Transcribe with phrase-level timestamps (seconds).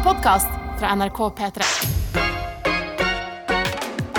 [0.00, 1.66] en podkast fra NRK P3.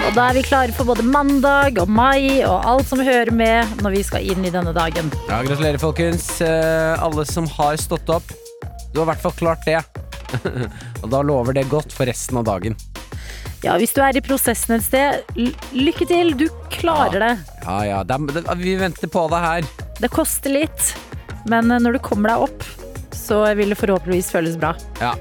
[0.01, 3.81] Og da er vi klare for både mandag og mai og alt som hører med
[3.81, 5.09] når vi skal inn i denne dagen.
[5.29, 6.27] Ja, gratulerer, folkens.
[6.43, 8.33] Eh, alle som har stått opp.
[8.91, 9.79] Du har i hvert fall klart det.
[11.01, 12.77] og da lover det godt for resten av dagen.
[13.65, 15.41] Ja, hvis du er i prosessen et sted,
[15.73, 16.35] lykke til.
[16.37, 17.33] Du klarer det.
[17.65, 18.03] Ja, ja.
[18.05, 19.73] Det er, det, vi venter på deg her.
[20.01, 20.93] Det koster litt,
[21.49, 22.71] men når du kommer deg opp,
[23.17, 24.75] så vil det forhåpentligvis føles bra.
[25.01, 25.15] Ja.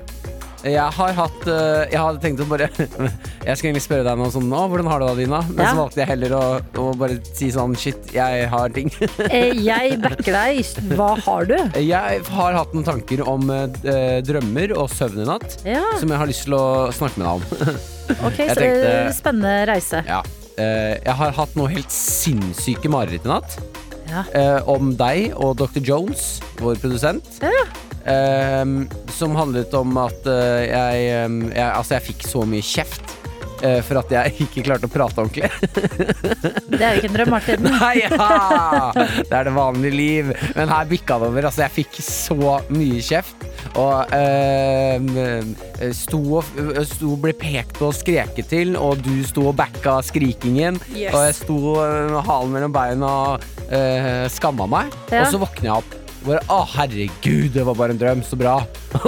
[0.60, 4.28] Jeg har hatt eh, Jeg hadde tenkt å bare Jeg skulle egentlig spørre deg noe
[4.34, 5.38] sånn Å, hvordan har du det, Dina?
[5.48, 5.70] Men Ja.
[5.72, 6.42] så valgte jeg heller å,
[6.82, 8.90] å bare si sånn Shit, jeg har ting.
[9.30, 10.60] Eh, Jeg backer deg.
[10.98, 11.56] Hva har du?
[11.80, 15.56] Jeg har hatt noen tanker om eh, drømmer og søvn i natt.
[15.64, 16.64] Ja, Som jeg har lyst til å
[16.94, 17.80] snakke med deg om.
[18.28, 20.02] ok, så tenkte- spennende reise.
[20.08, 20.20] Ja.
[20.60, 23.56] Jeg har hatt noe helt sinnssyke mareritt i natt.
[24.10, 24.24] Ja.
[24.68, 25.78] om deg og Dr.
[25.86, 27.36] Jones, vår produsent.
[27.44, 27.64] Ja.
[28.08, 33.16] Ehm, som handlet om at eh, jeg, em, jeg Altså, jeg fikk så mye kjeft
[33.60, 35.50] eh, for at jeg ikke klarte å prate ordentlig.
[36.70, 37.68] Det er jo ikke en drøm, Martin.
[37.68, 38.88] Nei, ja!
[38.94, 40.32] Det er det vanlige liv.
[40.56, 41.50] Men her bikka det over.
[41.50, 43.46] Altså, jeg fikk så mye kjeft.
[43.76, 49.50] Og ehm, eh, sto og sto ble pekt på og skreket til, og du sto
[49.52, 50.80] og backa skrikingen.
[50.94, 51.12] Yes.
[51.12, 55.00] Og jeg sto med halen mellom beina og øh, skamma meg.
[55.12, 55.26] Ja.
[55.26, 56.00] Og så våkner jeg opp.
[56.20, 58.58] Bare, å herregud, det var bare en drøm, så bra.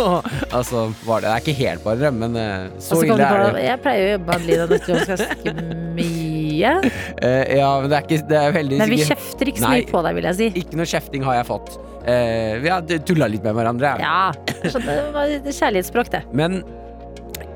[0.57, 3.27] altså, var det, det er ikke helt bare en drøm, men eh, så altså, ille
[3.29, 3.65] er det.
[3.67, 5.55] jeg pleier å jobbe med Døtre Jones ganske
[5.99, 6.75] mye.
[7.21, 9.73] Uh, ja, men det er, ikke, det er veldig, Men vi ikke, kjefter ikke så
[9.75, 10.51] mye på deg, vil jeg si.
[10.63, 11.75] ikke noe kjefting har jeg fått.
[12.03, 13.97] Uh, vi har tulla litt med hverandre.
[14.03, 14.23] Ja,
[14.63, 16.25] skjønner, det var kjærlighetsspråk, det.
[16.33, 16.63] Men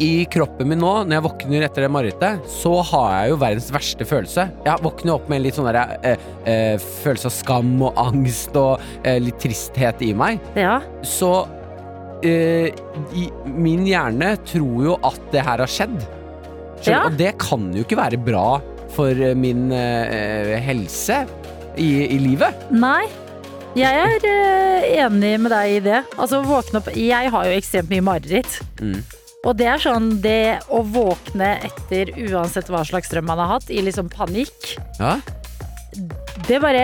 [0.03, 3.69] i kroppen min nå, når jeg våkner etter det marerittet, så har jeg jo verdens
[3.73, 4.47] verste følelse.
[4.67, 8.57] Jeg våkner opp med en litt sånn der, eh, eh, følelse av skam og angst
[8.61, 10.41] og eh, litt tristhet i meg.
[10.59, 11.33] Ja, Så
[12.27, 12.69] eh,
[13.17, 15.99] i, min hjerne tror jo at det her har skjedd.
[16.85, 17.07] Ja.
[17.07, 18.61] Og det kan jo ikke være bra
[18.95, 21.23] for eh, min eh, helse
[21.81, 22.69] i, i livet.
[22.73, 23.07] Nei.
[23.77, 23.93] Jeg
[24.25, 25.99] er enig med deg i det.
[26.17, 28.61] Altså, våkne opp Jeg har jo ekstremt mye mareritt.
[28.81, 29.03] Mm.
[29.47, 33.71] Og det er sånn det å våkne etter uansett hva slags drøm man har hatt,
[33.71, 35.17] i liksom panikk Ja?
[36.47, 36.83] Det bare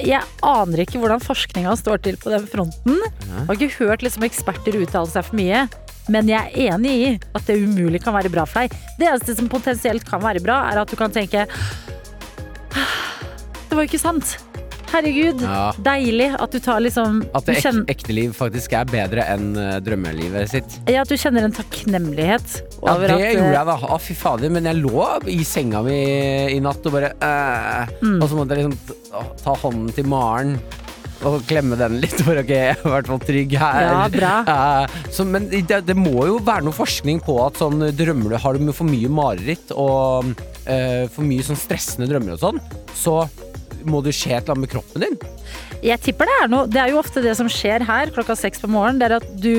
[0.00, 2.96] Jeg aner ikke hvordan forskninga står til på den fronten.
[3.02, 5.66] Jeg har ikke hørt liksom eksperter uttale seg for mye.
[6.10, 8.72] Men jeg er enig i at det umulig kan være bra for deg.
[8.98, 11.44] Det eneste som potensielt kan være bra, er at du kan tenke
[12.72, 12.96] «Ah,
[13.68, 14.38] Det var jo ikke sant.
[14.90, 15.70] Herregud, Ja.
[15.86, 19.52] deilig at du tar liksom At det ek kjenner, ekte liv faktisk er bedre enn
[19.56, 20.78] eh, drømmelivet sitt.
[20.90, 23.76] ja, at du kjenner en takknemlighet Ja, over det at gjorde eh, jeg da.
[23.90, 24.50] Å, fy fader.
[24.50, 25.96] Men jeg lå i senga mi
[26.56, 28.20] i natt og bare øh, Mm.
[28.22, 30.54] Og så måtte jeg liksom ta hånden til Maren
[31.26, 33.80] og klemme den litt, for ok, jeg er i hvert fall trygg her.
[33.84, 34.30] Ja, bra.
[34.48, 38.38] Uh, så, men det, det må jo være noe forskning på at sånn drømmer du
[38.40, 42.62] Har du for mye mareritt og uh, for mye sånn stressende drømmer og sånn,
[42.96, 43.18] så
[43.88, 45.18] må det skje et eller annet med kroppen din.
[45.84, 48.60] Jeg tipper det er noe Det er jo ofte det som skjer her klokka seks
[48.62, 49.00] på morgenen.
[49.00, 49.54] Det er at du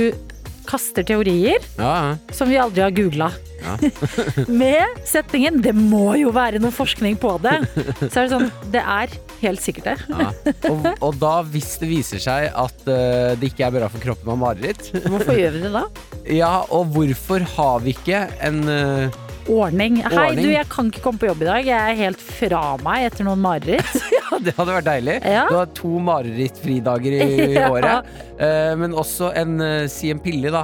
[0.70, 2.12] kaster teorier Ja, ja.
[2.36, 3.32] som vi aldri har googla.
[3.62, 3.76] Ja.
[4.62, 7.66] Med setningen 'det må jo være noe forskning på det',
[8.08, 9.98] så er det sånn Det er helt sikkert det.
[10.10, 10.30] Ja.
[10.70, 14.30] Og, og da, hvis det viser seg at uh, det ikke er bra for kroppen
[14.30, 15.84] å ha mareritt, Hvorfor gjør vi det da?
[16.42, 19.22] ja, og hvorfor har vi ikke en eh,
[19.52, 19.98] Ordning.
[20.06, 20.46] Hei, Ordning.
[20.46, 21.66] du, jeg kan ikke komme på jobb i dag.
[21.68, 23.98] Jeg er helt fra meg etter noen mareritt.
[24.32, 25.14] Ja, det hadde vært deilig.
[25.28, 25.42] Ja.
[25.50, 27.66] Du har to marerittfridager i, i Ja.
[27.74, 28.08] året.
[28.40, 30.62] Eh, men også en, uh, si en pille, da.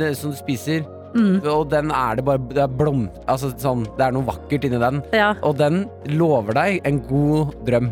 [0.00, 0.86] Det, som du spiser.
[1.12, 1.42] Mm.
[1.50, 3.02] Og den er det bare Det er blom...
[3.28, 5.02] Altså sånn, det er noe vakkert inni den.
[5.12, 5.34] Ja.
[5.44, 5.82] Og den
[6.16, 7.90] lover deg en god drøm.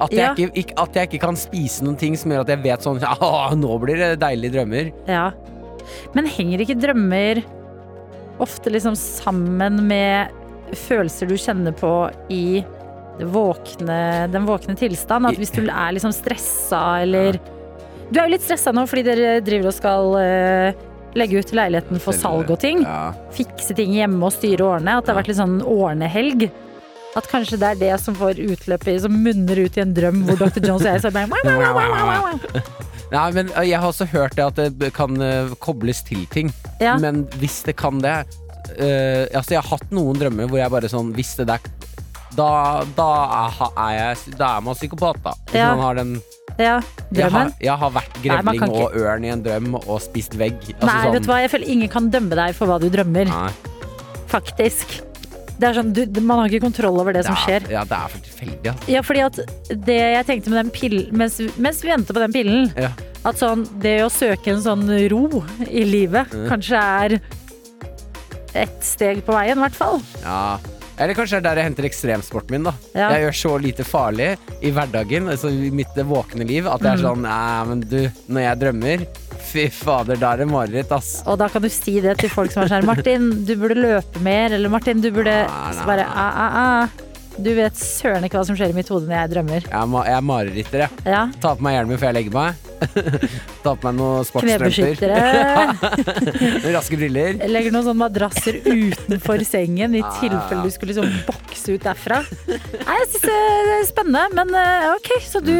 [0.00, 0.32] At jeg, Ja.
[0.32, 3.02] ikke, ikke, at jeg ikke kan spise noen ting som gjør at jeg vet sånn
[3.64, 4.92] Nå blir det deilige drømmer.
[5.10, 5.28] ja.
[6.12, 7.38] Men henger ikke drømmer
[8.42, 10.34] ofte liksom sammen med
[10.86, 11.92] følelser du kjenner på
[12.32, 12.60] i
[13.18, 15.26] det våkne, den våkne tilstand?
[15.30, 17.40] At hvis du er liksom stressa eller
[18.08, 20.84] Du er jo litt stressa nå fordi dere driver og skal uh,
[21.18, 22.84] legge ut leiligheten for salg og ting.
[23.36, 24.96] Fikse ting hjemme og styre årene.
[24.98, 26.48] At det har vært litt sånn ordnehelg.
[27.16, 30.38] At kanskje det er det som får utløpet som munner ut i en drøm hvor
[30.40, 30.60] Dr.
[30.66, 32.28] Jones og jeg wow.
[33.14, 36.52] Nei, men øh, jeg har også hørt det at det kan øh, kobles til ting.
[36.80, 36.98] Ja.
[37.00, 38.18] Men hvis det kan det
[38.76, 41.64] uh, Altså, jeg har hatt noen drømmer hvor jeg bare sånn Hvis det der
[42.36, 42.50] Da,
[42.98, 43.08] da,
[43.48, 45.32] er, jeg Da er man psykopat, da.
[45.48, 45.72] Hvis Ja.
[45.72, 46.12] man har den
[46.58, 46.76] Ja,
[47.14, 50.56] jeg har, jeg har vært grevling Nei, og ørn i en drøm og spist vegg.
[50.80, 53.30] Altså, Nei, vet du hva, jeg føler ingen kan dømme deg for hva du drømmer.
[53.30, 53.76] Nei.
[54.26, 54.98] Faktisk.
[55.58, 57.64] Det er sånn, du, man har ikke kontroll over det som Ja, skjer.
[57.72, 58.90] Ja, det er for tilfeldig, altså.
[58.94, 59.40] Ja, fordi at
[59.88, 62.92] det jeg tenkte med den pillen mens, mens vi venter på den pillen, Ja.
[63.26, 67.16] At sånn, det å søke en sånn ro i livet kanskje er
[68.54, 69.98] ett steg på veien, i hvert fall.
[70.22, 70.58] Ja.
[70.98, 72.72] Eller kanskje det er der jeg henter ekstremsporten min, da.
[72.94, 73.08] Ja.
[73.14, 74.32] Jeg gjør så lite farlig
[74.66, 77.04] i hverdagen, altså i mitt våkne liv, at jeg er Mm.
[77.06, 79.06] sånn Nei, men du, når jeg drømmer
[79.48, 81.22] Fy fader, da er det mareritt, ass.
[81.24, 84.20] Og da kan du si det til folk som er sånn Martin, du burde løpe
[84.20, 84.52] mer.
[84.52, 86.88] Eller Martin, du burde Nei, nei, bare ah, ah, ah.
[87.38, 89.68] Du vet søren ikke hva som skjer i mitt hode når jeg drømmer.
[89.70, 90.90] Jeg ma jeg er mareritter, jeg.
[91.06, 91.28] Ja.
[91.40, 92.67] Ta på meg hjelmen før jeg legger meg.
[93.64, 94.94] Ta på meg noen sportsstrømper.
[96.76, 97.38] Raske briller.
[97.48, 102.20] Legger noen sånne madrasser utenfor sengen i Ah, tilfelle du skulle liksom bokse ut derfra.
[102.48, 103.38] Nei, jeg syns det
[103.78, 105.10] er spennende, men eh, ok.
[105.28, 105.52] Så du,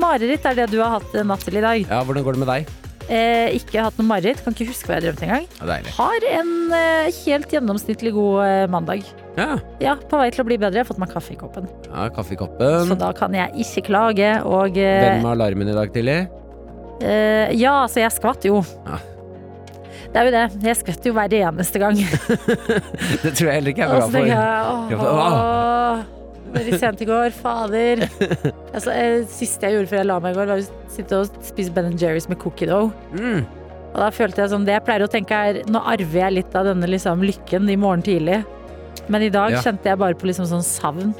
[0.00, 1.84] mareritt er det du har hatt natt til i dag.
[1.88, 2.72] Ja, hvordan går det med deg?
[3.04, 5.44] Eh, ikke hatt noe mareritt, kan ikke huske hva jeg drømte engang.
[5.58, 5.90] Ja, deilig.
[5.98, 9.04] Har en eh, helt gjennomsnittlig god eh, mandag.
[9.36, 10.78] Ja, Ja, på vei til å bli bedre.
[10.80, 11.68] Jeg har fått meg kaffe i koppen.
[11.90, 12.88] ja kaffe i koppen.
[12.88, 14.30] Så da kan jeg ikke klage.
[14.48, 16.22] Og eh, Venn med alarmen i dag tidlig.
[17.02, 18.60] Eh, ja, så jeg skvatt jo.
[18.86, 18.98] Ja.
[20.14, 20.42] Det er jo det.
[20.68, 21.96] Jeg skvetter jo hver eneste gang.
[23.24, 24.28] Det tror jeg heller ikke er bra for.
[24.28, 26.04] jeg åh,
[26.54, 27.30] veldig sent i går.
[27.34, 28.04] Fader.
[28.74, 31.36] Altså, det siste jeg gjorde før jeg la meg i går, var å sitte og
[31.46, 32.90] spise Ben Jerry's med cookie dough.
[33.14, 33.42] Mm.
[33.94, 36.56] Og da følte jeg sånn, det jeg pleier å tenke er Nå arver jeg litt
[36.58, 38.40] av denne liksom, lykken i morgen tidlig.
[39.10, 39.60] Men i dag Ja.
[39.62, 41.14] kjente jeg bare på liksom sånn savn.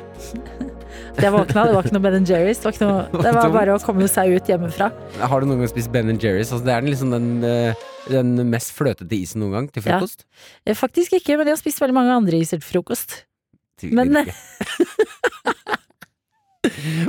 [1.14, 2.60] Jeg våkna, det var ikke noe Ben Jerry's.
[2.60, 4.90] Det var, noe, det var bare å komme seg ut hjemmefra.
[5.22, 6.50] Har du noen gang spist Ben Jerry's?
[6.50, 10.26] Altså, det er den, liksom den, eh, den mest fløtete isen noen gang til frokost.
[10.66, 10.74] Ja.
[10.78, 13.22] Faktisk ikke, men jeg har spist veldig mange andre iser til frokost.
[13.84, 14.24] Men-.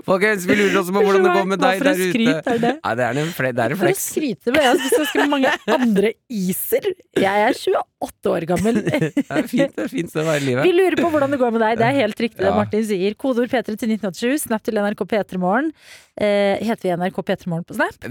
[0.05, 2.55] Folkens, vi lurer også på hvordan det går med deg der ute.
[2.59, 2.71] det?
[2.83, 4.97] Nei, det er en, fle det er en For å skryte med, jeg har spist
[4.99, 6.89] ganske mange andre iser.
[7.15, 7.94] Jeg er 28
[8.31, 8.81] år gammel.
[8.85, 11.53] Det er fint, det er fint å være i Vi lurer på hvordan det går
[11.55, 11.77] med deg.
[11.79, 12.55] Det er helt riktig det Ja.
[12.55, 13.15] Martin sier.
[13.19, 15.71] Kodeord P3 til 1987, snap til NRK P3morgen.
[16.15, 18.07] Eh, heter vi NRK P3morgen på Snap?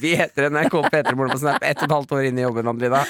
[0.00, 3.02] Vi heter NRK P3morgen på Snap, ett og et halvt år inn i jobben, Adelina.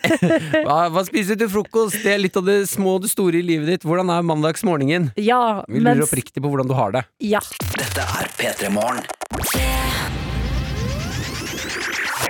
[0.66, 2.00] Hva, hva spiser du til frokost?
[2.02, 3.86] Det er litt av det små og det store i livet ditt.
[3.86, 5.12] Hvordan er mandagsmorgenen?
[5.20, 7.06] Ja, Vi lurer mens oppriktig på hvordan du har det.
[7.22, 7.42] Ja.
[7.76, 10.34] Dette er P3 Morgen.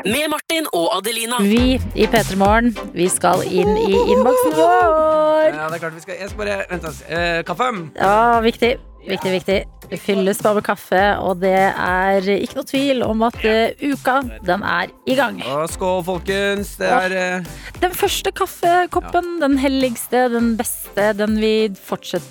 [0.06, 1.38] Med Martin og Adelina.
[1.42, 5.48] Vi i P3 Morgen, vi skal inn i innboksen vår.
[5.52, 7.00] Ja, det er klart vi skal Jeg skal bare Vent, oss.
[7.08, 7.70] Eh, kaffe?
[7.96, 8.76] Ja, viktig.
[9.06, 9.58] Viktig, viktig.
[9.86, 14.16] Det fylles bare med kaffe, og det er ikke noe tvil om at uh, uka,
[14.48, 15.38] den er i gang.
[15.46, 16.74] Og skål, folkens.
[16.80, 17.50] Det er uh...
[17.78, 22.26] Den første kaffekoppen, den helligste, den beste, den vi fortsetter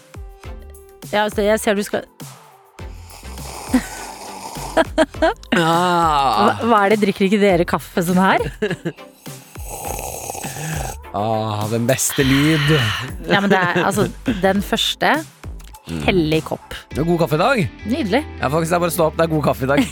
[1.14, 2.04] Ja, altså, jeg ser du skal
[5.56, 8.44] hva, hva er det, drikker ikke dere kaffe sånn her?
[11.16, 12.76] ah, Den beste lyd.
[13.30, 14.08] Ja, men det er altså
[14.44, 15.16] den første.
[16.06, 16.74] Hellig kopp.
[16.90, 17.60] Det er god kaffe i dag.
[17.86, 18.22] Nydelig.
[18.42, 19.18] Ja, faktisk, det er bare å stå opp.
[19.20, 19.84] Det er god kaffe i dag.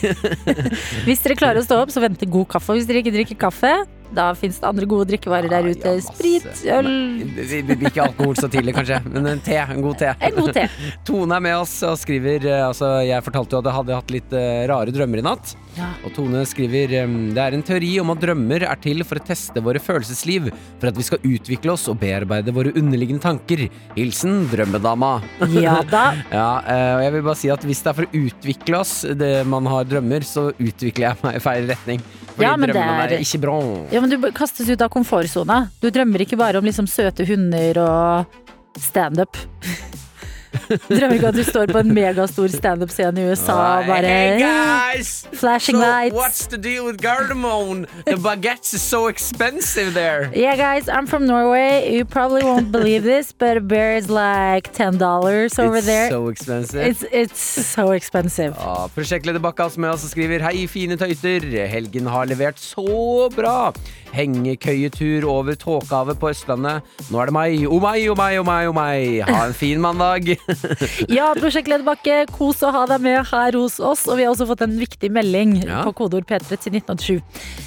[1.06, 2.74] Hvis dere klarer å stå opp, så venter god kaffe.
[2.74, 3.74] Og hvis dere ikke drikker kaffe,
[4.16, 5.94] da fins det andre gode drikkevarer der ute.
[5.98, 6.04] Ja.
[6.06, 6.46] Sprit,
[6.78, 6.90] øl
[7.34, 9.58] Vi- vi- Ikke alkohol så tidlig, kanskje, men en te.
[9.58, 10.14] En god te.
[10.22, 10.68] En god te.
[11.08, 14.12] Tone er med oss og skriver eh, Altså, jeg fortalte jo at jeg hadde hatt
[14.16, 15.56] litt eh, rare drømmer i natt.
[15.78, 15.90] Ja.
[16.06, 16.92] Og Tone skriver
[17.34, 20.88] Det er en teori om at drømmer er til for å teste våre følelsesliv, for
[20.92, 23.66] at vi skal utvikle oss og bearbeide våre underliggende tanker.
[23.98, 25.16] Hilsen drømmedama.
[25.58, 26.04] Ja da.
[26.34, 28.94] Ja, eh, og jeg vil bare si at hvis det er for å utvikle oss,
[29.18, 32.02] det man har drømmer, så utvikler jeg meg i feil retning.
[32.34, 33.58] Fordi Ja, men det drømmene er- er ikke bra.
[33.94, 35.70] Ja, men du kastes ut av komfortsona.
[35.82, 38.26] Du drømmer ikke bare om liksom søte hunder og
[38.80, 39.38] standup.
[40.90, 45.12] Drømmer ikke at du står på en megastor standup-scene i USA og bare Hey guys!
[45.34, 46.16] Flashing so lights.
[46.16, 47.86] what's the deal with Gardermoen?
[48.06, 50.30] The baguettes are so expensive there.
[50.36, 51.94] Yeah, guys, I'm from Norway.
[51.96, 56.10] You probably won't believe this, but a bear is like ten dollars over It's there.
[56.10, 56.82] so expensive.
[56.88, 57.42] It's it's
[57.76, 58.54] so expensive.
[58.58, 61.46] Ja, prosjektleder Bakkas med oss og skriver Hei, fine tøyter.
[61.68, 63.74] Helgen har levert så bra.
[64.14, 66.84] Hengekøyetur over Tåkehavet på Østlandet.
[67.12, 67.64] Nå er det meg.
[67.68, 69.22] O meg, o meg, o meg, o meg.
[69.28, 70.34] Ha en fin mandag.
[71.14, 74.06] Ja, Prosjekt Bakke, kos å ha deg med her hos oss.
[74.08, 75.82] Og vi har også fått en viktig melding Ja.
[75.88, 77.22] på kodeord P3 til 1987.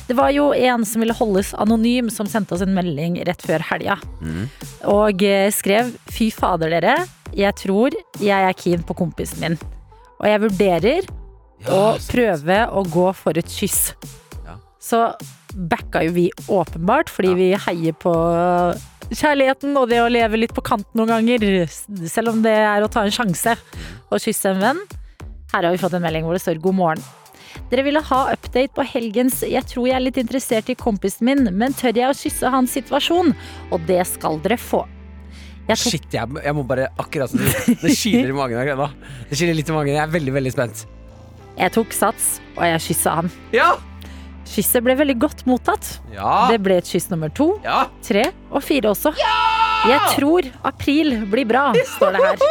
[0.08, 3.64] Det var jo en som ville holdes anonym, som sendte oss en melding rett før
[3.72, 3.98] helga.
[4.86, 6.96] Og eh, skrev Fy fader, dere.
[7.36, 9.58] Jeg tror jeg er keen på kompisen min.
[10.20, 11.08] Og jeg vurderer
[11.72, 13.90] å prøve å gå for et kyss.
[14.86, 15.14] Ja.
[15.16, 18.12] Så backa jo vi åpenbart, fordi vi heier på
[19.10, 21.66] kjærligheten og det å leve litt på kant noen ganger.
[22.10, 23.56] Selv om det er å ta en sjanse
[24.10, 24.82] og kysse en venn.
[25.52, 27.06] Her har vi fått en melding hvor det står 'God morgen'.
[27.70, 31.48] Dere ville ha update på helgens 'Jeg tror jeg er litt interessert i kompisen min',
[31.56, 33.34] men tør jeg å kysse hans situasjon?
[33.72, 34.86] Og det skal dere få.
[35.66, 37.42] Jeg tok Shit, jeg, jeg må bare akkurat sånn
[37.82, 38.90] Det kiler i magen akkurat nå.
[39.30, 39.94] Det kiler litt i magen.
[39.96, 40.86] Jeg er veldig, veldig spent.
[41.56, 43.30] Jeg tok sats, og jeg kyssa han.
[43.56, 43.74] Ja!
[44.46, 45.96] Kysset ble veldig godt mottatt.
[46.14, 46.46] Ja.
[46.52, 47.86] Det ble et kyss nummer to, ja.
[48.06, 49.12] tre og fire også.
[49.86, 52.46] Jeg tror april blir bra, står det her.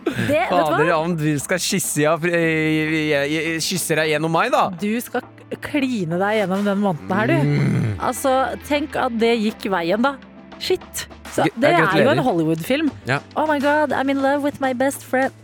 [0.00, 2.14] Det, Fader, om du skal kysse, ja,
[3.60, 4.70] kysse deg gjennom meg, da.
[4.80, 5.26] Du skal
[5.60, 7.50] kline deg gjennom den måneden her, du.
[7.50, 7.92] Mm.
[7.98, 8.34] Altså,
[8.68, 10.16] tenk at det gikk veien, da.
[10.60, 11.06] Shit.
[11.34, 12.90] Så, det er jo en Hollywood-film.
[13.08, 13.20] Ja.
[13.38, 15.34] Oh my god, I'm in love with my best friend.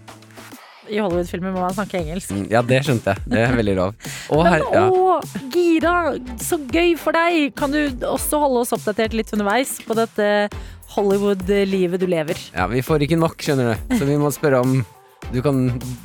[0.90, 2.30] I Hollywood-filmer må man snakke engelsk.
[2.34, 3.24] Mm, Ja, det skjønte jeg.
[3.32, 3.94] Det er veldig lov.
[4.30, 4.84] Men her, ja.
[4.86, 5.18] å,
[5.54, 5.94] Gira,
[6.42, 7.52] så gøy for deg!
[7.58, 10.28] Kan du også holde oss oppdatert litt underveis på dette
[10.96, 12.38] Hollywood-livet du lever?
[12.54, 13.96] ja, vi får ikke nok, skjønner du.
[13.98, 14.78] Så vi må spørre om
[15.32, 15.56] du kan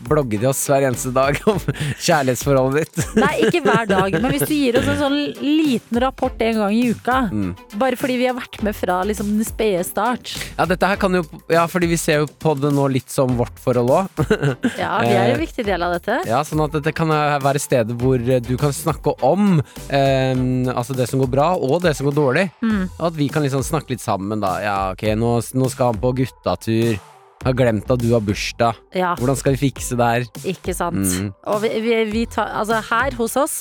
[0.07, 1.59] blogge til oss hver eneste dag om
[2.01, 3.11] kjærlighetsforholdet ditt.
[3.19, 6.75] Nei, ikke hver dag, men hvis du gir oss en sånn liten rapport en gang
[6.75, 7.17] i uka.
[7.29, 7.51] Mm.
[7.81, 10.33] Bare fordi vi har vært med fra liksom den spede start.
[10.57, 13.35] Ja, dette her kan jo Ja, fordi vi ser jo på det nå litt som
[13.39, 14.23] vårt forhold òg.
[14.81, 16.21] Ja, vi er en viktig del av dette.
[16.29, 19.59] Ja, sånn at dette kan være stedet hvor du kan snakke om
[19.93, 20.33] eh,
[20.71, 22.47] altså det som går bra, og det som går dårlig.
[22.63, 22.83] Mm.
[22.97, 24.55] Og at vi kan liksom snakke litt sammen, da.
[24.63, 27.10] Ja, ok, nå, nå skal han på guttatur.
[27.41, 28.77] Har glemt at du har bursdag.
[28.93, 30.25] Ja, Hvordan skal vi fikse det her?
[30.51, 31.01] ikke sant.
[31.01, 31.31] Mm.
[31.49, 33.55] Og vi, vi, vi tar Altså, her hos oss,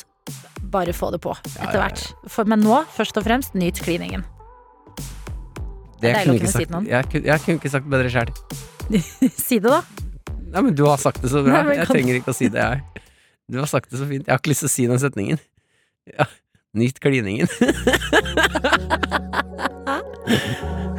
[0.70, 2.02] bare få det på etter hvert.
[2.28, 4.26] For, men nå, først og fremst, nyt kliningen.
[6.00, 8.30] Det jeg, kunne sagt, jeg, kunne- jeg kunne ikke sagt bedre sjæl.
[9.46, 9.80] Si det, da.
[10.50, 11.60] Nei, men du har sagt det så bra.
[11.62, 11.80] Nei, kan...
[11.82, 13.04] Jeg trenger ikke å si det, jeg.
[13.50, 14.24] Du har sagt det så fint.
[14.26, 15.40] Jeg har ikke lyst til å si den setningen.
[16.10, 16.26] Ja.
[16.72, 17.48] Nyt kliningen.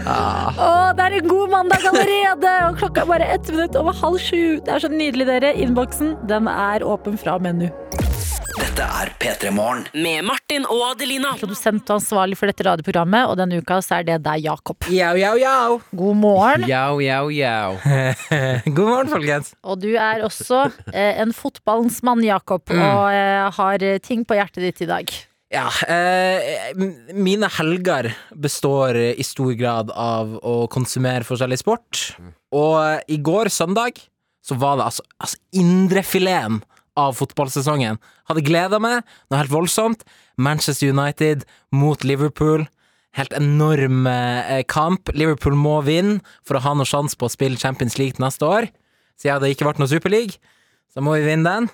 [0.06, 0.52] ah.
[0.62, 2.52] Å, det er en god mandag allerede!
[2.68, 4.58] Og klokka er bare ett minutt over halv sju.
[4.66, 5.54] Det er så nydelig, dere.
[5.64, 7.70] Innboksen den er åpen fra menu.
[8.58, 9.86] Dette er P3 Morgen.
[9.96, 11.32] Med Martin og Adelina.
[11.40, 14.84] Produsent og ansvarlig for dette radioprogrammet, og denne uka så er det deg, Jakob.
[14.92, 15.80] Yo, yo, yo.
[15.96, 16.68] God morgen.
[16.68, 17.56] Yo, yo, yo.
[18.76, 19.56] God morgen, folkens.
[19.64, 22.84] Og du er også eh, en fotballens mann, Jakob, Mm.
[22.84, 25.20] og eh, har ting på hjertet ditt i dag.
[25.52, 26.72] Ja, eh,
[27.12, 32.04] mine helger består i stor grad av å konsumere forskjellig sport.
[32.56, 34.00] Og eh, i går, søndag,
[34.40, 36.62] så var det altså, altså indrefileten
[37.00, 38.00] av fotballsesongen.
[38.32, 40.08] Hadde gleda meg noe helt voldsomt.
[40.40, 41.44] Manchester United
[41.76, 42.64] mot Liverpool.
[43.20, 45.12] Helt enorm eh, kamp.
[45.12, 48.72] Liverpool må vinne for å ha noe sjanse på å spille Champions League neste år.
[49.20, 50.40] Siden det ikke ble noe Superleague.
[50.92, 51.72] Så må vi vinne den.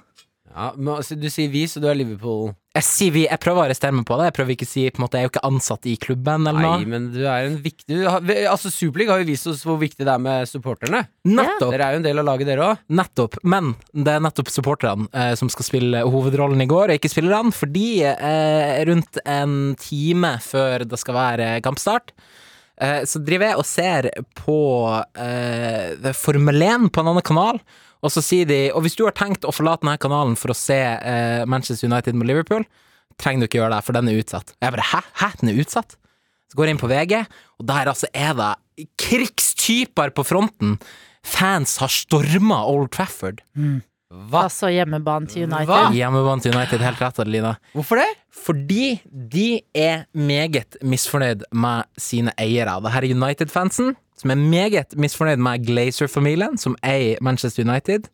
[0.49, 2.55] Ja, men, altså, du sier vi, så du er Liverpool.
[2.77, 4.27] Jeg, sier vi, jeg prøver å arrestere meg på det.
[4.29, 6.45] Jeg prøver ikke å si på en måte, Jeg er jo ikke ansatt i klubben
[6.49, 9.63] eller Nei, men du er en viktig du har, Altså, Superliga har jo vist oss
[9.65, 11.03] hvor viktig det er med supporterne.
[11.27, 11.71] Nettopp.
[11.73, 12.83] Dere er jo en del av laget, dere òg.
[12.99, 13.39] nettopp.
[13.43, 17.53] Men det er nettopp supporterne eh, som skal spille hovedrollen i går, og ikke spillerne.
[17.55, 22.13] Fordi eh, rundt en time før det skal være kampstart,
[22.83, 24.59] eh, så driver jeg og ser på
[25.17, 27.61] eh, Formel 1 på en annen kanal.
[28.07, 30.57] Og så sier de Og hvis du har tenkt å forlate denne kanalen for å
[30.57, 32.63] se eh, Manchester United mot Liverpool,
[33.19, 34.53] trenger du ikke gjøre det, for den er utsatt.
[34.55, 35.01] Og jeg bare hæ?
[35.21, 35.97] Hæ, den er utsatt?
[36.47, 37.13] Så går jeg inn på VG,
[37.59, 38.53] og der altså er det
[39.01, 40.77] krigstyper på fronten.
[41.27, 43.41] Fans har storma Old Trafford.
[44.07, 44.45] Hva?
[44.45, 45.67] Altså hjemmebanen til United.
[45.67, 45.89] Hva?
[45.91, 47.55] Hjemmebanen til United, helt rett, Adelina.
[47.75, 48.07] Hvorfor det?
[48.31, 52.77] Fordi de er meget misfornøyd med sine eiere.
[52.85, 58.09] Det her er United-fansen, som er meget misfornøyd med Glazer-familien, som eier Manchester United.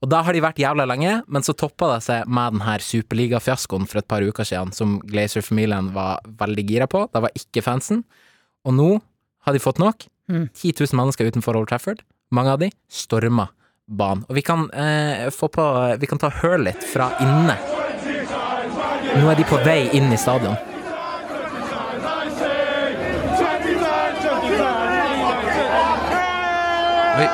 [0.00, 2.84] Og da har de vært jævla lenge, men så toppa det seg med den her
[2.84, 7.04] superligafiaskoen for et par uker siden, som Glazer-familien var veldig gira på.
[7.12, 8.04] Det var ikke fansen.
[8.64, 8.90] Og nå
[9.44, 10.08] har de fått nok.
[10.30, 10.48] Mm.
[10.54, 12.04] 10 000 mennesker utenfor Old Trafford.
[12.32, 13.50] Mange av de storma
[13.90, 14.24] banen.
[14.28, 15.66] Og vi kan eh, få på
[16.00, 17.58] Vi kan ta hør litt fra inne.
[19.10, 20.69] Nå er de på vei inn i stadion.
[27.18, 27.30] Oi.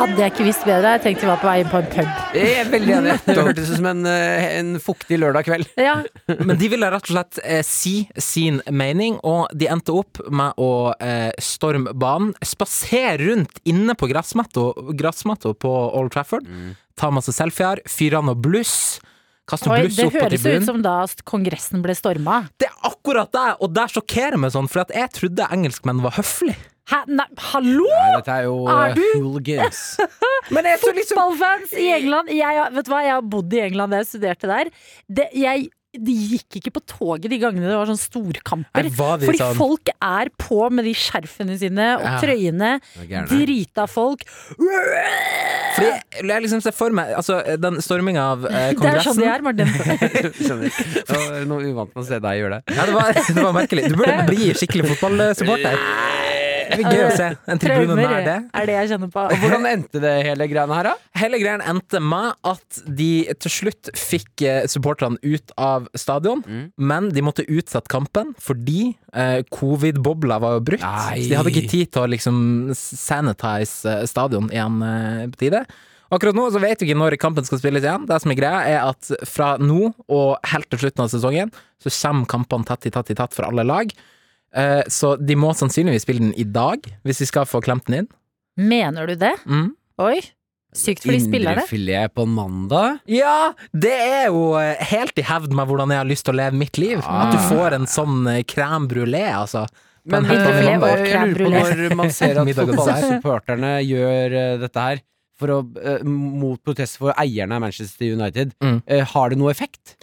[0.00, 2.20] Hadde jeg ikke visst bedre, jeg tenkte jeg var på vei inn på en pub.
[2.32, 3.16] Jeg er veldig enig.
[3.26, 5.68] Det hørtes ut som en, eh, en fuktig lørdag kveld.
[5.76, 5.98] Ja,
[6.48, 10.56] Men de ville rett og slett eh, si sin mening, og de endte opp med
[10.56, 10.70] å
[11.04, 12.32] eh, storme banen.
[12.40, 16.48] Spasere rundt inne på gressmatta på Old Trafford.
[16.96, 19.00] Ta masse selfier, fyre av noe bluss.
[19.50, 22.44] Kaste Oi, bluss det opp på høres ut som da Kongressen ble storma.
[22.60, 26.14] Det er akkurat det, og det sjokkerer meg sånn, for at jeg trodde engelskmenn var
[26.20, 26.58] høflige.
[26.90, 27.86] Hæ, nei, hallo!
[27.86, 29.02] Nei, dette er jo Er eh, du?
[29.20, 29.82] hooligans.
[30.54, 32.32] Men jeg tror liksom Fotballfans i England.
[32.34, 34.72] Jeg, vet du hva, jeg har bodd i England da jeg studerte der.
[35.06, 38.84] Det, jeg, de gikk ikke på toget de gangene det var sånn storkamper.
[38.86, 42.20] Nei, var Fordi sånn- folk er på med de skjerfene sine og Ja.
[42.22, 42.70] trøyene.
[43.26, 44.22] Drita folk.
[44.54, 45.90] Fordi
[46.28, 49.28] jeg, liksom ser for meg Altså, den storminga av eh, Det er sånn Kongressen de
[49.30, 49.66] er, Martin.
[50.46, 50.80] Skjønner.
[51.10, 52.76] Det var noe uvant med å se deg gjøre det.
[52.76, 53.88] Ja, det var, det var merkelig.
[53.90, 55.78] Du burde bli skikkelig fotballsupporter.
[56.70, 57.28] Det blir gøy å se.
[57.50, 58.36] En tribune nær det.
[58.60, 59.24] er det jeg kjenner på.
[59.42, 60.94] Hvordan endte det hele greiene her, da?
[61.20, 63.10] Hele greien endte med at de
[63.42, 66.64] til slutt fikk eh, supporterne ut av stadion, Mm.
[66.78, 70.82] men de måtte utsette kampen fordi eh, covid-bobla var jo brutt.
[70.86, 71.20] Nei.
[71.24, 72.40] Så de hadde ikke tid til å liksom
[72.74, 75.64] sanitize eh, stadion igjen eh, på tide.
[76.10, 78.06] Akkurat nå så vet vi ikke når kampen skal spilles igjen.
[78.08, 81.92] Det som er greia, er at fra nå og helt til slutten av sesongen, så
[81.94, 83.92] kommer kampene tett i tett i tett for alle lag.
[84.56, 88.02] Eh, så de må sannsynligvis spille den i dag, hvis de skal få klemt den
[88.02, 88.08] inn.
[88.60, 89.34] Mener du det?
[89.46, 89.72] Mm.
[90.02, 90.18] Oi.
[90.76, 91.64] Sykt for de spiller det.
[91.64, 93.00] Indrefilet på mandag?
[93.10, 94.54] Ja, det er jo
[94.92, 97.00] helt i hevd med hvordan jeg har lyst til å leve mitt liv.
[97.02, 99.64] At du får en sånn eh, crème brulé, altså.
[100.10, 105.02] Men jeg lurer på når man ser at fotballsupporterne gjør eh, dette her
[105.40, 105.58] for å,
[106.04, 108.82] mot protest for eierne av Manchester United, Mm.
[109.14, 109.96] har det noe effekt?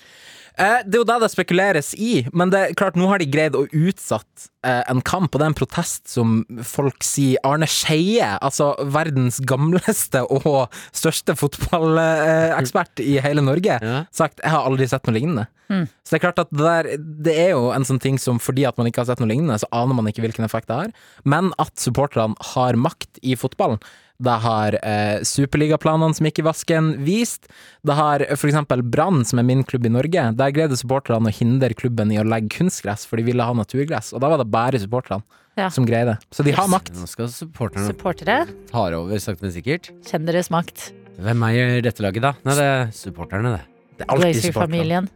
[0.58, 3.28] Eh, det er jo det det spekuleres i, men det er klart, nå har de
[3.30, 7.68] greid å utsatt eh, en kamp, og det er en protest som folk sier Arne
[7.70, 14.06] Skeie, altså verdens gamleste og største fotballekspert i hele Norge, Ja.
[14.12, 15.48] sagt 'jeg har aldri sett noe lignende'.
[15.70, 15.86] Mm.
[16.04, 18.66] Så det er klart at det, der, det er jo en sånn ting som fordi
[18.66, 20.92] at man ikke har sett noe lignende, så aner man ikke hvilken effekt det har.
[21.26, 23.80] Men at supporterne har makt i fotballen,
[24.24, 27.46] det har eh, superligaplanene som gikk i vasken vist.
[27.86, 30.24] Det har for eksempel Brann, som er min klubb i Norge.
[30.40, 34.14] Der greide supporterne å hindre klubben i å legge kunstgress, for de ville ha naturgress.
[34.18, 35.22] Og da var det bare supporterne
[35.58, 35.70] Ja.
[35.70, 36.18] som greide.
[36.32, 36.92] Så de har makt.
[36.94, 39.90] Nå skal supporterne Supportere, ta over, sakte, men sikkert.
[40.06, 40.92] kjenn deres makt.
[41.18, 42.34] Hvem eier dette laget, da?
[42.46, 43.64] Nei, det er supporterne, det.
[43.98, 45.08] Det er alltid supporterne.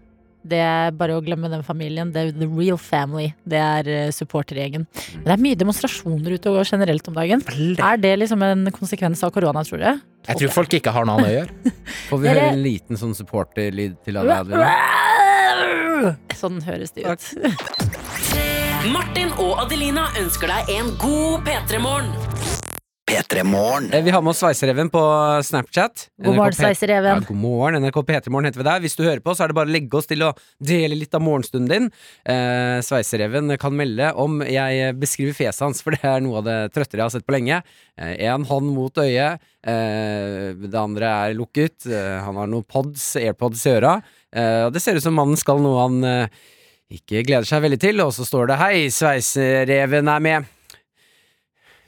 [0.41, 2.09] Det er bare å glemme den familien.
[2.13, 3.31] Det er the real family.
[3.45, 4.87] Det er eh, supportergjengen.
[5.19, 7.43] Men det er mye demonstrasjoner ute og går generelt om dagen.
[7.77, 10.01] Er det liksom en konsekvens av korona, tror du?
[10.31, 11.75] Jeg tror folk ikke har noe annet å gjøre.
[12.09, 16.17] Får vi høre en liten sånn supporterlyd til alle Adeline?
[16.41, 17.27] Sånn høres det ut.
[18.89, 22.60] Martin og Adelina ønsker deg en god P3-morgen.
[23.11, 23.89] P3 Morgen.
[23.93, 24.99] Eh, Vi har med oss Sveisereven på
[25.43, 26.05] Snapchat.
[26.23, 27.17] God morgen, Sveisereven.
[27.19, 27.83] Ja, god morgen.
[27.83, 28.79] NRK P3morgen heter vi der.
[28.79, 30.29] Hvis du hører på, så er det bare å legge oss til å
[30.63, 31.89] dele litt av morgenstunden din.
[32.23, 36.57] Eh, Sveisereven kan melde om jeg beskriver fjeset hans, for det er noe av det
[36.71, 37.59] trøttere jeg har sett på lenge.
[37.99, 41.83] Én hånd mot øyet, eh, det andre er lukket.
[41.91, 43.97] Eh, han har noen pods, airpods i øra.
[44.31, 46.43] Eh, og det ser ut som mannen skal noe han eh,
[46.95, 50.45] ikke gleder seg veldig til, og så står det 'Hei, Sveisereven er med'.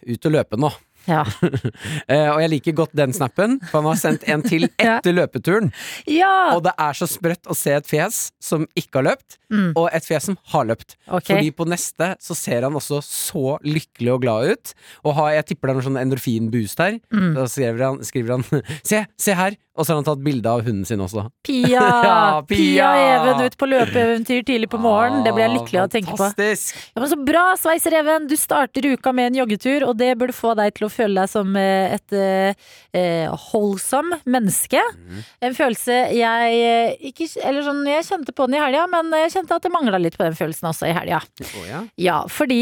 [0.03, 0.67] Ut og løpe nå.
[1.07, 1.23] Ja.
[2.07, 4.97] Eh, og jeg liker godt den snappen, for han har sendt en til Ja.
[4.99, 5.71] etter løpeturen.
[6.09, 6.51] ja!
[6.55, 9.69] Og det er så sprøtt å se et fjes som ikke har løpt, Mm.
[9.77, 10.95] og et fjes som har løpt.
[11.05, 11.35] Okay.
[11.35, 14.71] Fordi på neste så ser han også så lykkelig og glad ut.
[15.05, 16.95] Og har, jeg tipper det er noe sånn endorfinboost her.
[17.13, 17.35] Mm.
[17.37, 18.45] Da skriver han, skriver han
[18.87, 21.27] 'se, se her', og så har han tatt bilde av hunden sin også.
[21.45, 21.69] Pia!
[21.69, 22.89] Ja, Pia Pia!
[23.19, 25.21] Even ut på løpeeventyr tidlig på morgenen.
[25.25, 26.29] Det blir jeg lykkelig av å tenke på.
[26.33, 28.27] Ja, men Så bra, Sveisereven!
[28.29, 31.31] Du starter uka med en joggetur, og det burde få deg til å føle deg
[31.31, 34.81] som eh, et eh, eh, holdsom menneske.
[34.93, 35.21] Mm.
[35.49, 39.33] En følelse jeg eh, ikke Eller sånn, jeg kjente på den i helga, men jeg
[39.37, 41.21] kjente at det mangla litt på den følelsen også i helga.
[41.43, 41.83] Oh, ja.
[41.99, 42.61] Ja, fordi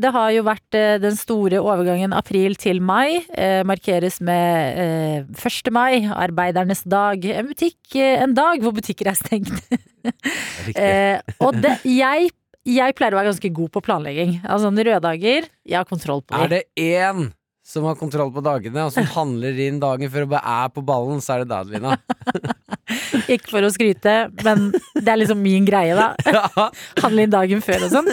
[0.00, 3.20] det har jo vært den store overgangen april til mai.
[3.34, 5.72] Eh, markeres med eh, 1.
[5.74, 7.24] mai, arbeidernes dag.
[7.24, 9.56] En butikk, en dag hvor butikker er stengt.
[10.00, 12.30] Eh, og det, jeg,
[12.64, 14.38] jeg pleier å være ganske god på planlegging.
[14.48, 17.28] Altså røde dager, jeg har kontroll på Er det én
[17.70, 20.82] som har kontroll på dagene, og som handler inn dagen før og bare er på
[20.86, 21.96] ballen, så er det deg, Adelina.
[23.34, 26.10] Ikke for å skryte, men det er liksom min greie, da.
[26.40, 26.66] Ja.
[27.02, 28.08] Handle inn dagen før og sånn.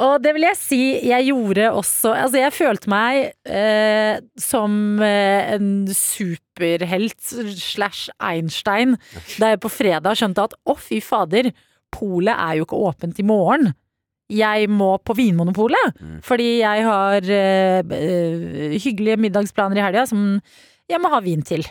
[0.00, 3.18] og det vil jeg si jeg gjorde også Altså, jeg følte meg
[3.48, 8.96] eh, som eh, en superhelt slash Einstein
[9.40, 11.50] da jeg på fredag skjønte at å, fy fader,
[11.94, 13.72] polet er jo ikke åpent i morgen.
[14.32, 16.20] Jeg må på Vinmonopolet, Mm.
[16.24, 20.40] fordi jeg har eh, hyggelige middagsplaner i helga som
[20.88, 21.64] jeg må ha vin til.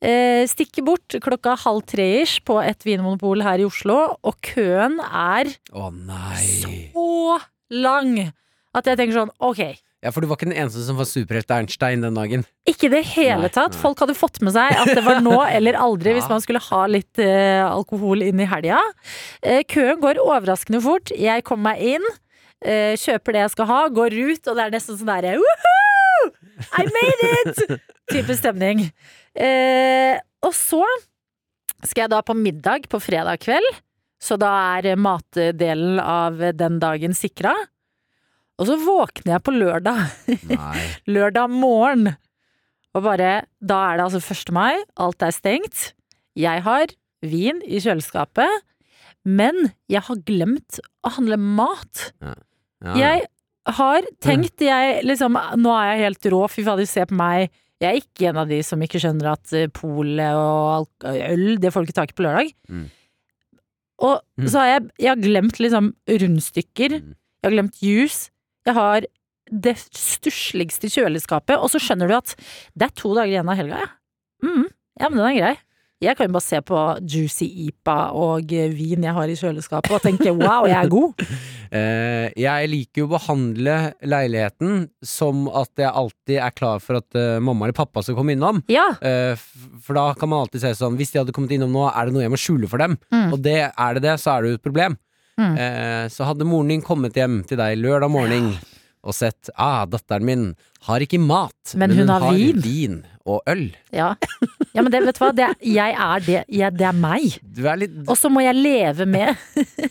[0.00, 5.50] Eh, stikker bort klokka halv tre-ish på et vinmonopol her i Oslo, og køen er
[5.74, 5.90] Å
[6.38, 8.32] så lang
[8.74, 9.74] at jeg tenker sånn, ok.
[10.04, 12.44] Ja, for du var ikke den eneste som var superhelt Einstein den dagen.
[12.70, 13.74] Ikke i det hele Nei, tatt.
[13.74, 13.80] nei.
[13.82, 16.84] Folk hadde fått med seg at det var nå eller aldri hvis man skulle ha
[16.86, 18.78] litt eh, alkohol inn i helga.
[19.42, 21.10] Eh, køen går overraskende fort.
[21.10, 22.06] Jeg kommer meg inn,
[22.62, 26.30] eh, kjøper det jeg skal ha, går ut, og det er nesten sånn derre Woohoo!
[26.78, 27.74] I made it!
[28.12, 28.84] Type stemning.
[29.34, 30.14] Eh,
[30.46, 30.84] og så
[31.82, 33.66] skal jeg da på middag på fredag kveld,
[34.22, 37.52] så da er matdelen av den dagen sikra.
[38.58, 40.00] Og så våkner jeg på lørdag
[41.14, 42.08] lørdag morgen.
[42.96, 44.52] Og bare Da er det altså 1.
[44.56, 45.92] mai, alt er stengt.
[46.38, 46.90] Jeg har
[47.22, 48.50] vin i kjøleskapet,
[49.26, 52.08] men jeg har glemt å handle mat.
[52.22, 52.94] Ja.
[52.98, 53.24] Jeg
[53.78, 57.50] har tenkt jeg liksom Nå er jeg helt rå, fy fader, se på meg.
[57.82, 61.70] Jeg er ikke en av de som ikke skjønner at eh, polet og øl, det
[61.74, 62.54] får du ikke tak i på lørdag.
[62.70, 62.86] Mm.
[64.08, 64.46] Og Mm.
[64.46, 66.92] så har jeg, jeg har glemt liksom rundstykker.
[67.02, 67.14] Mm.
[67.18, 68.30] Jeg har glemt juice.
[68.68, 69.06] Jeg har
[69.48, 72.34] det stussligste kjøleskapet, og så skjønner du at
[72.76, 73.94] det er to dager igjen av helga, ja.
[74.44, 74.68] Mm,
[75.00, 75.56] ja, men den er grei.
[75.98, 79.96] Jeg kan jo bare se på juicy IPA og eh, vin jeg har i kjøleskapet
[79.96, 81.24] og tenke wow, jeg er god.
[81.68, 83.72] Eh, jeg liker jo å behandle
[84.08, 88.32] leiligheten som at jeg alltid er klar for at eh, mamma eller pappa skal komme
[88.32, 88.62] innom.
[88.72, 88.86] Ja.
[89.04, 89.36] Eh,
[89.84, 92.16] for da kan man alltid se sånn Hvis de hadde kommet innom nå, er det
[92.16, 92.96] noe jeg må skjule for dem?
[93.12, 93.34] Mm.
[93.36, 94.96] Og det er det det, så er det jo et problem.
[95.38, 95.54] Mm.
[95.54, 98.50] Eh, så hadde moren din kommet hjem til deg lørdag morgen
[99.08, 100.42] og sett ah, datteren min
[100.88, 102.96] har ikke mat, Men hun har vin." vin
[103.28, 103.68] og øl.
[103.94, 104.10] Ja.
[104.74, 107.38] ja, men det, vet du hva, det, jeg er det, jeg, det er meg.
[107.78, 109.36] Litt Og så må jeg leve med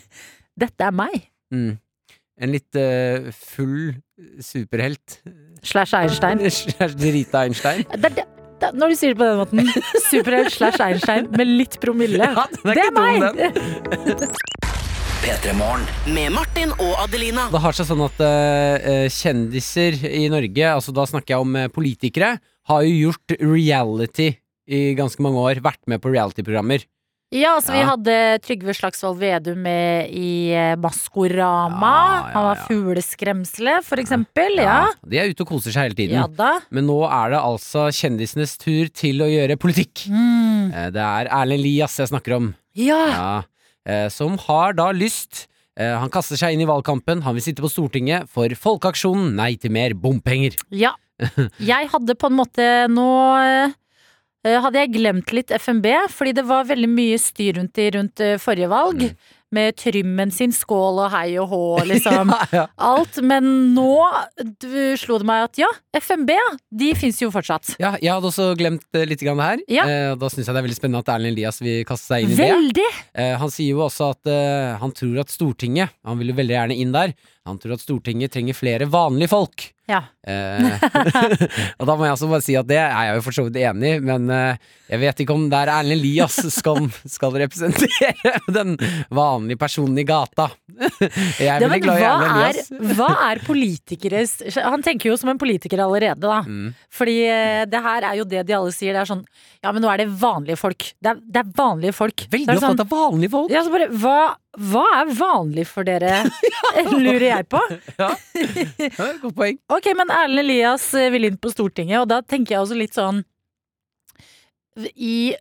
[0.62, 1.28] Dette er meg.
[1.54, 1.70] mm,
[2.42, 3.94] En litt uh, full
[4.42, 5.20] superhelt.
[5.62, 6.42] Slash Einstein.
[7.16, 7.86] Rita Einstein.
[7.94, 8.26] Det, er det,
[8.60, 9.86] det, når du sier det på den måten.
[10.10, 12.20] Superhelt slash Einstein med litt promille.
[12.22, 14.68] Ja, det er Det er meg!
[15.22, 15.38] den.
[15.38, 15.86] P3 Morgen.
[16.14, 17.48] Med Martin og Adelina.
[17.52, 21.68] Det har seg sånn at eh, kjendiser i Norge, altså da snakker jeg om eh,
[21.72, 22.36] politikere,
[22.68, 24.32] har jo gjort reality
[24.68, 25.62] i ganske mange år.
[25.64, 26.84] Vært med på reality-programmer.
[27.34, 27.90] Ja, altså vi Ja.
[27.90, 31.90] hadde Trygve Slagsvold Vedum med i eh, Maskorama.
[31.92, 32.64] Ja, ja, Han var ja.
[32.70, 34.56] fugleskremselet, for eksempel.
[34.62, 34.78] Ja.
[35.04, 36.16] De er ute og koser seg hele tiden.
[36.16, 36.54] Ja da.
[36.72, 40.06] Men nå er det altså kjendisenes tur til å gjøre politikk.
[40.08, 40.72] Mm.
[40.72, 42.54] Eh, Det er Erlend Lias jeg snakker om.
[42.78, 43.02] Ja.
[43.12, 43.30] Ja.
[43.88, 45.46] Eh, Som har da lyst
[45.78, 47.24] eh, Han kaster seg inn i valgkampen.
[47.26, 50.58] Han vil sitte på Stortinget for Folkeaksjonen Nei til mer bompenger.
[50.70, 50.94] ja.
[51.58, 53.08] Jeg hadde på en måte nå
[53.42, 53.72] eh,
[54.46, 58.68] hadde jeg glemt litt FNB, fordi det var veldig mye styr rundt de rundt forrige
[58.70, 59.02] valg.
[59.02, 59.32] Mm.
[59.54, 61.60] Med trymmen sin, skål og hei og hå,
[61.92, 62.32] liksom.
[62.34, 62.64] Ja, ja.
[62.84, 63.16] Alt.
[63.24, 63.88] Men nå
[64.60, 64.68] du,
[65.00, 66.50] slo det meg at ja, FNB, ja,
[66.82, 67.72] de fins jo fortsatt.
[67.80, 69.64] Ja, jeg hadde også glemt uh, litt grann det her.
[69.78, 69.86] Ja.
[69.88, 72.34] Uh, Da syns jeg det er veldig spennende at Erlend Elias vil kaste seg inn
[72.36, 72.90] i det.
[73.16, 74.30] Eh, Han sier jo også at
[74.82, 77.14] han tror at Stortinget Han vil jo veldig gjerne inn der.
[77.48, 79.70] Han tror at Stortinget trenger flere vanlige folk.
[79.88, 80.02] Ja.
[80.28, 80.68] Eh,
[81.80, 83.56] og da må jeg også bare si at det er jeg jo for så vidt
[83.62, 86.80] enig i, men eh, jeg vet ikke om det er Erlend Elias skal,
[87.16, 88.76] skal representere den
[89.14, 90.48] vanlige personen i gata.
[91.40, 92.96] Jeg er veldig glad i Erlend er, Elias.
[92.98, 96.42] hva er politikeres Han tenker jo som en politiker allerede, da.
[96.44, 96.74] Mm.
[96.94, 98.92] Fordi eh, det her er jo det de alle sier.
[98.96, 99.24] Det er sånn
[99.64, 100.90] Ja, men nå er det vanlige folk.
[101.00, 102.28] Det er, det er vanlige folk.
[102.32, 103.52] Veldig Så at det er av vanlige folk.
[103.52, 104.18] ja, så bare, hva,
[104.58, 106.24] hva er vanlig for dere,
[107.04, 107.60] lurer jeg på.
[107.98, 108.08] Ja.
[108.36, 109.58] Ja, Godt poeng.
[109.70, 112.96] Ok, men Erlend Elias eh, vil inn på Stortinget, og da tenker jeg også litt
[112.98, 113.22] sånn
[114.94, 115.34] I,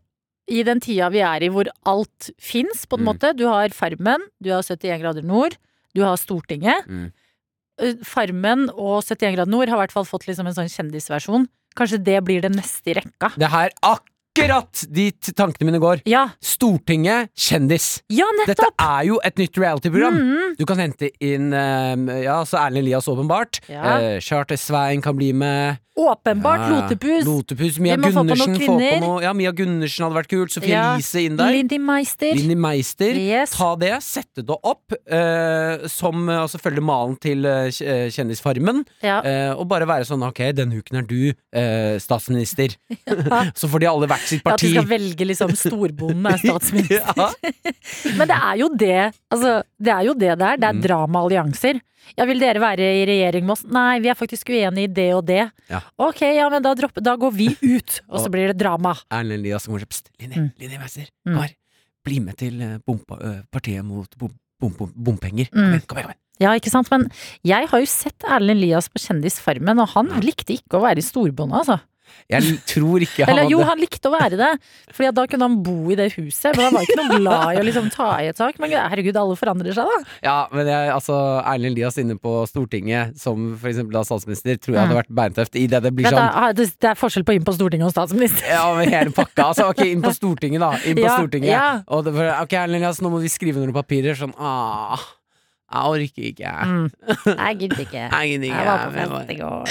[0.50, 3.10] i den tida vi er i hvor alt fins, på en Mm.
[3.12, 3.34] måte.
[3.38, 5.58] Du har Farmen, du har 71 grader nord,
[5.94, 6.88] du har Stortinget.
[6.88, 7.12] Mm.
[7.82, 11.48] Eh, Farmen og 71 grader nord har i hvert fall fått liksom en sånn kjendisversjon.
[11.78, 13.30] Kanskje det blir det neste i rekka.
[13.38, 14.14] Det her akkurat
[14.94, 16.04] dit tankene mine går.
[16.10, 18.02] Ja, Stortinget kjendis.
[18.14, 20.18] ja Dette er jo et nytt reality-program.
[20.18, 20.56] Mm.
[20.60, 23.62] Du kan hente inn eh, Ja, så Erlend Elias, åpenbart.
[23.72, 23.98] Ja.
[23.98, 25.82] Eh, Charter Svein kan bli med.
[25.98, 27.26] Åpenbart Ja, Lotepus.
[27.26, 27.80] Lotepus.
[27.82, 28.56] Mia Gundersen.
[28.60, 29.22] Få på noe.
[29.24, 30.54] Ja, Mia Gundersen hadde vært kult.
[30.54, 30.94] Sofie Ja.
[30.94, 31.50] Elise inn der.
[31.56, 32.36] Lindy Meister.
[32.38, 33.18] Lindy Meister.
[33.18, 33.56] Yes.
[33.58, 37.66] Ta det, sette det opp uh, som Altså følge malen til uh,
[38.14, 38.84] Kjendisfarmen.
[39.02, 39.20] Ja.
[39.26, 41.18] eh, og bare være sånn ok, denne uken er du
[42.02, 42.76] statsminister.
[43.60, 47.34] Så får de alle hvert sitt parti At de skal velge liksom storbonden er statsminister.
[48.20, 49.00] Men det er jo det.
[49.34, 50.58] Altså, det er jo det det er.
[50.58, 50.82] Det er Mm.
[50.84, 51.82] dramaallianser.
[52.18, 53.64] Ja, vil dere være i regjering med oss?
[53.66, 55.52] Nei, vi er faktisk uenige i det og det.
[55.70, 55.82] Ja.
[56.00, 58.96] Ok, ja, men da, dropper, da går vi ut, og så blir det drama.
[59.12, 60.52] Erlend Elias kommer Pst, Linni, Mm.
[60.60, 61.36] Linni Meister, Mm.
[61.36, 61.56] kom.
[62.06, 65.50] Bli med til eh, bompa, eh, partiet mot bom, bom, bom, bompenger.
[65.52, 65.74] Kom Mm.
[65.74, 66.24] igjen, kom igjen, kom igjen.
[66.40, 66.90] Ja, ikke sant?
[66.92, 67.12] Men
[67.44, 71.02] jeg har jo sett Erlend Elias på Kjendisfarmen, og han likte ikke å være i
[71.02, 71.82] storbonde, altså.
[72.28, 74.50] Jeg tror ikke han Eller jo, han likte å være det,
[74.92, 76.56] Fordi da kunne han bo i det huset.
[76.58, 78.60] Men han var ikke noe glad i å liksom ta i et tak.
[78.60, 80.16] Men herregud, alle forandrer seg, da.
[80.26, 84.76] Ja, men jeg, altså Erlend Elias inne på Stortinget som for eksempel da statsminister, tror
[84.78, 85.56] jeg hadde vært beintøft.
[85.60, 88.48] I det det blir sånn da, det er forskjell på inn på Stortinget og statsminister.
[88.52, 89.50] Ja, med hele pakka.
[89.52, 90.74] Altså, ok, inn på Stortinget, da.
[90.84, 91.52] Inn på Ja, Stortinget.
[91.54, 92.02] ja.
[92.08, 94.18] Det ok, Erlend Elias, nå må vi skrive noen papirer.
[94.20, 95.00] Sånn, ah,
[95.68, 96.52] jeg orker ikke.
[96.64, 96.86] Mm.
[97.48, 98.04] Jeg gidder ikke.
[98.04, 98.60] Jeg gidder ikke.
[98.60, 99.66] Jeg var på fest i går.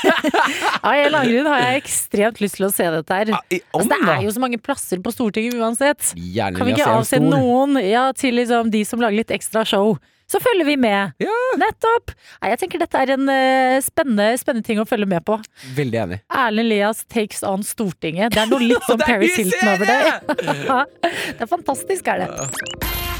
[0.86, 3.32] Av en eller annen grunn har jeg ekstremt lyst til å se dette her.
[3.34, 6.12] Ah, Altså, det er jo så mange plasser på Stortinget uansett.
[6.14, 9.96] Gjerne Kan vi ikke avse noen ja, til liksom de som lager litt ekstra show?
[10.30, 11.16] Så følger vi med.
[11.18, 11.38] Ja.
[11.58, 12.12] Nettopp!
[12.38, 15.40] Nei, jeg tenker dette er en uh, spennende, spennende ting å følge med på.
[15.74, 16.20] Veldig enig.
[16.30, 18.36] Erlend Elias takes on Stortinget.
[18.36, 19.98] Det er noe litt som Paris Hilton over det.
[21.34, 23.18] det er fantastisk, er det.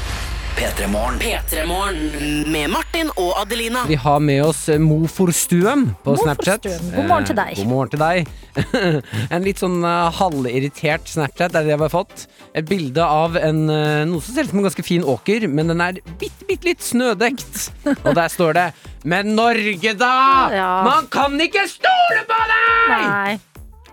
[0.57, 1.17] P3morgen.
[1.21, 3.83] P3morgen med Martin og Adelina.
[3.87, 6.67] Vi har med oss Mo Moforstuen på Mo Snapchat.
[6.95, 7.57] God morgen til Eh, deg.
[7.61, 8.31] God morgen til deg.
[9.35, 12.25] en litt sånn eh, halvirritert Snapchat er det jeg har fått.
[12.57, 15.71] Et bilde av en, eh, noe som ser ut som en ganske fin åker, men
[15.71, 17.71] den er bitte, bitte litt snødekt.
[18.05, 18.67] Og der står det
[19.03, 20.13] Men Norge, da!
[20.53, 20.69] Ja.
[20.85, 22.91] Man kan ikke stole på deg!
[22.91, 23.39] Nei.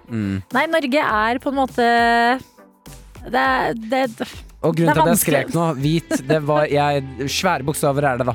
[0.08, 0.36] Mm.
[0.56, 1.86] Nei, Norge er på en måte
[3.28, 3.48] Det
[3.92, 4.06] det,
[4.58, 8.26] Og grunnen til at jeg skrek nå, hvit, det var jeg, Svære bokstaver er det,
[8.32, 8.34] da.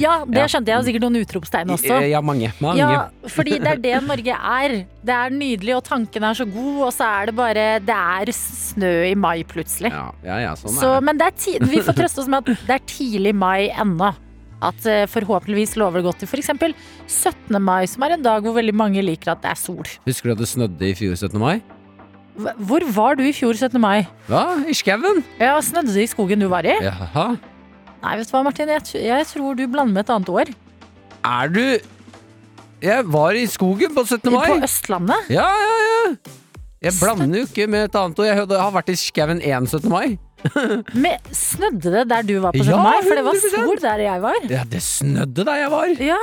[0.00, 1.98] Ja, det skjønte jeg, og sikkert noen utropstegn også.
[2.08, 2.50] Ja, mange.
[2.62, 2.80] mange.
[2.80, 4.74] Ja, fordi det er det Norge er.
[5.04, 8.32] Det er nydelig, og tanken er så god, og så er det bare Det er
[8.36, 9.92] snø i mai plutselig.
[9.92, 11.06] Ja, ja, ja, sånn Så, er det.
[11.08, 14.12] men det er vi får trøste oss med at det er tidlig mai ennå.
[14.62, 16.52] At eh, forhåpentligvis lover det godt til f.eks.
[17.10, 17.58] 17.
[17.58, 19.88] mai, som er en dag hvor veldig mange liker at det er sol.
[20.06, 21.40] Husker du at det snødde i fjor 17.
[21.42, 21.56] mai?
[22.36, 23.76] Hvor var du i fjor 17.
[23.80, 24.06] mai?
[24.28, 24.44] Hva?
[24.68, 25.20] I skauen?
[25.40, 26.72] Ja, Snødde det i skogen du var i?
[26.80, 27.26] Jaha.
[28.02, 28.70] Nei, vet du hva, Martin.
[28.72, 30.52] Jeg, jeg tror du blander med et annet år.
[31.22, 31.62] Er du
[32.82, 34.32] Jeg var i skogen på 17.
[34.32, 34.48] mai.
[34.48, 35.28] På Østlandet.
[35.30, 36.16] Ja, ja, ja.
[36.82, 38.26] Jeg blander jo ikke med et annet år.
[38.32, 39.86] Jeg har vært i skauen én 17.
[39.92, 40.16] mai.
[40.94, 42.70] Med, snødde det der du var på 17.
[42.72, 42.98] Ja, mai?
[43.06, 43.54] For det var 100%.
[43.54, 44.38] sol der jeg var.
[44.50, 45.94] Ja, det snødde der jeg var.
[46.02, 46.18] Ja,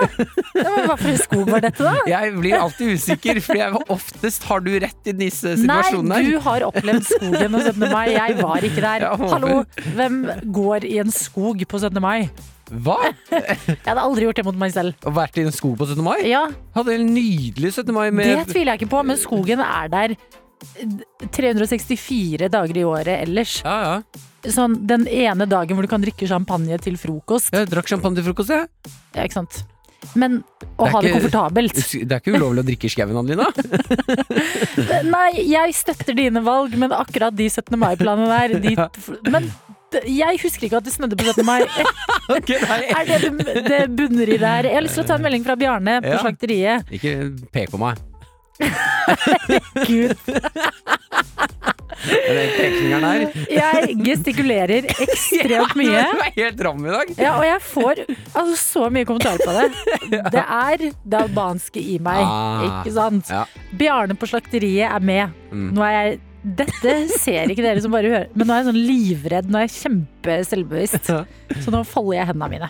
[0.60, 1.96] ja men Hva for skog var dette, da?
[2.14, 5.82] Jeg blir alltid usikker, for jeg, oftest har du rett i disse Nei,
[6.26, 7.84] du har opplevd skogen på 17.
[7.92, 8.06] mai.
[8.16, 9.06] Jeg var ikke der.
[9.34, 9.62] Hallo,
[9.96, 10.22] hvem
[10.60, 12.00] går i en skog på 17.
[12.04, 12.30] mai?
[12.70, 12.98] Hva?
[13.34, 14.94] Jeg hadde aldri gjort det mot meg selv.
[15.10, 16.04] Og vært i en skog på 17.
[16.06, 16.20] mai?
[16.30, 16.44] Ja,
[16.76, 17.90] Hadde en nydelig 17.
[17.96, 20.14] mai med Det tviler jeg ikke på, men skogen er der
[21.32, 23.62] 364 dager i året ellers.
[23.66, 24.26] Ja, ja.
[24.50, 27.52] Sånn den ene dagen hvor du kan drikke champagne til frokost.
[27.56, 28.70] Jeg drakk champagne til frokost, jeg.
[29.18, 29.64] Ja, ikke sant.
[30.16, 30.38] Men
[30.80, 31.76] å Det ha ha det komfortabelt.
[32.08, 33.50] Det er ikke ulovlig å drikke i skauen, Adelina.
[35.16, 37.76] Nei, jeg støtter dine valg, men akkurat de 17.
[37.82, 38.78] mai-planene der de,
[39.34, 39.50] Men
[40.08, 41.44] jeg husker ikke at det snødde på 17.
[41.44, 41.64] mai.
[42.32, 42.80] Ok, nei.
[42.94, 44.70] Er det det det bunner i der?
[44.70, 46.20] Jeg har lyst til å ta en melding fra Bjarne på Ja.
[46.24, 46.92] slakteriet.
[46.96, 47.16] Ikke
[47.52, 48.00] pek på meg.
[49.88, 50.16] Gud,
[52.00, 53.34] Den pekfingeren der.
[53.52, 56.04] jeg gestikulerer ekstremt mye.
[56.14, 57.12] Du er helt ram i dag.
[57.20, 59.68] Ja, og jeg får altså, så mye kommentarer på det.
[60.36, 62.64] Det er det albanske i meg, Ah.
[62.70, 63.30] ikke sant?
[63.34, 63.44] Ja.
[63.80, 65.36] Bjarne på slakteriet er med.
[65.52, 65.70] Mm.
[65.76, 68.78] Nå er jeg dette ser ikke dere som bare hører, men nå er jeg sånn
[68.88, 69.50] livredd.
[69.52, 71.10] Nå er jeg kjempeselvbevisst.
[71.66, 72.70] Så nå folder jeg hendene mine.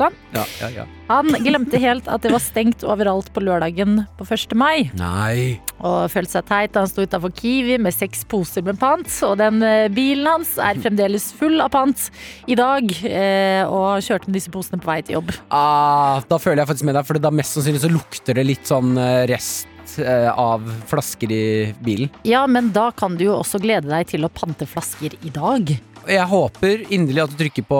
[0.00, 0.84] Ja, ja, ja.
[1.08, 4.54] Han glemte helt at det var stengt overalt på lørdagen på 1.
[4.58, 4.90] mai.
[4.98, 5.60] Nei.
[5.80, 9.06] Og følte seg teit da han sto utafor Kiwi med seks poser med pant.
[9.28, 12.08] Og den eh, bilen hans er fremdeles full av pant
[12.50, 12.90] i dag.
[13.06, 15.32] eh, Og kjørte med disse posene på vei til jobb.
[15.54, 18.66] Ah, da føler jeg faktisk med deg, for da mest sannsynlig så lukter det litt
[18.68, 21.44] sånn eh, rest av flasker i
[21.80, 22.10] bilen.
[22.26, 25.70] Ja, men da kan du jo også glede deg til å pante flasker i dag.
[26.10, 27.78] Jeg håper inderlig at du trykker på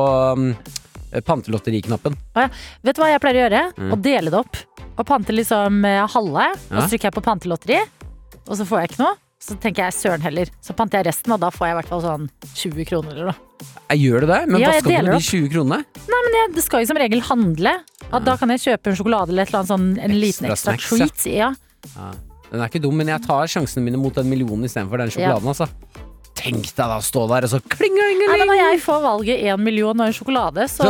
[1.17, 2.49] um, ja.
[2.85, 3.63] Vet du hva jeg pleier å gjøre?
[3.77, 3.93] Mm.
[3.93, 4.59] Å dele det opp.
[4.97, 7.81] Og pante liksom eh, halve, og så trykker jeg på pantelotteri.
[8.47, 9.17] Og så får jeg ikke noe.
[9.47, 10.49] Så tenker jeg søren heller.
[10.65, 13.33] Så panter jeg resten, og da får jeg i hvert fall sånn 20 kroner eller
[13.33, 13.43] noe.
[13.93, 14.39] Jeg gjør du det?
[14.51, 16.07] Men Ja, hva skal du med de 20 kronene?
[16.13, 17.75] Men jeg, det skal jo som regel handle.
[18.07, 20.75] At da kan jeg kjøpe en sjokolade eller et eller annet sånn, en liten Ekstra
[20.77, 21.37] ekstra snacks, treat.
[21.37, 22.11] Ja.
[22.51, 25.17] Den er ikke dum, men jeg tar sjansene mine mot den millionen istedenfor den Ja.
[25.17, 26.06] sjokoladen, altså.
[26.47, 28.45] Tenk deg da å stå der og så Nei, men klingelingeling!
[28.47, 30.87] når jeg får valget én million og en sjokolade, så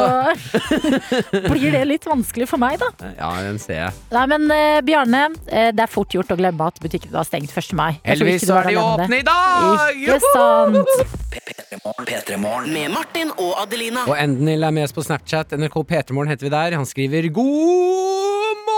[1.53, 2.91] blir det litt vanskelig for meg, da.
[3.17, 4.03] Ja, den ser jeg.
[4.13, 7.55] Nei, men uh, Bjarne, eh, det er fort gjort å glemme at butikken var stengt
[7.57, 7.73] 1.
[7.79, 7.97] mai.
[8.05, 8.85] Heldigvis så er de det.
[8.85, 9.97] åpne i dag!
[9.97, 11.17] Ikke sant?
[11.33, 12.11] P3morgen.
[12.11, 12.73] P3morgen.
[12.77, 14.05] Med Martin og Adelina.
[14.11, 15.57] Og Endnil er med oss på Snapchat.
[15.57, 16.77] NRK P3morgen heter vi der.
[16.77, 18.27] Han skriver 'God
[18.67, 18.76] morgen,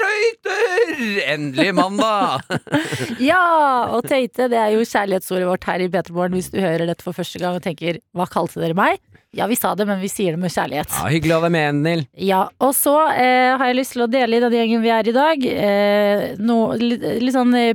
[0.00, 1.02] tøyter'!
[1.34, 2.46] Endelig mandag!
[3.30, 3.42] Ja,
[3.94, 7.16] og tøyte, det er jo kjærlighetsordet vårt her i P3morgen hvis du hører dette for
[7.16, 9.00] første gang og tenker 'hva kalte dere meg'?
[9.36, 10.88] Ja, vi sa det, men vi sier det med kjærlighet.
[10.88, 12.04] Ja, hyggelig å være med, Endnil.
[12.24, 15.10] Ja, og så eh, har jeg lyst til å dele i den gjengen vi er
[15.10, 17.74] i dag, eh, noe litt, litt sånn eh,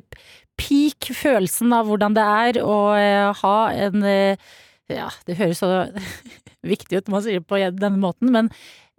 [0.58, 3.58] peak følelsen av hvordan det er å eh, ha
[3.88, 4.52] en eh,
[4.92, 5.70] Ja, det høres så
[6.74, 8.50] viktig ut når man sier det på denne måten, men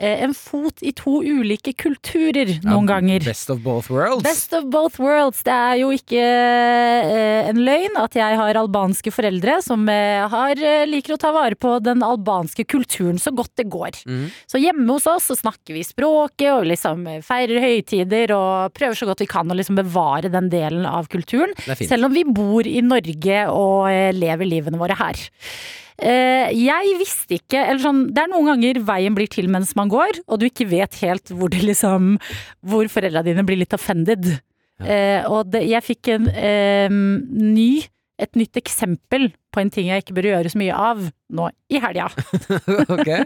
[0.03, 3.25] en fot i to ulike kulturer noen Ja, ganger.
[3.25, 4.25] Best of both worlds.
[4.27, 5.43] Best of both worlds.
[5.47, 10.59] Det er jo ikke eh, en løgn at jeg har albanske foreldre som eh, har,
[10.59, 14.03] eh, liker å ta vare på den albanske kulturen så godt det går.
[14.07, 14.27] Mm.
[14.51, 19.09] Så hjemme hos oss så snakker vi språket og liksom feirer høytider og prøver så
[19.09, 21.55] godt vi kan å liksom bevare den delen av kulturen.
[21.79, 25.23] Selv om vi bor i Norge og eh, lever livene våre her.
[26.00, 29.90] Eh, jeg visste ikke eller sånn, Det er noen ganger veien blir til mens man
[29.92, 32.16] går, og du ikke vet helt hvor, det liksom,
[32.64, 34.38] hvor foreldra dine blir litt offended.
[34.83, 36.31] Eh, og det, jeg fikk en
[37.55, 37.85] ny
[38.22, 41.00] et nytt eksempel på en ting jeg ikke bør gjøre så mye av
[41.35, 42.07] nå i helga.
[42.94, 43.24] okay.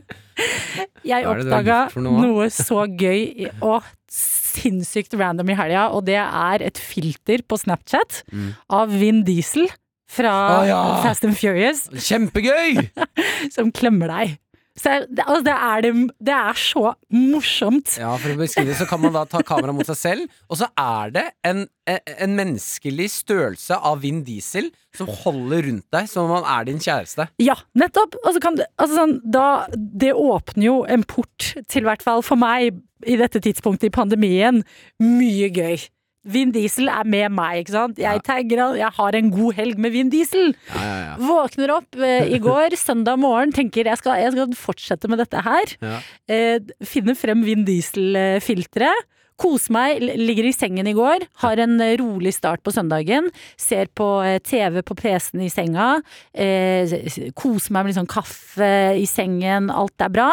[1.07, 2.23] Jeg oppdaga noe?
[2.23, 8.23] noe så gøy og sinnssykt random i helga, og det er et filter på Snapchat
[8.33, 8.49] Mm.
[8.73, 9.69] av Vin Diesel
[10.11, 10.81] fra ah, ja.
[11.05, 12.91] Fast and Furious Kjempegøy!
[13.57, 14.37] som klemmer deg.
[14.77, 17.95] Så det, altså, det, er det, det er så morsomt.
[17.97, 20.61] Ja, For å beskrive det, så kan man da ta kamera mot seg selv, og
[20.61, 26.29] så er det en, en menneskelig størrelse av Vin Diesel som holder rundt deg som
[26.29, 27.29] om han er din kjæreste.
[27.41, 28.19] Ja, nettopp!
[28.23, 32.41] Altså, kan, altså, sånn, da, det åpner jo en port til, i hvert fall for
[32.41, 34.61] meg, i dette tidspunktet i pandemien,
[35.01, 35.89] mye gøy.
[36.27, 38.01] Vin Diesel er med meg, ikke sant?
[38.03, 40.55] Jeg tagger han, jeg har en god helg med Vin Diesel.
[40.73, 41.17] Ja, ja, ja.
[41.23, 45.43] Våkner opp eh, i går, søndag morgen, tenker jeg skal, jeg skal fortsette med dette
[45.47, 45.77] her.
[45.85, 46.01] Ja.
[46.27, 49.07] Eh, finner frem Vin Diesel-filteret.
[49.37, 53.29] Koser meg, ligger i sengen i går, har en eh, rolig start på søndagen.
[53.61, 55.89] Ser på eh, TV på PC-en i senga.
[56.33, 56.97] Eh,
[57.37, 60.29] meg med litt sånn kaffe i sengen, alt er bra.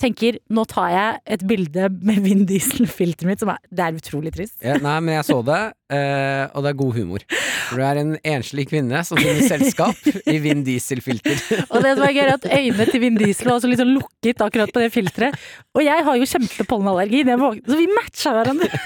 [0.00, 4.34] Tenker nå tar jeg et bilde med Vin Diesel-filteret mitt, som er, det er utrolig
[4.34, 4.58] trist.
[4.64, 7.24] Ja, nei, men jeg så det, eh, og det er god humor.
[7.68, 11.40] For du er en enslig kvinne som finner selskap i Vin Diesel-filter.
[11.72, 13.94] Og det som er gøy, er at øynene til Vin Diesel var også litt sånn
[13.96, 15.36] lukket akkurat på det filteret.
[15.76, 18.70] Og jeg har jo kjempepollenallergi, så vi matcha hverandre.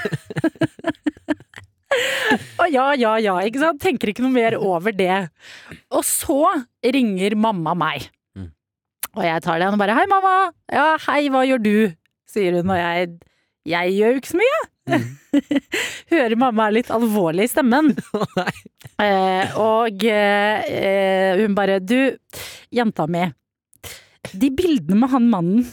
[2.63, 3.81] Og ja, ja, ja, ikke sant.
[3.83, 5.27] Tenker ikke noe mer over det.
[5.93, 6.41] Og så
[6.81, 8.09] ringer mamma meg.
[8.39, 8.49] Mm.
[9.13, 10.53] Og jeg tar den og bare 'hei, mamma'.
[10.73, 11.93] 'Ja, hei, hva gjør du?'
[12.33, 13.13] sier hun, og jeg
[13.69, 14.61] jeg gjør jo ikke så mye.
[16.13, 17.87] Hører mamma er litt alvorlig i stemmen.
[19.03, 22.13] Eh, og eh, hun bare Du,
[22.71, 23.25] jenta mi.
[24.39, 25.65] De bildene med han mannen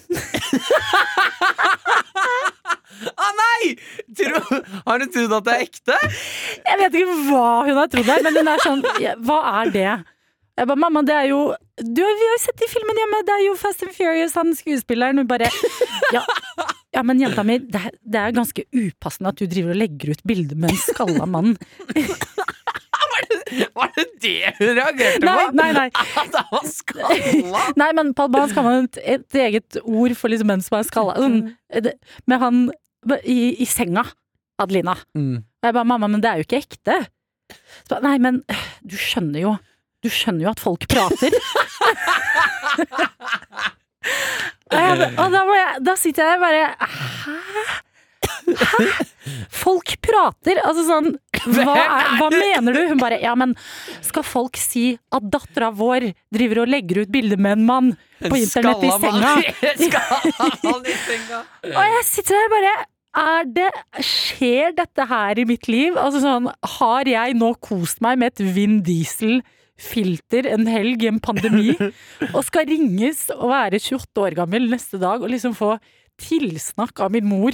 [3.05, 3.75] Å nei!
[4.17, 4.41] Tro,
[4.87, 5.99] har du trodd at det er ekte?
[6.71, 8.81] Jeg vet ikke hva hun har trodd men hun er sånn
[9.27, 9.91] Hva er det?
[10.57, 11.43] Jeg bare, mamma, det er jo
[11.77, 14.55] du, Vi har jo sett i filmen hjemme, det er jo Fast and Furious, han
[14.57, 15.21] skuespilleren.
[15.21, 15.51] Hun bare
[16.15, 16.23] Ja,
[16.95, 20.11] ja men jenta mi, det, er- det er ganske upassende at du driver og legger
[20.15, 21.55] ut bilder med en skalla mann.
[23.49, 25.53] Var det det hun reagerte Nei, på?
[25.57, 25.87] nei, nei.
[26.21, 27.61] At han var skalla?
[27.81, 30.85] Nei, men på albansk har man et, et eget ord for liksom menn som er
[30.87, 31.15] skalla.
[31.17, 31.39] Sånn,
[31.85, 31.95] det-
[32.29, 32.59] med han
[33.23, 34.03] i, i senga,
[34.61, 34.93] Adelina.
[35.17, 35.39] Mm.
[35.41, 36.99] Og jeg bare 'mamma, men det er jo ikke ekte'.
[37.49, 38.41] Så, bare, Nei, men
[38.85, 39.55] du skjønner jo
[40.03, 41.33] Du skjønner jo at folk prater.
[44.69, 47.37] Og, jeg, og da, jeg, da sitter jeg bare Hæ?
[48.59, 48.89] Hæ?
[49.53, 50.59] Folk prater?
[50.65, 52.81] Altså sånn hva, er, hva mener du?
[52.91, 53.55] Hun bare Ja, men
[54.05, 58.35] skal folk si at dattera vår driver og legger ut bilder med en mann på
[58.39, 59.33] internett i senga?
[59.79, 61.43] I senga.
[61.69, 62.73] Og jeg sitter der bare
[63.49, 63.69] det,
[64.05, 65.97] Skjer dette her i mitt liv?
[65.97, 68.79] Altså sånn, Har jeg nå kost meg med et Vin
[69.79, 71.75] Diesel-filter en helg i en pandemi,
[72.35, 75.77] og skal ringes og være 28 år gammel neste dag og liksom få
[76.19, 77.51] tilsnakk av min mor?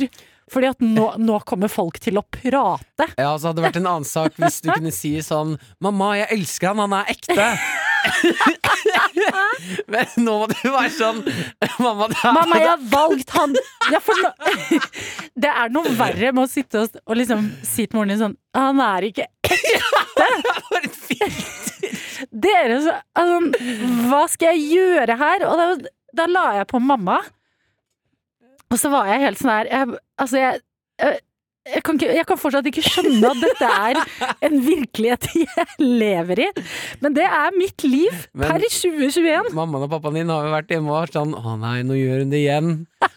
[0.51, 3.07] Fordi at nå, nå kommer folk til å prate.
[3.17, 6.27] Ja, så hadde det vært en annen sak hvis du kunne si sånn 'Mamma, jeg
[6.38, 7.47] elsker han, han er ekte'.
[9.89, 11.23] Men nå må du være sånn
[11.81, 13.57] 'Mamma, det er Mamma, jeg har valgt han!
[13.89, 14.29] Ja, for nå,
[15.47, 18.38] det er noe verre med å sitte og, og liksom si til moren din sånn
[18.53, 21.74] Han er ikke for et fint
[22.32, 23.69] Dere, så, altså,
[24.10, 25.45] hva skal jeg gjøre her?
[25.49, 27.19] Og da, da la jeg på mamma.
[28.71, 30.62] Og så var jeg helt sånn her jeg, Altså, jeg,
[30.99, 31.19] jeg,
[31.69, 33.99] jeg, kan ikke, jeg kan fortsatt ikke skjønne at dette er
[34.47, 36.49] en virkelighet jeg lever i.
[37.04, 39.51] Men det er mitt liv Men- per 2021.
[39.58, 42.23] Mammaen og pappaen din har jo vært hjemme og vært sånn 'Å nei, nå gjør
[42.25, 42.73] hun det igjen'.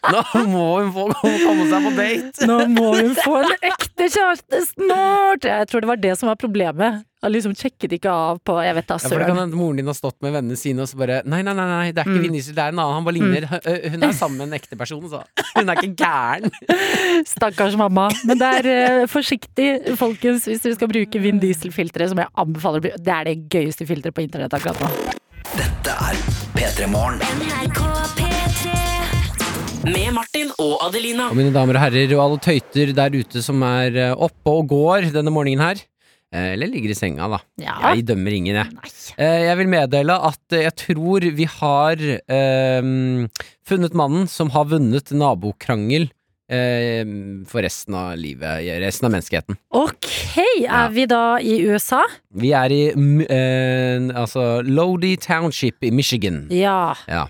[0.09, 2.47] Nå må hun få komme seg på date.
[2.49, 5.49] Nå må hun få en ekte kjæreste snart!
[5.49, 7.05] Jeg tror det var det som var problemet.
[7.19, 9.41] Han liksom sjekket ikke av på Jeg vet da Ja, for det kan søren.
[9.49, 11.89] hende moren din har stått med vennene sine og så bare Nei, nei, nei, nei
[11.91, 12.27] det er ikke Mm.
[12.29, 12.95] Vinicius, det er en annen.
[12.95, 13.47] Han bare ligner.
[13.51, 13.91] Mm.
[13.97, 15.23] Hun er sammen med en ekte person, så
[15.57, 16.51] hun er ikke gæren.
[17.35, 18.09] Stakkars mamma.
[18.29, 22.87] Men det er uh, forsiktig, folkens, hvis dere skal bruke Vin Diesel-filteret, som jeg anbefaler.
[23.03, 24.89] Det er det gøyeste filteret på internett akkurat nå.
[25.59, 26.23] Dette er
[26.55, 27.19] P3 Morgen.
[27.19, 27.83] NRK
[28.19, 31.29] P3 Med Martin og Adelina.
[31.33, 34.67] Og mine damer og herrer og alle tøyter der ute som er eh, oppe og
[34.71, 35.81] går denne morgenen her.
[36.35, 37.39] Eh, Eller ligger i senga, da.
[37.61, 37.79] Ja.
[37.95, 38.93] Jeg dømmer ingen, jeg.
[39.18, 42.83] Eh, Jeg vil meddele at eh, jeg tror vi har eh,
[43.68, 46.09] funnet mannen som har vunnet nabokrangel
[46.51, 47.05] eh,
[47.49, 49.59] for resten av livet, resten av menneskeheten.
[49.76, 50.07] Ok,
[50.62, 50.85] Ja.
[50.87, 52.03] er vi da i USA?
[52.35, 56.47] Vi er i eh, altså Lodi Township i Michigan.
[56.51, 56.95] Ja.
[57.07, 57.26] Ja.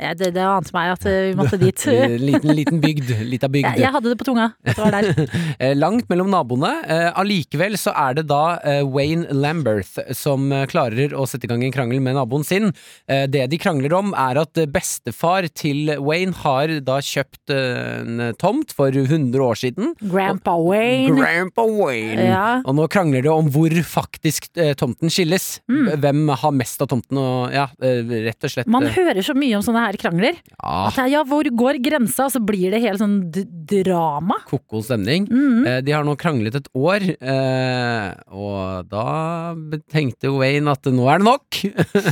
[0.00, 1.82] Ja, det, det ante meg at eh, vi måtte dit.
[2.30, 3.10] Liten, liten bygd.
[3.28, 3.68] Lita bygd.
[3.68, 4.50] Jeg, jeg hadde det på tunga.
[4.64, 5.10] Det var der.
[5.60, 6.70] Eh, Langt mellom naboene.
[6.88, 8.56] Eh, Allikevel så er det da
[8.88, 12.70] Wayne Lamberth som klarer å sette i gang en krangel med naboen sin.
[13.10, 18.72] Eh, Det de krangler om, er at bestefar til Wayne har da kjøpt en tomt
[18.76, 19.92] for 100 år siden.
[20.00, 21.18] Grandpa Wayne.
[21.18, 22.24] Grandpa Wayne.
[22.30, 22.46] Ja.
[22.64, 24.48] Og nå krangler det om hvor faktisk
[24.80, 25.58] tomten skilles.
[25.70, 25.90] Mm.
[26.00, 29.64] Hvem har mest av tomten, og ja, rett og slett Man hører så mye om
[29.66, 30.36] sånne her krangler.
[30.62, 32.26] ja, At ja, hvor går grensa?
[32.28, 34.40] Og så blir det hele sånn drama.
[34.46, 35.26] Koko stemning.
[35.30, 35.66] Mhm.
[35.66, 39.54] Eh, De har nå kranglet et år, eh, og da
[39.90, 41.62] tenkte Wayne at nå er det nok.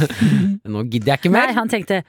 [0.72, 1.47] nå gidder jeg ikke mer.
[1.53, 2.03] Nei, han tenkte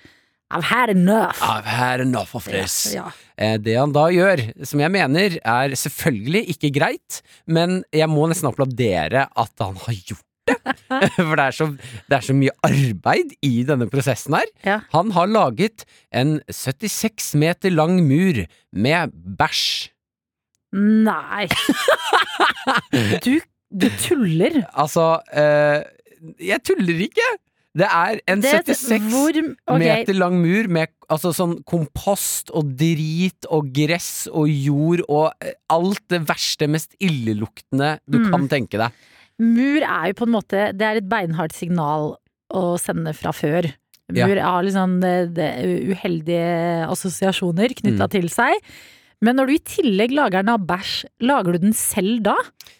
[0.51, 1.37] I've had enough.
[1.45, 2.93] I've had enough of this.
[2.95, 3.11] Ja.
[3.37, 8.25] Eh, Det han da gjør, som jeg mener er selvfølgelig ikke greit, men jeg må
[8.31, 10.75] nesten applaudere at han har gjort det.
[11.29, 11.67] For det er, så,
[12.09, 14.49] det er så mye arbeid i denne prosessen her.
[14.65, 14.79] Ja.
[14.95, 18.41] Han har laget en 76 meter lang mur
[18.73, 19.89] med bæsj.
[20.75, 21.47] Nei.
[23.25, 23.35] Du,
[23.71, 24.59] du tuller.
[24.77, 25.83] Altså, eh,
[26.43, 27.27] jeg tuller ikke!
[27.79, 29.29] Det er en Det- 76 hvor,
[29.69, 29.79] okay.
[29.79, 35.53] meter lang mur med altså, sånn kompost og drit og gress og jord og eh,
[35.71, 38.31] alt det verste, mest illeluktende du Mm.
[38.33, 38.91] kan tenke deg.
[39.39, 42.13] Mur er jo på en måte Det er et beinhardt signal
[42.51, 43.67] å sende fra før.
[44.11, 44.25] Ja.
[44.27, 48.11] Mur har litt sånn uheldige assosiasjoner knytta Mm.
[48.11, 48.55] til seg.
[49.21, 52.35] Men når du i tillegg lager den av bæsj, lager du den selv da?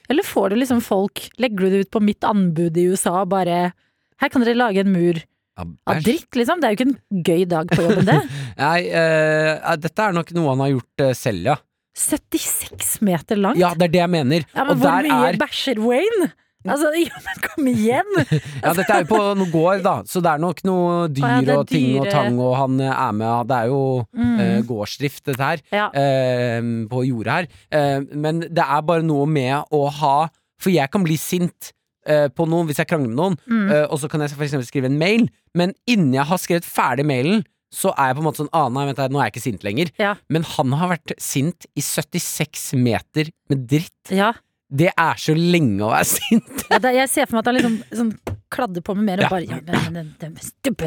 [0.09, 3.29] Eller får du liksom folk Legger du det ut på mitt anbud i USA og
[3.29, 3.73] bare
[4.19, 5.19] Her kan dere lage en mur
[5.59, 6.61] Ja, av dritt, liksom.
[6.61, 8.19] Det er jo ikke en gøy dag på jobben, det.
[8.57, 11.55] Nei, uh, dette er nok noe han har gjort uh, selv, ja.
[11.99, 13.59] 76 meter langt.
[13.59, 14.45] Ja, det er det jeg mener.
[14.55, 16.29] Ja, men og hvor mye er bæsjer Wayne?
[16.67, 18.09] Altså, ja, men kom igjen!
[18.63, 21.55] Ja, dette er jo på noe gård, da, så det er nok noe dyr ja,
[21.61, 23.81] og ting og tang, og han eh, er med, det er jo
[24.19, 24.39] Mm.
[24.43, 25.61] eh, gårdsdrift, dette her.
[25.71, 25.85] Ja.
[25.95, 26.59] eh,
[26.91, 27.47] på jordet her.
[27.71, 30.15] Eh, men det er bare noe med å ha
[30.59, 31.69] For jeg kan bli sint
[32.09, 33.69] eh, på noen hvis jeg krangler med noen, Mm.
[33.71, 37.05] eh, og så kan jeg eksempel skrive en mail, men innen jeg har skrevet ferdig
[37.07, 39.43] mailen, så er jeg på en måte sånn ah, nei, vent, nå er jeg ikke
[39.45, 39.91] sint lenger.
[40.01, 40.15] Ja.
[40.27, 44.11] Men han har vært sint i 76 meter med dritt.
[44.11, 44.33] Ja.
[44.69, 46.65] Det er så lenge å være sint.
[46.69, 48.11] Ja, det, jeg ser for meg at han liksom sånn
[48.53, 49.59] kladder på med mer og bare ja,
[49.89, 50.33] men, den,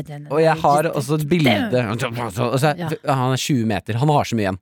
[0.06, 1.54] den, Og jeg har også et bilde
[1.92, 2.90] og så, Ja.
[3.10, 4.60] Han er 20 meter, han har så mye igjen.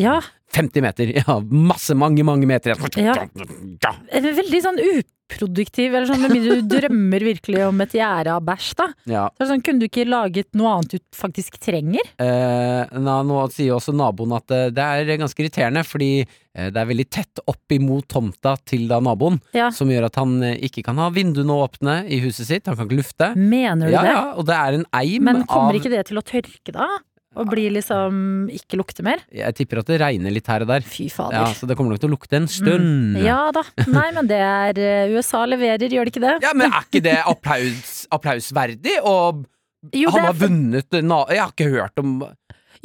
[0.00, 0.20] Ja.
[0.56, 3.04] 50 meter, ja, masse, mange, mange meter igjen.
[3.04, 3.92] Ja.
[4.14, 8.46] En Veldig sånn uproduktiv, eller sånn med mindre du drømmer virkelig om et gjerde av
[8.46, 8.86] bæsj, da.
[9.10, 9.24] Ja.
[9.36, 12.08] Så sånn, kunne du ikke laget noe annet du faktisk trenger?
[12.22, 16.28] Eh, na, nå sier også naboen at eh, det er ganske irriterende, fordi eh,
[16.72, 19.68] det er veldig tett opp imot tomta til da naboen, Ja.
[19.70, 22.88] som gjør at han eh, ikke kan ha vinduene åpne i huset sitt, han kan
[22.88, 23.32] ikke lufte.
[23.36, 24.14] Mener du Ja, det?
[24.14, 26.88] ja, og det er en eim Men kommer av ikke det til å tørke da?
[27.36, 29.20] Og bli liksom ikke lukte mer?
[29.28, 30.80] Jeg tipper at det regner litt her og der.
[30.88, 31.36] Fy fader.
[31.36, 33.18] Ja, så det kommer nok til å lukte en stund.
[33.20, 33.60] Ja da.
[33.92, 36.32] Nei, men det er eh, USA leverer, gjør det ikke det?
[36.46, 38.96] Ja, men er ikke det applaus, applausverdig?
[39.04, 39.44] Og
[39.92, 42.16] Jo, han har vunnet Jeg har ikke hørt om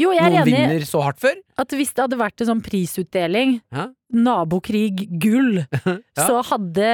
[0.01, 1.35] Jo, jeg er noen enig vinner så hardt før.
[1.61, 3.87] at hvis det hadde vært en sånn prisutdeling, Ja.
[4.11, 5.61] nabokrig gull,
[6.25, 6.89] så hadde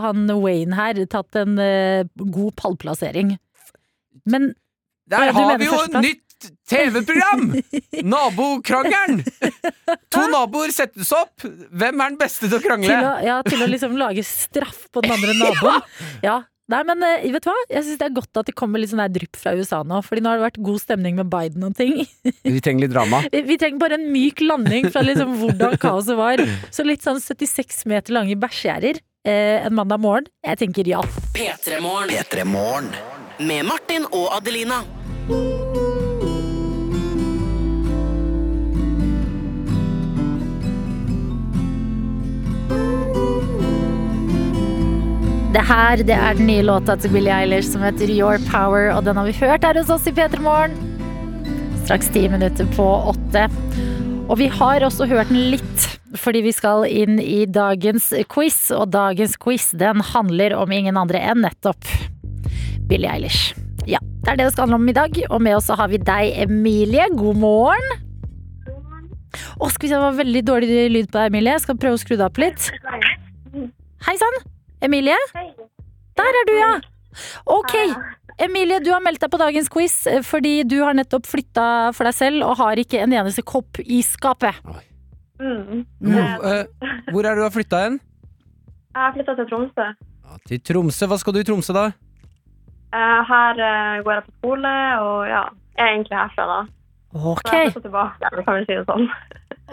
[0.00, 3.36] han Wayne her tatt en eh, god pallplassering.
[4.26, 4.54] Men
[5.10, 6.04] Der Ja, du har mener vi jo et førsteplass?
[6.08, 6.26] nytt
[6.70, 7.42] TV-program!
[8.08, 9.18] Nabokrangelen!
[10.14, 11.42] To naboer settes opp.
[11.44, 12.88] Hvem er den beste til å krangle?
[12.94, 15.82] til å, ja, til å liksom lage straff på den andre naboen.
[16.24, 16.38] Ja.
[16.70, 17.56] Nei, men eh, vet du hva?
[17.72, 20.00] Jeg syns det er godt at det kommer litt sånn der drypp fra USA nå.
[20.06, 21.98] Fordi nå har det vært god stemning med Biden og ting.
[22.46, 23.24] Vi trenger litt drama.
[23.32, 26.42] Vi, vi trenger bare en myk landing fra liksom hvordan kaoset var.
[26.74, 30.30] Så litt sånn 76 meter lange bæsjgjerder eh, en mandag morgen.
[30.46, 31.02] Jeg tenker ja.
[31.36, 32.14] P3morgen.
[32.14, 32.90] P3 Morgen.
[33.40, 34.84] Med Martin og Adelina.
[45.50, 49.02] Det her det er den nye låta til Billie Eilish som heter Your Power, og
[49.02, 50.76] den har vi hørt her hos oss i P3 Morgen.
[51.82, 53.48] Straks ti minutter på åtte.
[54.30, 58.60] Og vi har også hørt den litt, fordi vi skal inn i dagens quiz.
[58.76, 61.82] Og dagens quiz den handler om ingen andre enn nettopp
[62.86, 63.58] Billie Eilish.
[63.90, 65.18] Ja, det er det det skal handle om i dag.
[65.32, 67.08] Og med oss så har vi deg, Emilie.
[67.18, 68.06] God morgen.
[68.68, 69.10] God morgen.
[69.58, 71.58] Å, skal vi se, det var veldig dårlig lyd på deg, Emilie.
[71.58, 72.70] Jeg skal prøve å skru det opp litt.
[74.06, 74.42] Hei sann.
[74.82, 75.16] Emilie?
[76.16, 76.72] Der er du, ja.
[77.46, 77.74] Ok.
[78.40, 81.64] Emilie, du har meldt deg på dagens quiz eh, fordi du har nettopp flytta
[81.96, 84.56] for deg selv og har ikke en eneste kopp i skapet.
[85.40, 85.84] Mm.
[86.00, 87.98] Hvor, eh, hvor er du har flytta hen?
[88.90, 89.88] Jeg har flytta til Tromsø.
[89.90, 91.08] Ja, til Tromsø.
[91.10, 91.90] Hva skal du i Tromsø, da?
[92.90, 94.74] Eh, her eh, går jeg på skole,
[95.04, 95.44] og ja,
[95.76, 96.60] jeg er egentlig herfra, da.
[97.10, 99.06] Ok, Så jeg flyttet tilbake, kan vi si det sånn.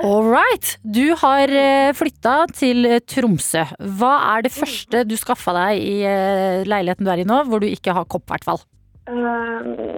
[0.04, 0.74] All right.
[0.84, 3.64] Du har eh, flytta til eh, Tromsø.
[4.00, 7.64] Hva er det første du skaffa deg i eh, leiligheten du er i nå, hvor
[7.64, 8.62] du ikke har kopp, i hvert fall?
[9.08, 9.98] Eh,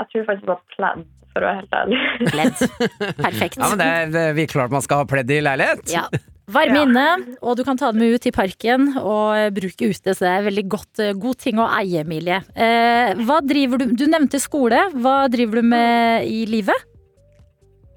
[0.00, 2.02] jeg tror faktisk det var pledd, for å være helt ærlig.
[2.32, 2.66] Pledd.
[3.26, 3.60] Perfekt.
[3.60, 5.86] Ja, men det, det vi klart man skal ha pledd i leilighet.
[5.92, 6.06] Ja.
[6.50, 6.82] Varme Ja.
[6.82, 10.46] inne, og du kan ta dem ut i parken og bruke ute, så det er
[10.48, 12.40] veldig godt, god ting å eie, Emilie.
[12.58, 14.80] Eh, hva driver du Du nevnte skole.
[14.98, 16.74] Hva driver du med i livet?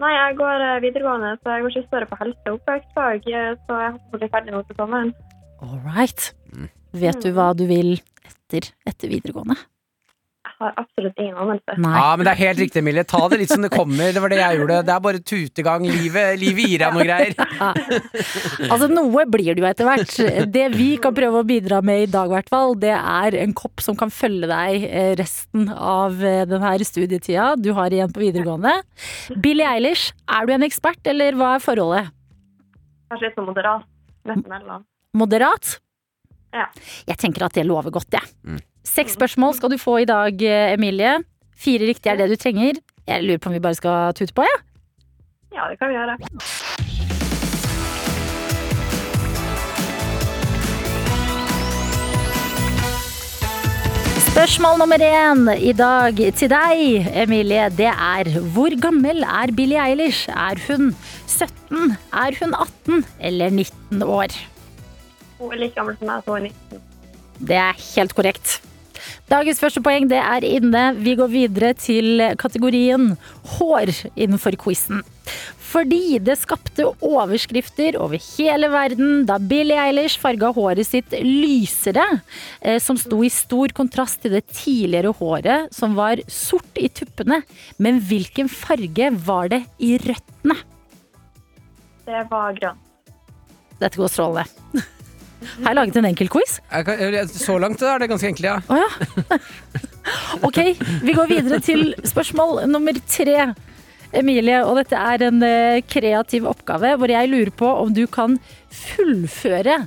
[0.03, 3.51] Nei, jeg går eh, videregående, så jeg går siste året på helse- og oppvekstfag, eh,
[3.63, 5.13] så jeg håper å bli ferdig nå til sommeren.
[5.63, 6.25] All right.
[6.91, 7.93] Vet du hva du vil
[8.27, 9.55] etter, etter videregående?
[10.63, 11.75] Har absolutt ingen anelse.
[11.75, 11.91] Nei.
[11.97, 13.03] Ja, men det er helt riktig, Emilie.
[13.09, 14.13] Ta det litt som det kommer.
[14.15, 14.77] Det var det jeg gjorde.
[14.87, 15.87] Det er bare tutegang.
[15.89, 17.35] Livet, livet gir deg noe greier.
[18.73, 20.13] Altså, noe blir det jo etter hvert.
[20.53, 23.53] Det vi kan prøve å bidra med i dag, i hvert fall, det er en
[23.57, 28.23] kopp som kan følge deg eh, resten av eh, denne studietida du har igjen på
[28.23, 28.77] videregående.
[29.43, 32.13] Billie Eilish, er du en ekspert, eller hva er forholdet?
[33.11, 33.89] Kanskje litt sånn moderat.
[34.29, 34.87] Nesten eller annet.
[35.19, 35.75] Moderat?
[36.53, 36.67] Ja.
[37.09, 38.29] Jeg tenker at det lover godt, jeg.
[38.45, 38.61] Mm.
[38.83, 40.41] Seks spørsmål skal du få i dag,
[40.73, 41.17] Emilie.
[41.55, 42.79] Fire riktige er det du trenger.
[43.07, 44.43] Jeg lurer på om vi bare skal tute på.
[44.43, 44.57] Ja?
[45.55, 46.17] Ja, det kan vi gjøre.
[54.33, 56.79] Spørsmål nummer én i dag til deg,
[57.23, 60.25] Emilie, det er hvor gammel er Billie Eilish?
[60.29, 60.95] Er hun
[61.27, 64.33] 17, er hun 18 eller 19 år?
[65.39, 66.81] Hun er like gammel som meg, så hun er 19.
[67.47, 68.61] Det er helt korrekt.
[69.31, 70.83] Dagens første poeng det er inne.
[70.99, 73.13] Vi går videre til kategorien
[73.55, 75.01] hår innenfor quizen.
[75.73, 82.05] Fordi det skapte overskrifter over hele verden da Billie Eilish farga håret sitt lysere,
[82.61, 87.41] eh, som sto i stor kontrast til det tidligere håret som var sort i tuppene.
[87.81, 90.59] Men hvilken farge var det i røttene?
[92.05, 92.91] Det var grønt.
[93.79, 94.83] Dette går strålende.
[95.59, 96.57] Har jeg laget en enkel quiz?
[97.33, 98.57] Så langt er det ganske enkelt, ja.
[98.67, 99.39] Oh, ja.
[100.47, 100.59] ok,
[101.03, 103.53] vi går videre til spørsmål nummer tre.
[104.13, 108.37] Emilie, og dette er en eh, kreativ oppgave hvor jeg lurer på om du kan
[108.69, 109.79] fullføre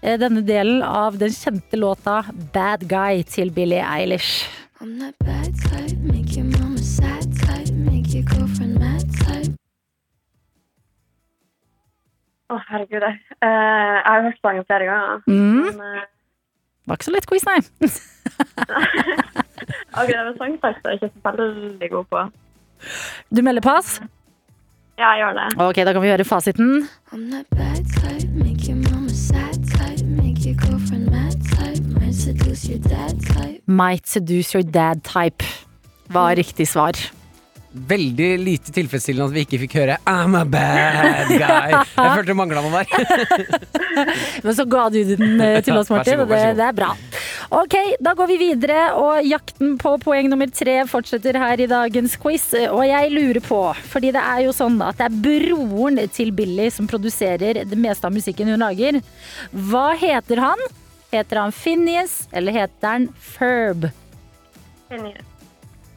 [0.00, 2.22] eh, denne delen av den kjente låta
[2.54, 4.48] 'Bad Guy' til Billie Eilish.
[4.80, 8.95] I'm that bad type, make your mama sad type, make your girlfriend mad
[12.46, 13.02] Å, herregud.
[13.02, 13.16] jeg.
[13.42, 15.22] Eh, jeg har hørt sangen flere ganger.
[15.26, 16.04] Mm, Men eh,
[16.86, 17.58] var ikke så lett quiz, nei.
[19.98, 22.22] okay, det med sangtekst er jeg ikke så veldig god på.
[23.34, 23.96] Du melder pass?
[24.96, 25.48] Ja, jeg gjør det.
[25.66, 26.86] Ok, da kan vi høre fasiten.
[27.12, 32.14] I'm that bad type, make your mama sad type, make your girlfriend mad type, might
[32.14, 33.60] seduce your dad type.
[33.66, 35.44] Might seduce your dad type
[36.08, 36.94] var riktig svar.
[37.76, 41.74] Veldig lite tilfredsstillende at vi ikke fikk høre 'I'm a bad guy'.
[41.76, 43.66] Jeg følte det mangla noe der.
[44.44, 46.94] Men så ga du den eh, til oss, Martin, og det, det er bra.
[47.50, 52.16] Ok, da går vi videre, og jakten på poeng nummer tre fortsetter her i dagens
[52.22, 52.48] quiz.
[52.70, 53.60] Og jeg lurer på,
[53.92, 58.08] fordi det er jo sånn at det er broren til Billy som produserer det meste
[58.08, 59.02] av musikken hun lager.
[59.52, 60.66] Hva heter han?
[61.12, 63.90] Heter han Phineas, eller heter han Ferb?
[64.90, 65.18] Enig.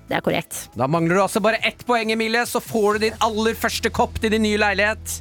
[0.09, 0.63] Det er korrekt.
[0.73, 4.17] Da mangler du altså bare ett poeng, Emilie, så får du din aller første kopp
[4.21, 5.19] til din nye leilighet.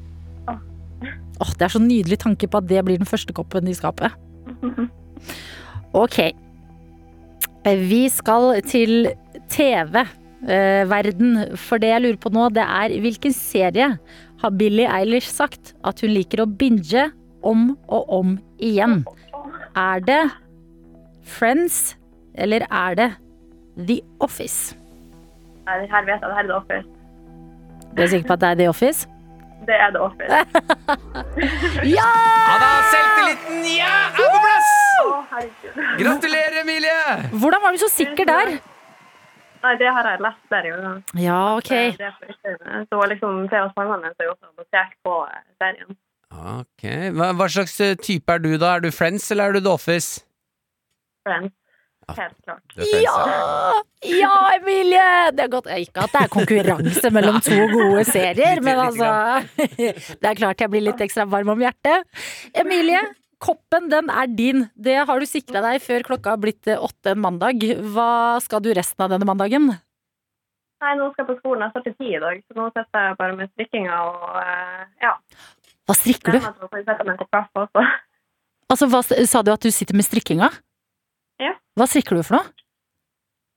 [1.39, 4.17] Åh, det er så nydelig tanke på at det blir den første koppen i skapet.
[5.97, 6.19] Ok.
[7.65, 9.09] Eh, Vi skal til
[9.51, 11.31] TV-verden.
[11.57, 13.89] For det jeg lurer på nå, det er hvilken serie
[14.43, 17.09] har Billie Eilish sagt at hun liker å binge
[17.43, 19.01] om og om igjen?
[19.75, 20.21] Er det
[21.29, 21.97] Friends,
[22.37, 23.09] eller er det
[23.79, 24.77] The Office?
[25.67, 26.29] Nei, det her vet jeg.
[26.29, 26.89] Det her er The Office.
[27.97, 29.09] Du er sikker på at det er The Office?
[29.69, 30.33] Det er The Office.
[31.99, 32.09] Ja!
[32.49, 34.69] Ja da, selvtilliten ja, er på plass!
[35.03, 35.19] Å.
[35.99, 36.99] Gratulerer, Emilie!
[37.43, 38.53] Hvordan var du så sikker der?
[39.65, 41.03] Nei, det har jeg lest flere ganger.
[41.19, 41.73] Ja, ok.
[41.99, 45.99] Det det Så liksom, flere av sangene er jo også basert på eh, serien.
[46.31, 46.87] Ok,
[47.19, 48.77] hva, hva slags eh, type er du da?
[48.77, 50.23] Er du Friends eller er du The Office?
[51.27, 51.58] Friends.
[52.17, 52.63] Helt klart.
[52.79, 53.15] Ja!
[54.09, 55.07] Ja, Emilie!
[55.37, 59.11] Det er godt Ikke at det er konkurranse mellom to gode serier, men altså
[60.23, 62.07] Det er klart jeg blir litt ekstra varm om hjertet.
[62.57, 63.03] Emilie,
[63.43, 64.65] koppen den er din.
[64.75, 67.67] Det har du sikra deg før klokka har blitt eh, åtte en mandag.
[67.93, 69.69] Hva skal du resten av denne mandagen?
[70.79, 71.67] Nei, nå skal jeg på skolen.
[71.67, 75.13] Jeg starter ti i dag, så nå sitter jeg bare med strikkinga og eh, ja.
[75.89, 76.41] Hva strikker du?
[78.69, 80.51] Altså, hva Sa du at du sitter med strikkinga?
[81.43, 81.55] Ja.
[81.79, 82.51] Hva strikker du for noe?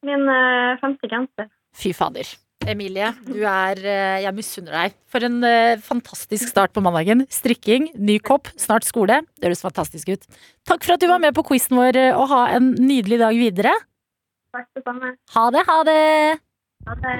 [0.06, 1.50] Min uh, femte genser.
[1.78, 2.30] Fy fader.
[2.70, 4.98] Emilie, du er eh, Jeg misunner deg.
[5.10, 7.24] For en eh, fantastisk start på mandagen.
[7.34, 9.24] Strikking, ny kopp, snart skole.
[9.40, 10.30] Det høres fantastisk ut.
[10.70, 13.74] Takk for at du var med på quizen vår, og ha en nydelig dag videre.
[14.54, 15.16] Takk det samme.
[15.34, 16.00] Ha det, ha det!
[16.86, 17.18] Ha det.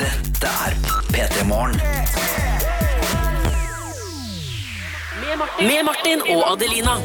[0.00, 0.80] Dette er
[1.12, 2.79] P3 Morgen.
[5.30, 6.96] Med Martin, og Adelina.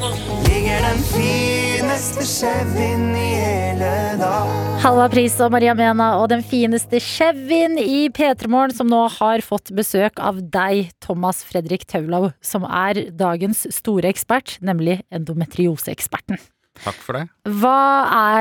[0.48, 4.50] Ligger den fineste Chevyen i hele dag.
[4.82, 9.46] Halva Pris og Maria Mena og den fineste Chevyen i P3 Morgen, som nå har
[9.46, 16.42] fått besøk av deg, Thomas Fredrik Taulau, som er dagens store ekspert, nemlig endometrioseeksperten.
[16.84, 17.24] Takk for det.
[17.62, 17.78] Hva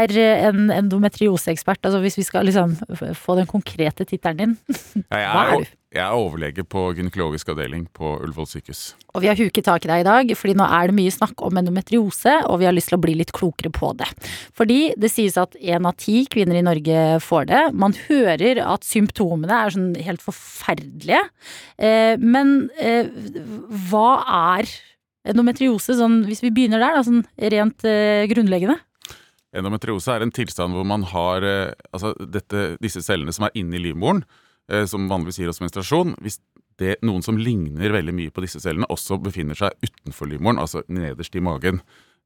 [0.03, 0.17] er
[0.51, 1.85] en endometrioseekspert?
[1.87, 2.75] Altså hvis vi skal liksom
[3.15, 4.59] få den konkrete tittelen din.
[5.15, 5.77] Ja, jeg, Hva er, du?
[5.95, 8.81] jeg er overlege på gynekologisk avdeling på Ullevål sykehus.
[9.15, 11.45] Og vi har huket tak i deg i dag, fordi nå er det mye snakk
[11.47, 14.09] om endometriose, og vi har lyst til å bli litt klokere på det.
[14.59, 17.63] Fordi det sies at én av ti kvinner i Norge får det.
[17.79, 21.23] Man hører at symptomene er sånn helt forferdelige.
[21.79, 23.07] Eh, men eh,
[23.91, 24.09] hva
[24.59, 24.75] er
[25.25, 28.79] endometriose, sånn, hvis vi begynner der, da, sånn rent eh, grunnleggende?
[29.55, 33.81] Endometriose er en tilstand hvor man har eh, altså dette, disse cellene som er inni
[33.83, 34.25] livmoren,
[34.71, 36.17] eh, som vanligvis gir oss menstruasjon.
[36.25, 36.41] Hvis
[36.81, 40.83] det, noen som ligner veldig mye på disse cellene, også befinner seg utenfor livmoren, altså
[40.91, 41.81] nederst i magen,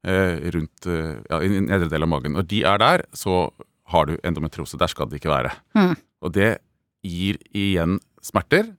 [0.07, 2.35] eh, rundt eh, ja, i nedre del av magen.
[2.37, 3.43] Når de er der, så
[3.93, 4.79] har du endometriose.
[4.81, 5.53] Der skal det ikke være.
[5.77, 5.95] Mm.
[6.25, 6.51] Og det
[7.05, 8.73] gir igjen smerter,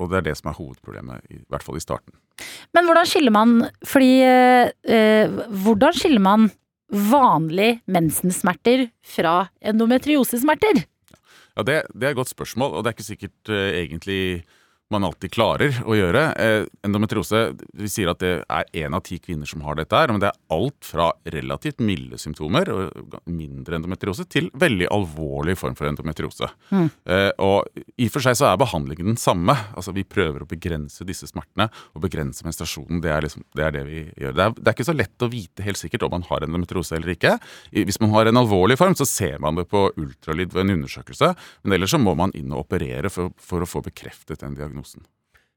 [0.00, 2.14] og det er det som er hovedproblemet, i hvert fall i starten.
[2.74, 3.50] Men hvordan skiller man
[3.84, 6.48] Fordi eh, eh, Hvordan skiller man
[6.92, 10.82] vanlige mensensmerter fra endometriosesmerter?
[11.56, 14.20] Ja, det, det er et godt spørsmål, og det er ikke sikkert eh, egentlig
[14.92, 16.22] man alltid klarer å gjøre.
[16.40, 17.42] Eh, endometriose,
[17.78, 20.30] vi sier at det er én av ti kvinner som har dette her, men det
[20.30, 26.48] er alt fra relativt milde symptomer, og mindre endometriose, til veldig alvorlig form for endometriose.
[26.70, 26.88] Mm.
[27.06, 29.56] Eh, og i og for seg så er behandlingen den samme.
[29.72, 33.00] Altså Vi prøver å begrense disse smertene og begrense menstruasjonen.
[33.04, 34.36] Det er, liksom, det, er det vi gjør.
[34.36, 36.96] Det er, det er ikke så lett å vite helt sikkert om man har endometriose
[36.98, 37.36] eller ikke.
[37.72, 41.32] Hvis man har en alvorlig form, så ser man det på ultralyd ved en undersøkelse,
[41.62, 45.08] men ellers så må man inn og operere for, for å få bekreftet den diagnosen.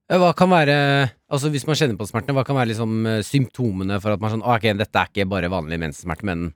[0.05, 3.97] Hva kan være, altså Hvis man kjenner på smertene, hva kan være liksom eh, symptomene
[3.99, 6.53] for at man sånn, «Å, ok, dette er ikke bare vanlig menssmerte, men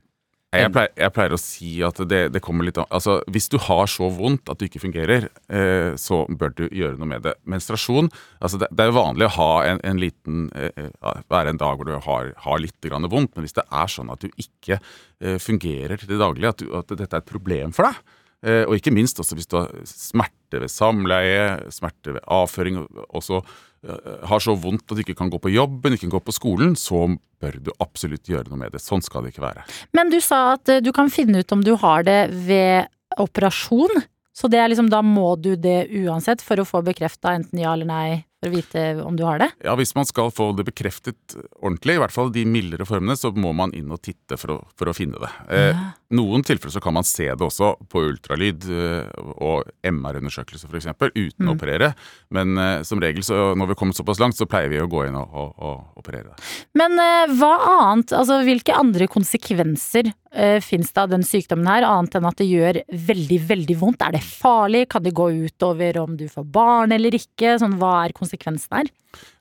[0.53, 3.57] Jeg pleier, jeg pleier å si at det, det kommer litt an Altså, Hvis du
[3.57, 7.33] har så vondt at du ikke fungerer, eh, så bør du gjøre noe med det.
[7.49, 10.93] Menstruasjon altså det, det er jo vanlig å ha en, en liten eh,
[11.29, 14.13] Være en dag hvor du har, har litt grann vondt, men hvis det er sånn
[14.13, 17.73] at du ikke eh, fungerer til det daglige, at, du, at dette er et problem
[17.73, 22.23] for deg, eh, og ikke minst også hvis du har smerte ved samleie, smerte ved
[22.25, 26.07] avføring, og også eh, har så vondt at du ikke kan gå på jobben, ikke
[26.07, 27.05] kan gå på skolen, så
[27.39, 28.81] bør du absolutt gjøre noe med det.
[28.81, 29.67] Sånn skal det ikke være.
[29.95, 32.89] Men du sa at eh, du kan finne ut om du har det ved
[33.21, 34.01] operasjon.
[34.33, 37.73] Så det er liksom, da må du det uansett for å få bekrefta enten ja
[37.75, 38.09] eller nei,
[38.39, 39.49] for å vite om du har det?
[39.67, 43.31] Ja, Hvis man skal få det bekreftet ordentlig, i hvert fall de mildere formene, så
[43.35, 45.31] må man inn og titte for å, for å finne det.
[45.49, 45.89] Eh, Ja.
[46.09, 49.09] Noen tilfeller så kan man se det også på ultralyd eh,
[49.45, 50.87] og MR-undersøkelse f.eks.
[51.13, 51.51] uten Mm.
[51.51, 51.91] å operere.
[52.33, 54.87] Men eh, som regel, så, når vi har kommet såpass langt, så pleier vi å
[54.89, 56.47] gå inn og, og, og operere det.
[56.81, 61.85] Men eh, hva annet, altså hvilke andre konsekvenser uh, fins det av den sykdommen her,
[61.85, 64.01] annet enn at det gjør veldig, veldig vondt?
[64.05, 64.87] Er det farlig?
[64.89, 67.55] Kan det gå utover om du får barn eller ikke?
[67.61, 68.91] Sånn, hva er konsekvensen her?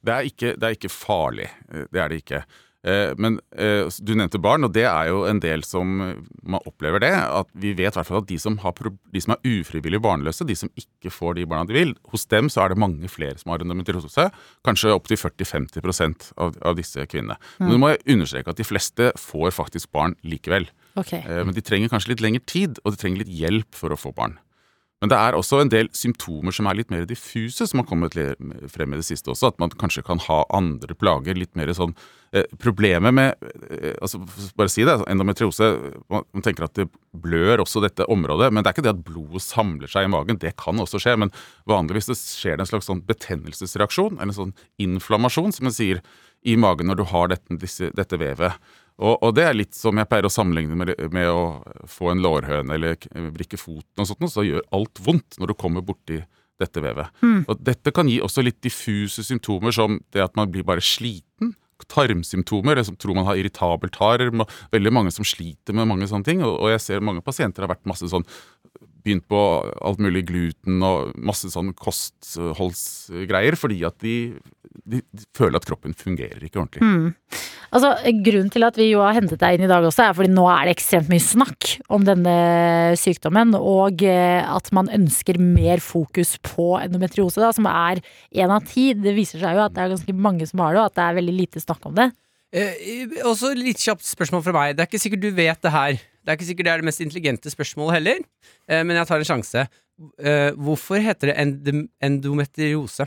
[0.05, 1.51] Det er ikke, det er ikke farlig.
[1.73, 2.43] eh, Det er det ikke.
[2.85, 5.97] Eh, Men eh, du nevnte barn, og det er jo en del som
[6.45, 7.11] man opplever det.
[7.13, 8.73] At vi vet i at de som, har,
[9.13, 12.49] de som er ufrivillig barnløse, de som ikke får de barna de vil, hos dem
[12.49, 14.31] så er det mange flere som har endometriose.
[14.65, 17.37] Kanskje opptil 40-50 av, av disse kvinnene.
[17.59, 20.71] Men du må understreke at de fleste får faktisk barn likevel.
[20.97, 21.13] Ok.
[21.19, 23.99] Eh, Men de trenger kanskje litt lengre tid, og de trenger litt hjelp for å
[23.99, 24.39] få barn.
[24.99, 28.17] Men det er også en del symptomer som er litt mer diffuse, som har kommet
[28.73, 29.53] frem i det siste også.
[29.53, 31.39] At man kanskje kan ha andre plager.
[31.39, 31.95] Litt mer sånn
[32.35, 34.19] eh, Problemet med eh, altså,
[34.59, 34.97] Bare si det.
[35.07, 35.71] Endometriose
[36.11, 38.51] man, man tenker at det blør også dette området.
[38.51, 40.41] Men det er ikke det at blodet samler seg i magen.
[40.43, 41.15] Det kan også skje.
[41.23, 41.31] Men
[41.71, 46.03] vanligvis det skjer det en slags sånn betennelsesreaksjon, eller en sånn inflammasjon, som man sier,
[46.47, 48.59] i magen når du har dette, disse, dette vevet.
[48.99, 51.43] Og, og det er litt som jeg pleier å sammenligne med, med å
[51.87, 55.59] få en lårhøne eller brikke vrikke foten og sånt, så gjør alt vondt når du
[55.59, 56.19] kommer borti
[56.59, 57.15] dette vevet.
[57.47, 61.55] Og dette kan gi også litt diffuse symptomer som det at man blir bare sliten.
[61.89, 64.43] Tarmsymptomer, eller som tror man har irritabel tarm.
[64.75, 66.43] Veldig mange som sliter med mange sånne ting.
[66.43, 68.27] Og, og jeg ser mange pasienter har vært masse sånn
[69.05, 69.41] begynt på
[69.85, 74.17] alt mulig gluten og masse sånn kostholdsgreier, fordi at de,
[74.85, 76.85] de, de føler at kroppen fungerer ikke ordentlig.
[76.85, 77.39] Mm.
[77.69, 77.91] Altså,
[78.25, 80.47] Grunnen til at vi jo har hentet deg inn i dag også, er fordi nå
[80.51, 82.37] er det ekstremt mye snakk om denne
[83.01, 88.01] sykdommen, og eh, at man ønsker mer fokus på endometriose, da, som er
[88.33, 88.91] én av ti.
[88.97, 91.05] Det viser seg jo at det er ganske mange som har det, og at det
[91.05, 92.11] er veldig lite snakk om det.
[92.57, 94.77] Eh, også litt kjapt spørsmål fra meg.
[94.77, 95.99] Det er ikke sikkert du vet det her.
[96.29, 98.19] Det er ikke sikkert det er det mest intelligente spørsmålet heller,
[98.69, 99.63] eh, men jeg tar en sjanse.
[100.21, 103.07] Eh, hvorfor heter det end endometriose?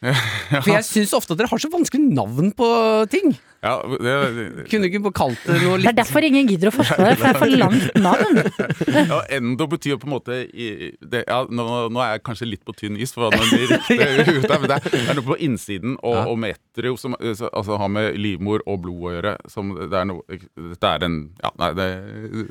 [0.64, 2.68] For jeg syns ofte at dere har så vanskelig navn på
[3.12, 3.34] ting.
[3.60, 6.72] Ja, det, det, Kunne du ikke kalt det noe Det er derfor ingen gidder å
[6.72, 8.38] forske på det, for det er for langt navn.
[9.12, 12.48] ja, endo betyr jo på en måte i- det, ja, nå, nå er jeg kanskje
[12.48, 14.06] litt på tynn is, for hva det riktige
[14.40, 16.24] ut er, men det er, er noe på innsiden, og, Ja.
[16.32, 19.34] og metrio, som altså, har med livmor og blod å gjøre.
[19.52, 21.88] Som det er noe Det er en Ja, nei, det,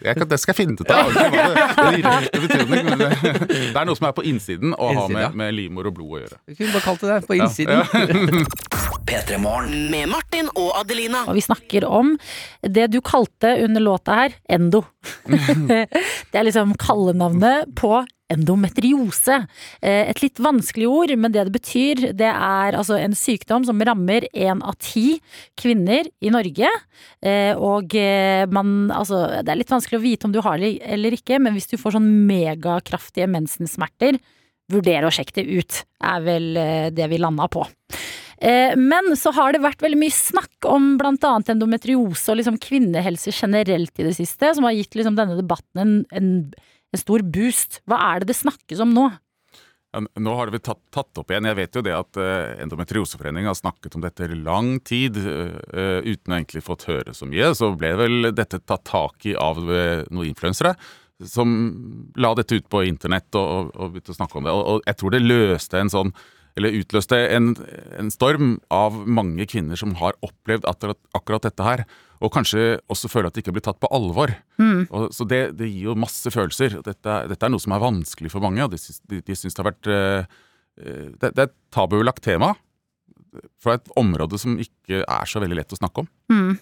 [0.06, 1.10] jeg det skal jeg finne ut av.
[1.10, 1.26] Det,
[1.98, 6.22] riktig er noe som er på innsiden og har med, med livmor og blod å
[6.24, 6.38] gjøre.
[6.46, 7.80] Du kunne bare kalt det det, på innsiden.
[9.10, 9.88] P3 Morgen.
[9.90, 11.24] Med Martin og Adelina.
[11.26, 12.12] Og vi snakker om
[12.62, 14.84] det du kalte under låta her, endo.
[16.30, 19.40] det er liksom kallenavnet på endometriose.
[19.82, 23.82] Eh, Et litt vanskelig ord, men det det betyr, det er altså en sykdom som
[23.82, 25.18] rammer én av ti
[25.58, 26.70] kvinner i Norge.
[27.26, 30.76] Eh, Og eh, man, altså, det er litt vanskelig å vite om du har det
[30.86, 34.22] eller ikke, men hvis du får sånn megakraftige mensensmerter,
[34.70, 36.54] vurder å sjekke det ut, er vel
[36.94, 37.66] det vi landa på.
[38.42, 43.34] Eh, Men så har det vært veldig mye snakk om annet endometriose og liksom kvinnehelse
[43.36, 46.30] generelt i det siste, som har gitt liksom denne debatten en, en,
[46.94, 47.82] en stor boost.
[47.90, 49.10] Hva er det det snakkes om nå?
[49.90, 51.48] Ja, nå har det blitt tatt, tatt opp igjen.
[51.50, 55.56] Jeg vet jo det at uh, Endometrioseforeningen har snakket om dette i lang tid eh,
[55.74, 57.50] eh, uten egentlig fått høre så mye.
[57.58, 60.76] Så ble vel dette tatt tak i av eh, noen influensere
[61.26, 61.50] som
[62.16, 64.54] la dette ut på internett og, og, og begynte å snakke om det.
[64.54, 66.14] Og, og jeg tror det løste en sånn
[66.58, 67.54] eller utløste en,
[68.00, 71.86] en storm av mange kvinner som har opplevd akkurat, akkurat dette her.
[72.20, 74.34] Og kanskje også føler at de ikke blir tatt på alvor.
[74.92, 76.82] Og, så det, det gir jo masse følelser.
[76.84, 78.80] Dette, dette er noe som er vanskelig for mange, og de,
[79.12, 80.40] de, de syns det har vært eh,
[80.80, 82.54] det, det er et tabulagt tema.
[83.62, 86.08] Fra et område som ikke er så veldig lett å snakke om.
[86.34, 86.54] Mm.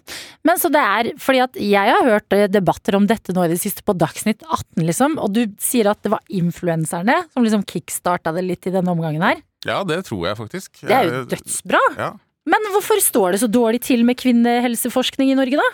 [0.45, 3.51] Men så det er fordi at jeg har hørt eh, debatter om dette nå i
[3.53, 7.65] det siste på Dagsnytt 18, liksom, og du sier at det var influenserne som liksom
[7.69, 9.41] kickstarta det litt i denne omgangen her.
[9.66, 10.82] Ja, det tror jeg faktisk.
[10.84, 11.82] Det er jo dødsbra!
[11.97, 12.12] Ja.
[12.47, 15.68] Men hvorfor står det så dårlig til med kvinnehelseforskning i Norge, da?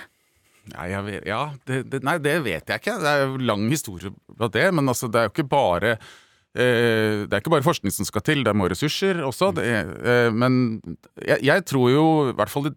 [0.73, 2.95] Nei, jeg vet, ja, det, det, nei, det vet jeg ikke.
[3.03, 4.69] Det er jo lang historie av det.
[4.73, 8.23] Men altså, det er jo ikke bare eh, Det er ikke bare forskning som skal
[8.25, 9.51] til, det må ressurser også.
[9.59, 10.79] Det, er- eh, men
[11.19, 12.73] jeg, jeg tror jo, i hvert fall i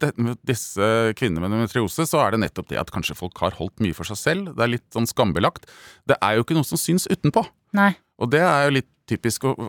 [0.50, 3.94] disse kvinnene med endometriose, så er det nettopp det at kanskje folk har holdt mye
[3.96, 4.52] for seg selv.
[4.58, 5.70] Det er litt sånn skambelagt.
[6.10, 7.46] Det er jo ikke noe som syns utenpå.
[7.78, 7.92] Nei.
[8.20, 9.46] Og det er jo litt typisk.
[9.50, 9.68] Og,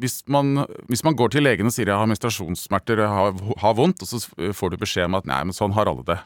[0.00, 3.76] hvis, man, hvis man går til legen og sier jeg har menstruasjonssmerter, jeg har, har
[3.78, 6.18] vondt, og så får du beskjed om at nei, men sånn har alle det.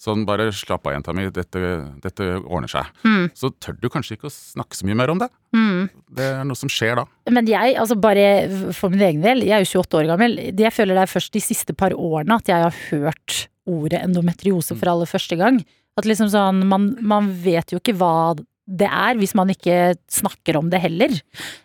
[0.00, 1.60] Sånn, bare slapp av, jenta mi, dette,
[2.00, 2.86] dette ordner seg.
[3.36, 5.28] Så tør du kanskje ikke å snakke så mye mer om det.
[6.16, 7.04] Det er noe som skjer da.
[7.28, 8.24] Men jeg, altså bare
[8.76, 10.38] for min egen del, jeg er jo 28 år gammel.
[10.48, 14.72] Jeg føler det er først de siste par årene at jeg har hørt ordet endometriose
[14.72, 15.60] for aller første gang.
[16.00, 18.14] At liksom sånn, man, man vet jo ikke hva
[18.70, 21.14] det er, hvis man ikke snakker om det heller.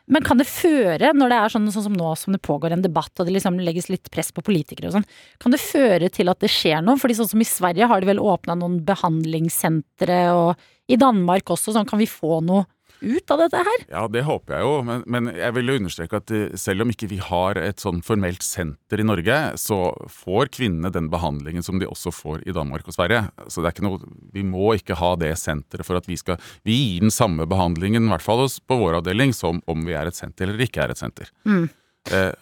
[0.09, 2.85] Men kan det føre, når det er sånn, sånn som nå som det pågår en
[2.85, 5.09] debatt, og det liksom legges litt press på politikere og sånn,
[5.41, 6.97] kan det føre til at det skjer noe?
[7.01, 11.75] Fordi sånn som i Sverige har de vel åpna noen behandlingssentre, og i Danmark også,
[11.75, 12.65] sånn kan vi få noe
[13.05, 13.85] ut av dette her?
[13.91, 16.93] Ja, det håper jeg jo, men, men jeg vil jo understreke at eh, selv om
[16.93, 19.79] ikke vi har et sånn formelt senter i Norge, så
[20.11, 23.25] får kvinnene den behandlingen som de også får i Danmark og Sverige.
[23.47, 26.41] Så det er ikke noe, vi må ikke ha det senteret for at vi skal
[26.65, 30.09] Vi gir den samme behandlingen, i hvert fall på vår avdeling, som om vi er
[30.09, 31.31] et senter eller ikke er et senter.
[31.45, 32.33] Eh.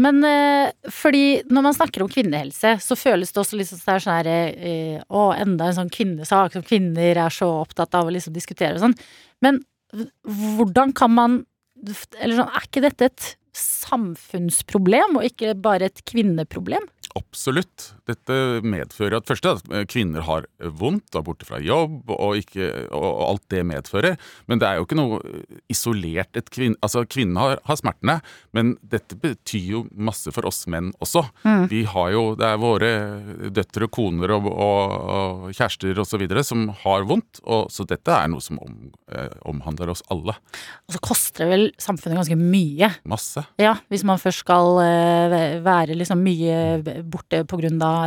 [0.00, 4.30] Men eh, fordi når man snakker om kvinnehelse, så føles det også liksom sånn her
[4.30, 8.78] eh, Å, enda en sånn kvinnesak som kvinner er så opptatt av å liksom diskutere
[8.78, 8.96] og sånn.
[9.44, 9.60] Men
[9.92, 11.38] hvordan kan man
[12.20, 13.26] Eller sånn, er ikke dette et
[13.56, 16.84] samfunnsproblem, og ikke bare et kvinneproblem?
[17.16, 17.94] Absolutt.
[18.10, 18.36] Dette
[18.66, 23.46] medfører at første at kvinner har vondt, er borte fra jobb og, ikke, og alt
[23.52, 24.18] det medfører.
[24.50, 25.20] Men det er jo ikke noe
[25.70, 28.16] isolert et kvinne, Altså, kvinnene har, har smertene,
[28.56, 31.22] men dette betyr jo masse for oss menn også.
[31.70, 32.90] Vi har jo Det er våre
[33.52, 36.24] døtre, koner og, og, og kjærester osv.
[36.46, 38.76] som har vondt, og, så dette er noe som om,
[39.12, 40.34] eh, omhandler oss alle.
[40.88, 42.90] Og så koster det vel samfunnet ganske mye.
[43.08, 43.44] Masse.
[43.60, 46.80] Ja, hvis man først skal eh, være liksom mye
[47.10, 47.42] borte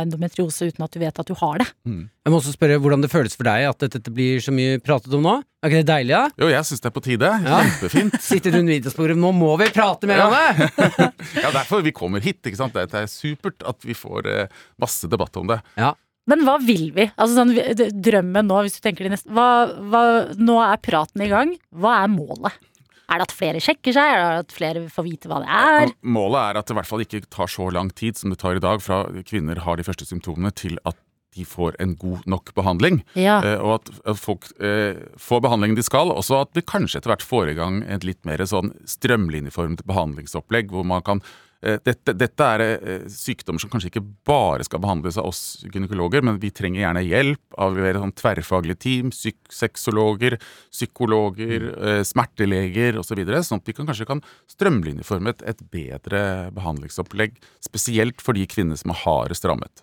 [0.02, 1.66] endometriose uten at du vet at du har det.
[1.86, 5.14] Jeg må også spørre hvordan det føles for deg at dette blir så mye pratet
[5.14, 5.34] om nå.
[5.64, 6.44] Er ikke det deilig, da?
[6.44, 7.30] Jo, jeg syns det er på tide.
[7.46, 7.58] Ja.
[7.64, 8.16] Kjempefint.
[8.28, 10.70] Sitter rundt middagsbordet, nå må vi prate mer om det!
[11.44, 12.42] Ja, derfor vi kommer hit.
[12.44, 12.76] ikke sant?
[12.76, 15.60] Det er supert at vi får eh, masse debatt om det.
[16.30, 17.04] Men hva vil vi?
[17.20, 17.52] Altså sånn,
[18.04, 19.48] drømmen nå, hvis du tenker de neste hva,
[19.92, 20.04] hva,
[20.40, 21.52] Nå er praten i gang.
[21.76, 22.56] Hva er målet?
[23.10, 24.10] Er det at flere sjekker seg?
[24.10, 25.94] Er det at flere får vite hva det er?
[26.16, 28.58] Målet er at det i hvert fall ikke tar så lang tid som det tar
[28.58, 30.98] i dag fra kvinner har de første symptomene, til at
[31.34, 33.00] de får en god nok behandling.
[33.18, 33.40] Ja.
[33.42, 36.12] Eh, og at, folk eh, får behandlingen de skal.
[36.14, 40.70] Også at vi kanskje etter hvert får i gang et litt mer sånn strømlinjeformet behandlingsopplegg,
[40.70, 41.24] hvor man kan
[41.84, 46.36] dette, dette er eh, sykdommer som kanskje ikke bare skal behandles av oss gynekologer, men
[46.42, 50.36] vi trenger gjerne hjelp av mer sånn tverrfaglige team, psyk sexologer,
[50.68, 55.62] psykologer, eh, smerteleger osv., så videre, sånn at vi kan, kanskje kan strømlinjeforme et, et
[55.72, 56.22] bedre
[56.56, 59.82] behandlingsopplegg, spesielt for de kvinnene som er hardest rammet.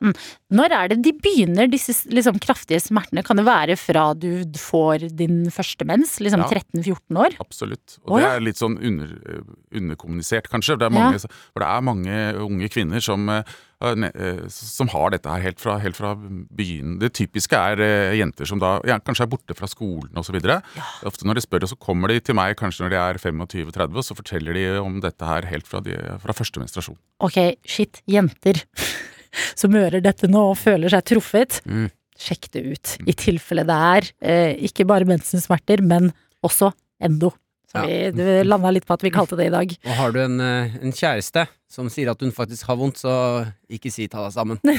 [0.52, 3.24] Når er det de begynner, disse liksom, kraftige smertene?
[3.26, 6.50] Kan det være fra du får din første mens, liksom Ja.
[6.52, 7.38] 13-14 år?
[7.44, 7.98] Absolutt.
[8.08, 8.36] Og det ja.
[8.36, 9.44] er litt sånn under, eh,
[9.80, 10.78] underkommunisert, kanskje.
[10.82, 11.12] Det er, Ja.
[11.54, 13.44] for det er mange unge kvinner som, eh,
[13.82, 17.00] eh, som har dette her helt fra, helt fra begynnelsen.
[17.02, 20.38] Det typiske er eh, jenter som da ja, kanskje er borte fra skolen osv.
[21.08, 24.08] Ofte når de spør, så kommer de til meg kanskje når de er 25-30, og
[24.08, 27.00] så forteller de om dette her helt fra, de, fra første menstruasjon.
[27.24, 28.64] Ok, shit, jenter
[29.60, 31.62] som hører dette nå og føler seg truffet.
[31.66, 31.90] Mm.
[32.22, 36.12] Sjekk det ut, i tilfelle det er eh, ikke bare mensensmerter, men
[36.46, 36.70] også
[37.02, 37.32] endo.
[37.72, 37.86] Så Ja.
[37.88, 39.72] vi du landa litt på at vi kalte det i dag.
[39.86, 43.48] Og har du en, eh, en kjæreste som sier at hun faktisk har vondt, så
[43.72, 44.60] ikke si ta deg sammen.
[44.64, 44.76] Det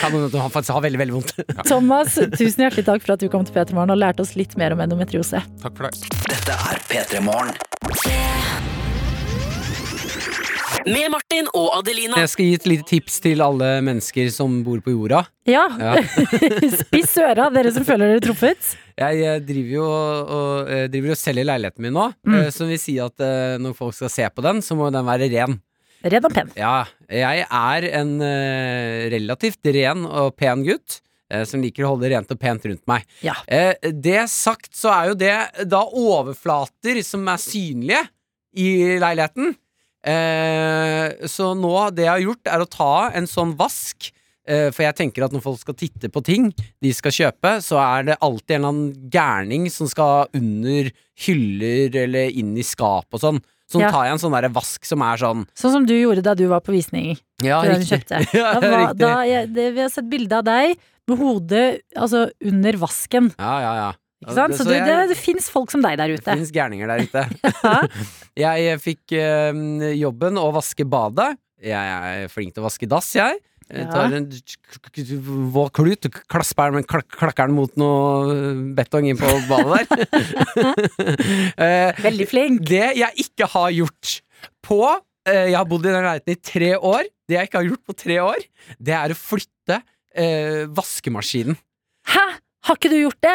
[0.00, 1.34] kan hende at hun faktisk har veldig, veldig vondt.
[1.68, 4.56] Thomas, tusen hjertelig takk for at du kom til P3 Morgen og lærte oss litt
[4.56, 5.44] mer om endometriose.
[5.60, 6.08] Takk for det.
[6.24, 7.52] Dette er P3 Morgen.
[10.88, 12.16] Med Martin og Adelina.
[12.22, 15.24] Jeg skal gi et lite tips til alle mennesker som bor på jorda.
[15.48, 15.94] Ja, Ja.
[16.82, 18.74] spiss øra, dere som føler dere truffet.
[18.98, 22.34] Jeg driver jo og, og, eh, driver og selger leiligheten min nå, Mm.
[22.40, 25.06] eh, som vil si at eh, når folk skal se på den, så må den
[25.06, 25.58] være ren.
[26.04, 26.50] Ren og pen.
[26.56, 31.00] Ja, jeg er en uh, relativt ren og pen gutt.
[31.28, 33.02] Uh, Som liker å holde det rent og pent rundt meg.
[33.20, 33.34] Ja.
[33.50, 35.34] Uh, det sagt, så er jo det
[35.68, 38.04] da overflater som er synlige
[38.54, 38.70] i
[39.02, 39.56] leiligheten.
[40.06, 44.10] Eh, så nå, det jeg har gjort, er å ta en sånn vask.
[44.48, 46.46] Eh, for jeg tenker at når folk skal titte på ting
[46.80, 50.88] de skal kjøpe, så er det alltid en eller annen gærning som skal under
[51.26, 53.42] hyller eller inn i skap og sånn.
[53.68, 53.90] Så Ja.
[53.92, 56.46] tar jeg en sånn der vask som er sånn Sånn som du gjorde da du
[56.48, 57.18] var på visning.
[57.44, 58.00] Ja, riktig.
[58.32, 58.98] Ja, Da var, riktig.
[59.02, 60.78] da, jeg, det, vi har sett bilde av deg
[61.08, 63.28] med hodet altså, under vasken.
[63.38, 63.92] Ja, ja, ja.
[64.18, 64.54] Ikke sant?
[64.58, 64.80] Så Så det,
[65.12, 66.24] det, fins folk som deg der ute.
[66.26, 67.26] Det finnes gærninger der ute.
[68.38, 68.54] Ja.
[68.58, 71.32] Jeg eh, fikk eh, jobben å vaske badet.
[71.62, 73.38] Jeg er flink til å vaske dass, jeg.
[73.68, 74.24] Jeg tar en
[75.52, 80.78] våt klut, klasper den, klak- klakker den mot noe betong inn på badet der.
[81.58, 82.62] Eh, Veldig flink.
[82.68, 84.14] Det jeg ikke har gjort
[84.64, 84.78] på
[85.28, 87.06] eh, Jeg har bodd i den leiligheten i tre år.
[87.28, 88.44] Det jeg ikke har gjort på tre år,
[88.80, 89.80] det er å flytte
[90.16, 91.58] eh, vaskemaskinen.
[92.08, 92.24] Hæ?
[92.68, 93.34] Har ikke du gjort det?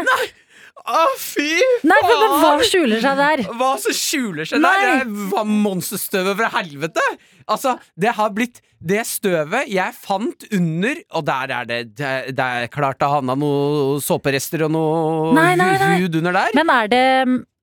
[0.83, 1.45] Å, fy
[1.87, 3.43] Nei, men, men hva skjuler seg der?
[3.55, 4.73] Hva som skjuler seg Nei.
[4.83, 5.05] der?
[5.07, 7.05] Det var monsterstøvet fra helvete!
[7.47, 12.45] Altså, det har blitt Det støvet jeg fant under Og der er det Det, det
[12.59, 15.97] er klart det havna noen såperester og noe Nei, nei, nei.
[16.03, 16.55] hud under der.
[16.59, 17.03] Men er det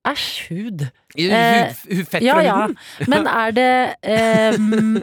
[0.01, 0.79] Æsj, hud.
[1.13, 2.77] I- eh, hud, hud, fett Ja fra ja, huden.
[3.13, 3.67] men er det
[4.15, 4.95] ehm,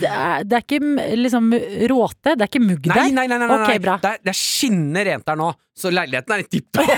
[0.00, 0.80] det, er, det er ikke
[1.20, 1.50] liksom
[1.92, 2.34] råte?
[2.36, 2.94] Det er ikke mugg der?
[2.96, 3.78] nei, nei, nei, nei, Ok, nei.
[3.86, 3.98] bra.
[4.02, 6.88] Det, er, det er skinnende rent der nå, så leiligheten er i tipp topp.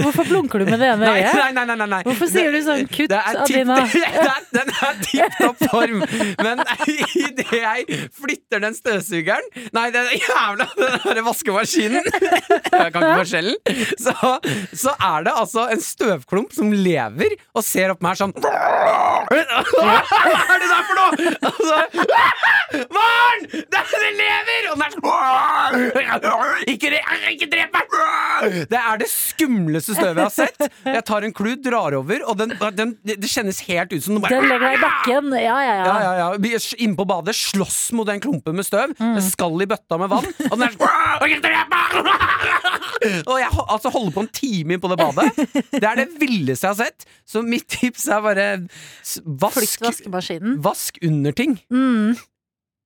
[0.00, 1.34] Hvorfor blunker du med det ene øyet?
[1.36, 1.98] nei, nei, nei, nei, nei.
[2.06, 6.00] Hvorfor sier du sånn kutt, er er- Den er tipp topp form,
[6.40, 6.62] men
[7.26, 9.44] idet jeg flytter den støvsugeren
[9.76, 13.56] Nei, den jævla den der vaskemaskinen Jeg kan ikke forskjellen.
[14.00, 14.14] Så,
[14.86, 19.36] så er det altså en støvklump som lever og ser opp meg sånn Hva er
[19.36, 21.03] det der for noe?!
[21.48, 21.78] Og så,
[22.94, 23.44] Maren!
[23.50, 24.68] Den lever!
[24.72, 26.90] Og den er sånn Ikke,
[27.32, 27.96] ikke drep meg!
[28.70, 30.66] Det er det skumleste støvet jeg har sett.
[30.88, 34.24] Jeg tar en klut, drar over, og den, den, det kjennes helt ut som den
[34.24, 35.30] bare Den legger deg i bakken.
[35.38, 36.14] Ja, ja, ja, ja.
[36.18, 36.62] ja, ja.
[36.84, 38.94] Inne på badet, slåss mot den klumpen med støv.
[38.98, 39.14] Mm.
[39.18, 40.28] Det skal i bøtta med vann.
[40.50, 41.84] Og den er sånn «Ikke drep meg!»
[43.04, 45.26] Og jeg altså, holder på en time inn på det badet.
[45.74, 47.06] Det er det villeste jeg har sett.
[47.28, 48.46] Så mitt tips er bare
[49.24, 50.56] vask, Flytt vaskemaskinen.
[50.64, 51.56] vask under ting.
[51.72, 52.14] Mm.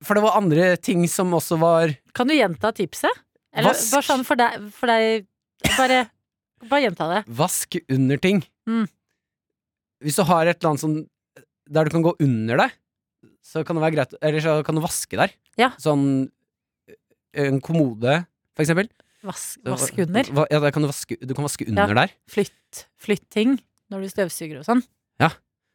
[0.06, 3.10] For det var andre ting som også var Kan du gjenta tipset?
[3.52, 3.88] Eller Vask.
[3.92, 5.26] bare sånn for deg, for deg
[5.74, 6.04] Bare,
[6.70, 7.22] bare gjenta det.
[7.34, 8.44] Vask under ting.
[8.68, 8.84] Mm.
[10.04, 10.98] Hvis du har et eller annet sånn
[11.68, 12.76] der du kan gå under deg,
[13.44, 15.34] så kan det være greit Eller så kan du vaske der.
[15.58, 15.72] Ja.
[15.82, 16.30] Sånn
[17.38, 18.20] en kommode,
[18.56, 18.88] for eksempel.
[19.26, 20.30] Vask, vask under.
[20.48, 21.94] Ja, kan du, vaske, du kan vaske under Ja.
[22.06, 22.14] der.
[22.30, 23.58] Flytt, flytt ting
[23.90, 24.82] når du støvsuger og sånn.
[25.20, 25.32] Ja.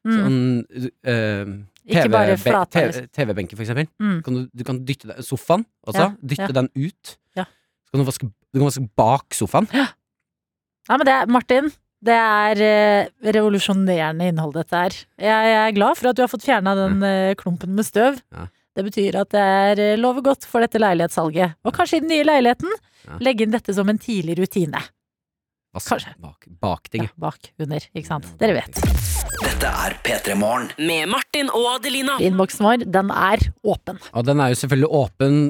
[0.07, 0.15] Mm.
[0.15, 1.51] Sånn eh,
[1.85, 3.07] Ikke bare TV-ben- flata, TV liksom.
[3.17, 3.87] TV-benken, for eksempel.
[3.99, 4.17] Mm.
[4.23, 5.99] Kan du, du kan dytte den, sofaen også.
[5.99, 6.55] Ja, Dytte ja.
[6.61, 7.15] den ut.
[7.35, 7.45] Ja.
[7.85, 9.67] Så kan du vaske, du kan vaske bak sofaen.
[9.73, 9.87] Ja,
[10.97, 11.71] men det, er- Martin,
[12.03, 14.95] det er eh, revolusjonerende innhold, dette her.
[15.19, 18.19] Jeg, jeg er glad for at du har fått fjerna den eh, klumpen med støv.
[18.31, 18.47] Ja.
[18.73, 21.55] Det betyr at det er eh, lover godt for dette leilighetssalget.
[21.63, 22.71] Og kanskje i den nye leiligheten
[23.23, 24.79] legge inn dette som en tidlig rutine.
[25.81, 26.13] Kanskje.
[26.21, 27.07] bak, bak ting.
[27.07, 28.27] Ja, bak, under, ikke sant.
[28.41, 28.77] Dere vet.
[29.41, 30.69] Dette er P3 Morgen.
[30.77, 32.19] Med Martin og Adelina.
[32.21, 33.99] Innboksen vår, den er åpen.
[34.13, 35.41] Og den er jo selvfølgelig åpen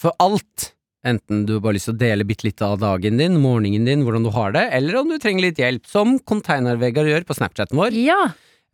[0.00, 0.70] for alt.
[1.04, 4.06] Enten du bare har lyst til å dele bitte litt av dagen din, morgenen din,
[4.06, 7.76] hvordan du har det, eller om du trenger litt hjelp, som Container-Vegard gjør på Snapchaten
[7.76, 7.98] vår.
[7.98, 8.22] Ja,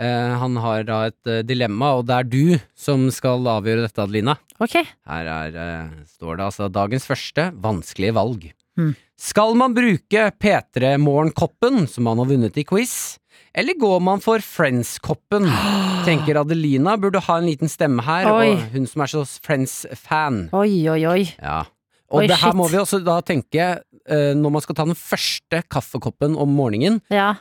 [0.00, 2.44] Eh, han har da et eh, dilemma, og det er du
[2.78, 4.38] som skal avgjøre dette, Adelina.
[4.56, 4.78] ok.
[5.10, 8.46] Her er, eh, står det altså dagens første vanskelige valg.
[8.80, 8.90] Mm.
[9.20, 13.18] Skal man bruke P3 Morgenkoppen, som man har vunnet i quiz,
[13.52, 15.44] eller går man for Friends-koppen?
[16.08, 18.46] Tenker Adelina burde ha en liten stemme her, Oi.
[18.54, 20.46] og hun som er så Friends-fan.
[20.56, 21.20] Oi, oi, oi.
[21.36, 21.62] Ja.
[22.10, 22.58] Og Oi, det her shit.
[22.58, 23.66] må vi også da tenke,
[24.10, 27.34] eh, når man skal ta den første kaffekoppen om morgenen, Ja.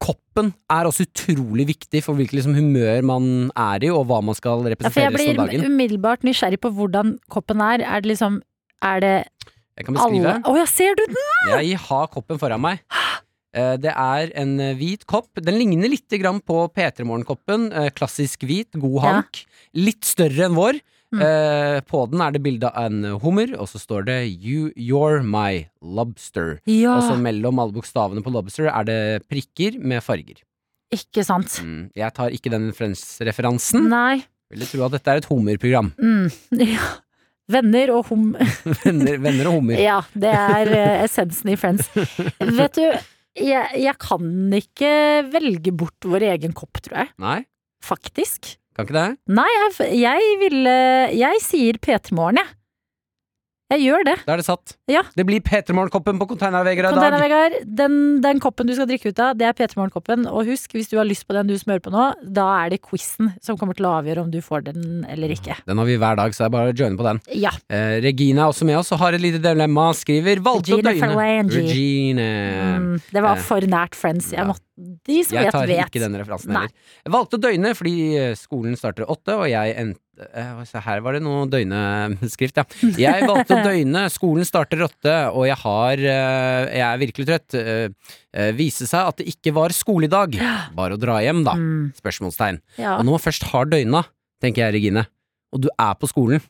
[0.00, 4.36] koppen er også utrolig viktig for hvilket liksom, humør man er i, og hva man
[4.38, 5.26] skal ja, resten jeg dagen.
[5.26, 7.82] Jeg blir umiddelbart nysgjerrig på hvordan koppen er.
[7.82, 8.40] Er det liksom
[8.80, 9.14] Er det
[9.78, 10.34] Jeg kan beskrive.
[10.42, 11.62] Å ja, ser du den?
[11.62, 12.80] Jeg har koppen foran meg.
[13.54, 15.30] Eh, Det er en eh, hvit kopp.
[15.40, 17.72] Den ligner litt på P3 Morgen-koppen.
[17.72, 19.12] eh, Klassisk hvit, god Ja.
[19.12, 19.44] hank.
[19.74, 20.80] Litt større enn vår.
[21.10, 21.82] Mm.
[21.88, 25.66] På den er det bilde av en hummer, og så står det you, 'You're my
[25.82, 26.58] lobster'.
[26.66, 30.36] Ja, Og så mellom alle bokstavene på lobster er det prikker med farger.
[30.92, 31.48] ikke sant.
[31.64, 31.90] Mm.
[31.96, 33.88] Jeg tar ikke den Friends-referansen.
[33.88, 34.22] Nei.
[34.50, 35.92] Ville tro at dette er et hummerprogram.
[35.98, 36.30] Mm.
[36.76, 37.00] Ja.
[37.48, 38.32] Venner og hum...
[38.84, 39.80] venner, venner og hummer.
[39.80, 41.88] Ja, det er eh, essensen i Friends.
[41.94, 42.84] Vet du,
[43.38, 44.90] jeg, jeg kan ikke
[45.32, 47.12] velge bort vår egen kopp, tror jeg.
[47.22, 47.40] Nei,
[47.84, 48.56] Faktisk.
[48.76, 49.08] kan ikke det?
[49.38, 50.72] Nei, jeg, jeg ville
[51.14, 52.57] Jeg sier P3 Morgen, jeg.
[53.68, 54.14] Jeg gjør det.
[54.24, 54.72] Da er det satt.
[54.88, 55.02] Ja.
[55.12, 57.16] Det blir P3 Morgen-koppen på Containervegard i dag.
[57.20, 60.24] Vegard, den, den koppen du skal drikke ut av, det er P3 Morgen-koppen.
[60.30, 62.80] Og husk, hvis du har lyst på den du smører på nå, da er det
[62.86, 65.58] quizen som kommer til å avgjøre om du får den eller ikke.
[65.68, 67.20] Den har vi hver dag, så det er bare å joine på den.
[67.44, 67.52] Ja.
[67.68, 69.90] Eh, Regine er også med oss og har et lite dilemma.
[70.00, 71.12] Skriver valgte å Regina døgne.
[71.12, 71.60] Falangi.
[71.68, 72.28] Regine.
[72.78, 74.32] Mm, det var eh, for nært Friends.
[74.32, 74.48] Jeg ja.
[74.48, 75.92] måtte, de som Jeg vet, Jeg tar vet.
[75.92, 76.72] ikke den referansen heller.
[77.18, 81.46] Valgte å døgne fordi eh, skolen starter åtte, og jeg endte Her var det noe
[81.50, 82.64] døgneskrift, ja.
[82.98, 87.56] Jeg valgte å døgne, skolen starter åtte, og jeg har eh, Jeg er virkelig trøtt.
[87.58, 90.34] Eh, eh, Viste seg at det ikke var skoledag.
[90.76, 91.54] Bare å dra hjem, da.
[91.58, 92.60] Mm, Spørsmålstegn.
[92.98, 94.04] Og når man først har døgna,
[94.42, 95.06] tenker jeg, Regine,
[95.54, 96.42] og du er på skolen,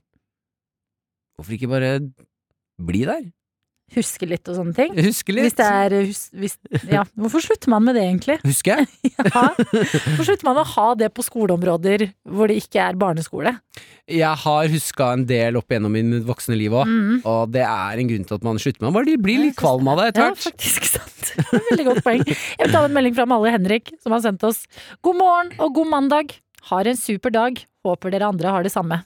[1.38, 1.92] hvorfor ikke bare
[2.88, 3.28] bli der?
[3.97, 4.93] Huske litt og sånne ting.
[5.01, 5.47] Huske litt.
[5.49, 6.57] Hvis det er hus, hvis,
[6.93, 8.36] Ja, hvorfor slutter man med det, egentlig?
[8.45, 8.89] Husker jeg?
[9.18, 9.45] Ja.
[9.57, 13.55] Hvorfor slutter man å ha det på skoleområder hvor det ikke er barneskole?
[14.09, 17.18] Jeg har huska en del opp igjennom min mitt voksne liv òg, Mm.
[17.28, 19.05] og det er en grunn til at man slutter med det.
[19.12, 21.32] De blir litt kvalm av det etter Ja, faktisk sant.
[21.70, 22.24] Veldig godt poeng.
[22.28, 24.64] Jeg vil ta en melding fra Malle Henrik, som har sendt oss
[25.05, 26.36] God morgen og god mandag.
[26.72, 27.61] Har en super dag.
[27.86, 29.03] Håper dere andre har det samme.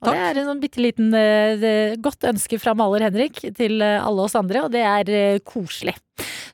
[0.00, 0.14] Og Takk.
[0.14, 4.28] det er en sånn bitte liten uh, godt ønske fra Maler Henrik til uh, alle
[4.28, 5.96] oss andre, og det er uh, koselig.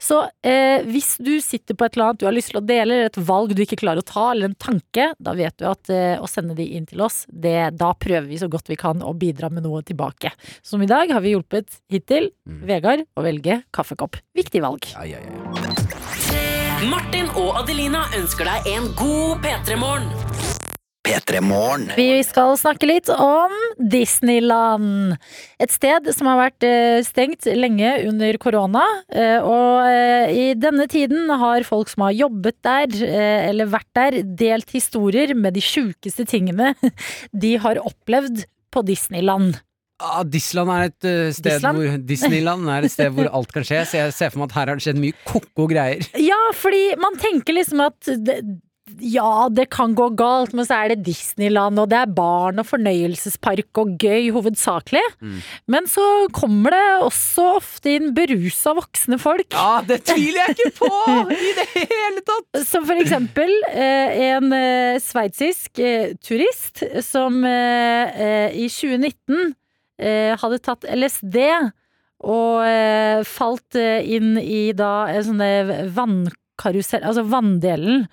[0.04, 2.98] Så eh, hvis du sitter på et eller annet du har lyst til å dele,
[2.98, 5.92] eller et valg du ikke klarer å ta, eller en tanke, da vet du at
[5.92, 9.00] eh, å sende de inn til oss, det, da prøver vi så godt vi kan
[9.00, 10.34] å bidra med noe tilbake.
[10.60, 12.58] Som i dag har vi hjulpet hittil Mm.
[12.68, 14.18] Vegard å velge kaffekopp.
[14.36, 14.84] Viktig valg.
[14.92, 16.84] Ja, ja, ja.
[16.90, 20.33] Martin og Adelina ønsker deg en god P3-morgen.
[21.04, 21.90] P3 Morgen.
[21.98, 23.52] Vi skal snakke litt om
[23.92, 25.18] Disneyland.
[25.60, 28.84] Et sted som har vært eh, stengt lenge under korona.
[29.12, 32.96] eh, Og eh, i denne tiden har folk som har jobbet der,
[33.50, 36.72] eller vært der, delt historier med de sjukeste tingene
[37.44, 39.60] de har opplevd på Disneyland.
[40.02, 41.04] Ah, Disneyland er et
[41.36, 41.78] sted Disneyland?
[41.78, 44.56] hvor Disneyland er et sted hvor alt kan skje, så jeg ser for meg at
[44.58, 46.02] her har det skjedd mye ko-ko greier.
[46.18, 48.40] Ja, fordi man tenker liksom at det,
[49.00, 52.66] ja, det kan gå galt, men så er det Disneyland, og det er barn og
[52.68, 55.02] fornøyelsespark og gøy, hovedsakelig.
[55.24, 55.38] Mm.
[55.72, 56.04] Men så
[56.36, 59.56] kommer det også ofte inn berusa voksne folk.
[59.56, 60.90] Ja, det tviler jeg ikke på
[61.32, 62.60] i det hele tatt!
[62.70, 69.54] Som for eksempel eh, en eh, sveitsisk eh, turist som i 2019
[69.98, 71.38] eh, hadde tatt LSD
[72.24, 78.06] og falt inn i da en sånn eh, vannkarusell, altså vanndelen,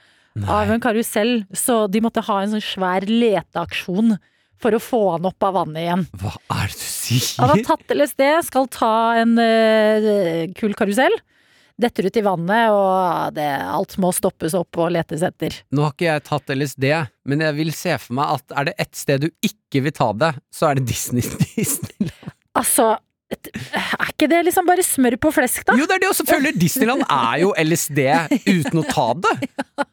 [0.47, 4.15] av en karusell, så de måtte ha en sånn svær leteaksjon
[4.61, 6.05] for å få han opp av vannet igjen.
[6.21, 7.27] Hva er det du sier?
[7.41, 11.17] Han har tatt LSD, skal ta en uh, kul karusell.
[11.81, 15.55] Detter ut i vannet, og det, alt må stoppes opp og letes etter.
[15.73, 16.89] Nå har ikke jeg tatt LSD,
[17.31, 20.11] men jeg vil se for meg at er det ett sted du ikke vil ta
[20.13, 21.25] det, så er det Disney.
[21.55, 22.11] Disney.
[22.59, 22.93] Altså,
[23.31, 25.75] er ikke det liksom bare smør på flesk, da?
[25.79, 26.53] Jo, det er det, og selvfølgelig!
[26.61, 27.99] Disneyland er jo LSD
[28.47, 29.33] uten å ta det.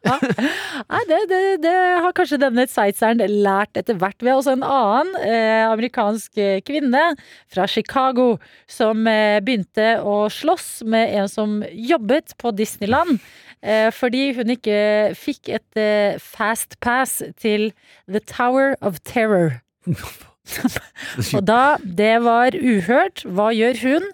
[0.92, 1.74] Nei, det, det, det
[2.04, 4.18] har kanskje denne sightseeren lært etter hvert.
[4.20, 7.04] Vi har også en annen eh, amerikansk eh, kvinne
[7.52, 8.30] fra Chicago
[8.70, 13.18] som eh, begynte å slåss med en som jobbet på Disneyland.
[13.62, 17.72] Eh, fordi hun ikke fikk et eh, fast pass til
[18.06, 19.60] The Tower of Terror.
[21.36, 24.10] Og da, det var uhørt, hva gjør hun?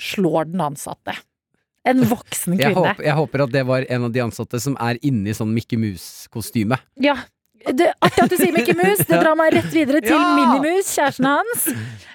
[0.00, 1.14] Slår den ansatte.
[1.84, 2.94] En voksen Jeg kvinne.
[2.94, 5.76] håper, jeg håper at det var en av de ansatte som er inni sånn Mickey
[5.80, 6.78] Mus-kostyme.
[7.04, 7.18] Ja.
[7.64, 9.00] Det, artig at du sier Mickey Mus.
[9.08, 10.32] Det drar meg rett videre til Ja!
[10.36, 11.68] Minimus, kjæresten hans.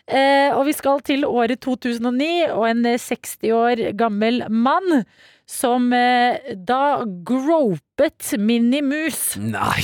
[0.09, 5.03] Eh, og vi skal til året 2009 og en eh, 60 år gammel mann
[5.49, 9.35] som eh, da gropet Minimus.
[9.41, 9.81] Nei!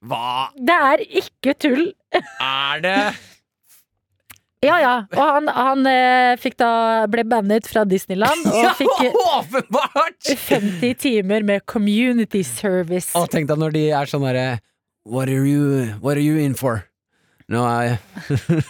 [0.00, 1.90] Hva Det er ikke tull.
[2.14, 3.02] Er det?
[4.60, 4.94] Ja ja.
[5.16, 6.72] Og han, han eh, fikk da
[7.08, 8.92] ble bannet fra Disneyland og Ja, fikk
[9.38, 10.18] åpenbart!
[10.28, 13.14] 50 timer med community service.
[13.16, 14.60] Å, tenk deg når de er sånn derre
[15.08, 15.32] what,
[16.02, 16.84] what are you in for?
[17.50, 17.98] No, I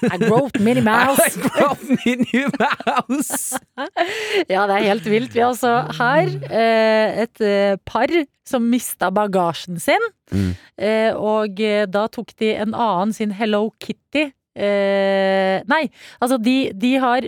[0.09, 1.21] I groped Minnie Mouse.
[1.37, 3.59] I grew Minnie Mouse!
[4.51, 5.35] Ja, det er helt vilt.
[5.35, 8.09] Vi har altså her eh, et eh, par
[8.49, 10.03] som mista bagasjen sin.
[10.33, 10.51] Mm.
[10.81, 14.31] Eh, og eh, da tok de en annen sin Hello Kitty.
[14.61, 15.83] Eh, nei,
[16.21, 17.27] altså de, de har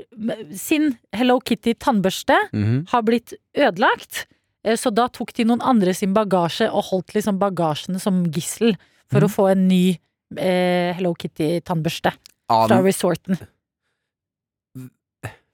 [0.58, 2.86] Sin Hello Kitty tannbørste Mhm.
[2.90, 4.24] har blitt ødelagt.
[4.64, 8.74] Eh, så da tok de noen andre sin bagasje og holdt liksom bagasjen som gissel
[9.10, 9.28] for Mhm.
[9.28, 9.98] å få en ny
[10.38, 12.12] eh, Hello Kitty tannbørste
[12.52, 12.68] An...
[12.68, 13.38] fra resorten.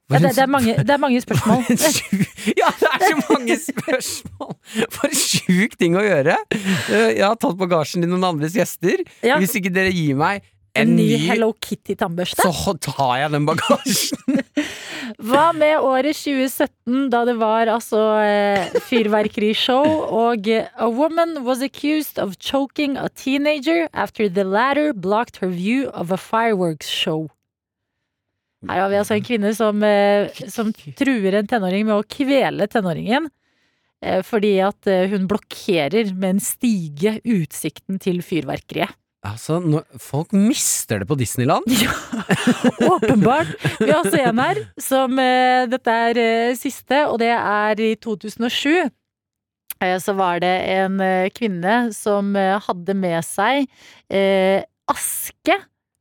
[0.09, 1.67] Ja, det, det, er mange, det er mange spørsmål.
[2.57, 4.55] ja, det er så mange spørsmål!
[4.95, 6.39] For sjuk ting å gjøre!
[6.57, 9.03] Eh, Jeg har tatt bagasjen til noen andres gjester.
[9.21, 9.37] Ja.
[9.43, 10.47] Hvis ikke dere gir meg
[10.79, 12.41] En en ny ny, Hello Kitty-tannbørste.
[12.45, 14.41] så tar jeg den bagasjen.
[15.17, 21.63] Hva med året 2017, da det var altså eh, fyrverkerishow, og eh, a woman was
[21.65, 27.29] accused of choking a teenager after the latter blocked her view of a fireworks show.
[28.69, 32.67] Her har vi altså en kvinne som, eh, som truer en tenåring med å kvele
[32.69, 33.31] tenåringen.
[34.03, 38.91] eh, Fordi at eh, hun blokkerer med en stige utsikten til fyrverkeriet.
[39.29, 41.67] Altså, når folk mister det på Disneyland.
[42.93, 43.51] Åpenbart.
[43.81, 47.93] Vi har også en her som eh, Dette er eh, siste, og det er i
[48.01, 48.89] 2007.
[49.85, 53.69] Eh, så var det en eh, kvinne som eh, hadde med seg
[54.11, 55.59] eh, aske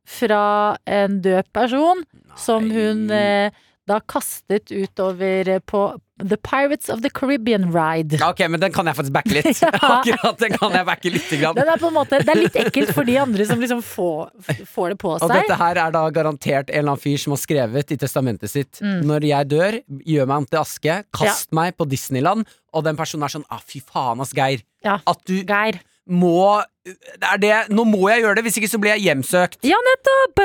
[0.08, 2.00] fra en død person,
[2.38, 5.82] som hun da kastet utover på
[6.18, 8.18] The Pirates of the Caribbean Ride.
[8.24, 9.60] Ok, men den kan jeg faktisk backe litt.
[9.98, 11.28] Akkurat den kan jeg backe litt.
[11.30, 14.32] Den er på en måte, det er litt ekkelt for de andre som liksom får,
[14.66, 15.26] får det på seg.
[15.28, 18.50] Og dette her er da garantert en eller annen fyr som har skrevet i testamentet
[18.54, 19.00] sitt Mm.
[19.08, 22.46] Når jeg dør, gjør meg om til aske, kast meg på Disneyland.
[22.76, 24.62] Og den personen er sånn ah, fy faen ass, Geir.
[24.86, 24.98] Ja.
[25.08, 25.80] At du Geir.
[26.06, 29.58] må det er det, Nå må jeg gjøre det, hvis ikke så blir jeg hjemsøkt.
[29.66, 30.44] Ja, nettopp!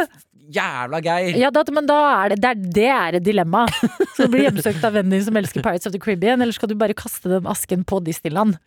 [0.51, 1.37] Jævla Geir.
[1.39, 3.63] Ja, da, men da er det, det, er, det er et dilemma.
[4.13, 6.71] Skal du bli hjemsøkt av vennen din som elsker Pirates of the Caribbean, eller skal
[6.71, 8.59] du bare kaste den asken på Disneyland?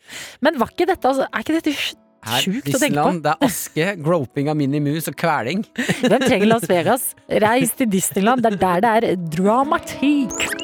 [0.44, 3.14] Men var ikke dette, altså, er ikke dette sjukt å tenke på?
[3.22, 5.66] det er aske, groping av Minnie Mouse og kveling.
[5.76, 7.10] Hvem trenger Las Vegas?
[7.46, 10.55] Reis til Disneyland, det er der det er dramatikk.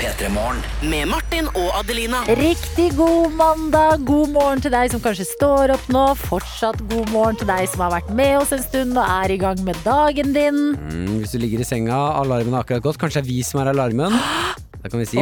[0.00, 0.62] P3 Morgen.
[0.88, 2.22] Med Martin og Adelina.
[2.38, 6.06] Riktig god mandag, god morgen til deg som kanskje står opp nå.
[6.22, 9.36] Fortsatt god morgen til deg som har vært med oss en stund og er i
[9.42, 10.62] gang med dagen din.
[10.80, 13.00] Mm, hvis du ligger i senga, alarmen har akkurat gått.
[13.02, 14.16] Kanskje det er vi som er alarmen.
[14.82, 15.16] Da kan vi si.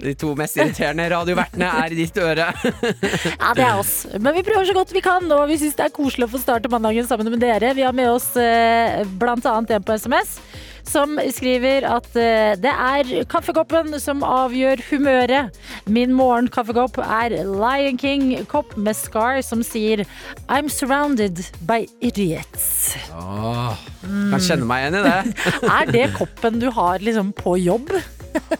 [0.00, 2.48] De to mest irriterende radiovertene er i ditt øre.
[2.50, 3.94] Ja, det er oss.
[4.18, 6.42] Men vi prøver så godt vi kan, og vi syns det er koselig å få
[6.42, 7.74] starte mandagen sammen med dere.
[7.78, 10.40] Vi har med oss eh, blant annet en på SMS
[10.88, 15.56] som skriver at eh, det er kaffekoppen som avgjør humøret.
[15.90, 20.04] Min morgenkaffekopp er Lion King-kopp med Scar som sier
[20.48, 22.96] I'm surrounded by idiots.
[23.16, 23.74] Åh,
[24.04, 25.18] kan kjenne meg igjen i det.
[25.80, 27.92] Er det koppen du har liksom på jobb?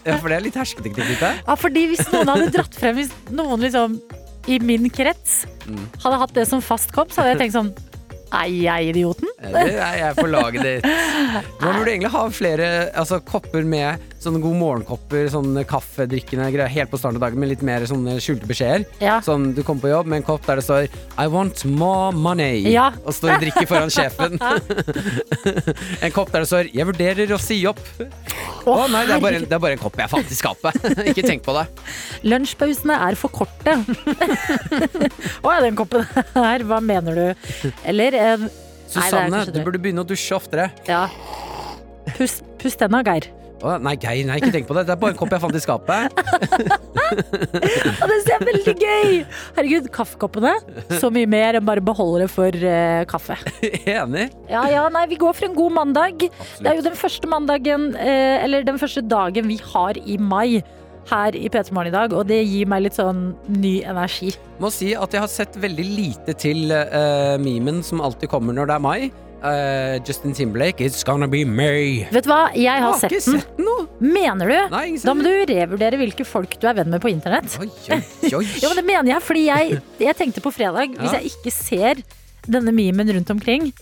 [0.02, 1.12] Ja, for det er litt hersketeknikk.
[1.12, 1.28] dette.
[1.46, 4.00] Ja, fordi hvis noen hadde dratt frem Hvis noen liksom
[4.50, 5.44] i min krets
[6.02, 7.70] hadde hatt det som fast kopp, så hadde jeg tenkt sånn
[8.30, 9.30] Er jeg idioten?
[9.42, 10.86] Eller er jeg på laget ditt.
[11.62, 16.90] Man burde egentlig ha flere altså, kopper med sånne god morgenkopper, sånne kaffedrikkende greier helt
[16.92, 18.84] på starten av dagen med litt mer sånne skjulte beskjeder.
[19.00, 19.16] Ja.
[19.24, 22.60] Sånn, du kommer på jobb med en kopp der det står I want more money.
[22.68, 22.90] Ja.
[23.04, 24.36] Og står og drikker foran sjefen.
[26.04, 27.80] en kopp der det står Jeg vurderer å si opp.
[28.68, 30.88] Å nei, det er, bare en, det er bare en kopp jeg fant i skapet.
[31.10, 31.64] Ikke tenk på det.
[32.28, 33.78] Lunsjpausene er for korte.
[35.44, 36.04] Å ja, den koppen
[36.36, 37.72] her, hva mener du?
[37.88, 38.48] Eller er
[38.90, 40.68] Susanne, nei, du burde begynne å dusje oftere.
[40.88, 41.06] Ja.
[42.16, 43.30] Pust, pust denne, Geir.
[43.60, 44.86] Å, nei, Geir, nei, ikke tenk på det.
[44.88, 46.20] Det er bare en kopp jeg fant i skapet.
[48.00, 49.20] Og det ser veldig gøy!
[49.58, 50.54] Herregud, kaffekoppene.
[51.00, 53.36] Så mye mer enn bare beholdere for eh, kaffe.
[53.84, 54.30] Enig?
[54.50, 56.28] Ja, ja, nei, vi går for en god mandag.
[56.30, 60.62] Det er jo den første mandagen, eh, eller den første dagen vi har i mai
[61.10, 64.34] her i P3 Morgen i dag, og det gir meg litt sånn ny energi.
[64.62, 68.70] Må si at jeg har sett veldig lite til uh, memen som alltid kommer når
[68.70, 69.00] det er mai.
[69.42, 72.04] Eh, Justin Timberlake, It's Gonna Be May.
[72.12, 73.40] Vet du hva, jeg har Jeg har sett den.
[73.40, 73.76] sett nå.
[74.00, 74.56] Mener du?
[74.74, 77.48] Nei, Da må du revurdere hvilke folk du er venn med på internett.
[77.60, 78.00] Oi, oi,
[78.36, 78.44] oi.
[78.62, 81.20] Ja, men det mener jeg, fordi jeg, jeg tenkte på fredag, hvis Ja.
[81.20, 82.02] jeg ikke ser
[82.50, 83.72] denne memen rundt omkring,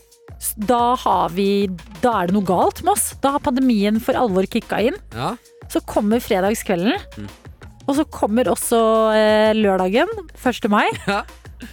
[0.56, 1.66] da har vi
[2.02, 3.14] Da er det noe galt med oss.
[3.20, 4.94] Da har pandemien for alvor kicka inn.
[5.16, 5.32] Ja.
[5.68, 6.94] Så kommer fredagskvelden.
[7.18, 7.28] Mm.
[7.88, 8.78] Og så kommer også
[9.16, 10.06] eh, lørdagen,
[10.38, 10.68] 1.
[10.70, 10.86] mai.
[11.08, 11.22] Ja.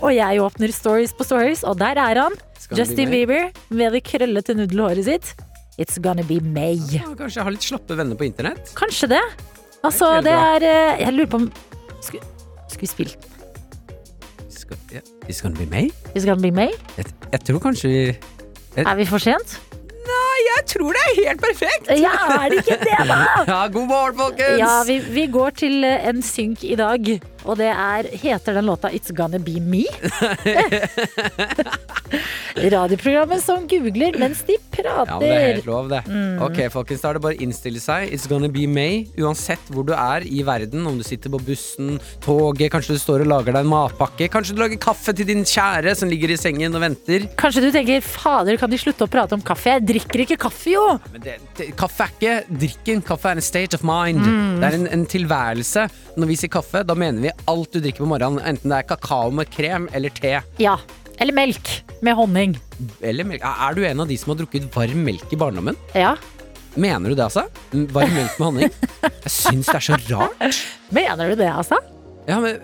[0.01, 2.33] Og jeg åpner stories på stories, og der er han.
[2.75, 3.09] Justin.
[3.11, 5.35] Bieber med det krøllete nudelhåret sitt.
[5.77, 6.77] It's gonna be May.
[6.89, 8.71] Ja, Kanskje jeg har litt slappe venner på internett?
[8.79, 9.21] Kanskje det.
[9.85, 11.51] Altså, Det det er er eh, Jeg lurer på om
[12.01, 12.23] Skulle
[12.71, 13.25] skulle vi spilt
[14.49, 15.91] It's go- It's Gonna Be May?
[16.15, 16.71] It's gonna be May?
[16.97, 17.99] Jeg, jeg tror kanskje vi
[18.81, 19.59] Er vi for sent?
[20.05, 21.87] Nei, jeg tror det er helt perfekt!
[22.01, 23.19] Ja, er det ikke det, da?
[23.51, 24.59] Ja, god morgen, folkens!
[24.61, 27.07] Ja, vi, vi går til eh, en synk i dag,
[27.45, 29.85] og det er Heter den låta It's Gonna Be Me?
[32.55, 35.09] Radioprogrammet som googler mens de prater.
[35.09, 36.01] Ja, men det er helt lov, det.
[36.07, 36.37] Mm.
[36.45, 38.13] Ok, folkens, da er det bare å innstille seg.
[38.15, 39.03] It's gonna be May.
[39.19, 43.25] Uansett hvor du er i verden, om du sitter på bussen, toget, kanskje du står
[43.25, 46.39] og lager deg en matpakke, kanskje du lager kaffe til din kjære som ligger i
[46.39, 47.27] sengen og venter.
[47.39, 49.75] Kanskje du tenker fader, kan de slutte å prate om kaffe?
[49.75, 50.85] Jeg drikker ikke kaffe, jo!
[51.11, 54.23] Men det, det, kaffe er ikke drikken, kaffe er en state of mind.
[54.23, 54.61] Mm.
[54.61, 55.87] Det er en, en tilværelse.
[56.15, 58.87] Når vi sier kaffe, da mener vi alt du drikker på morgenen, enten det er
[58.89, 60.37] kakao med krem eller te.
[60.61, 60.77] Ja.
[61.21, 61.71] Eller melk
[62.03, 62.55] med honning.
[62.99, 63.43] Eller melk.
[63.45, 65.77] Er du en av de som har drukket varm melk i barndommen?
[65.95, 66.15] Ja.
[66.75, 67.45] Mener du det, altså?
[67.95, 68.79] Varm melk med honning?
[69.05, 70.63] Jeg syns det er så rart.
[70.97, 71.79] Mener du det, altså?
[72.27, 72.57] Ja, men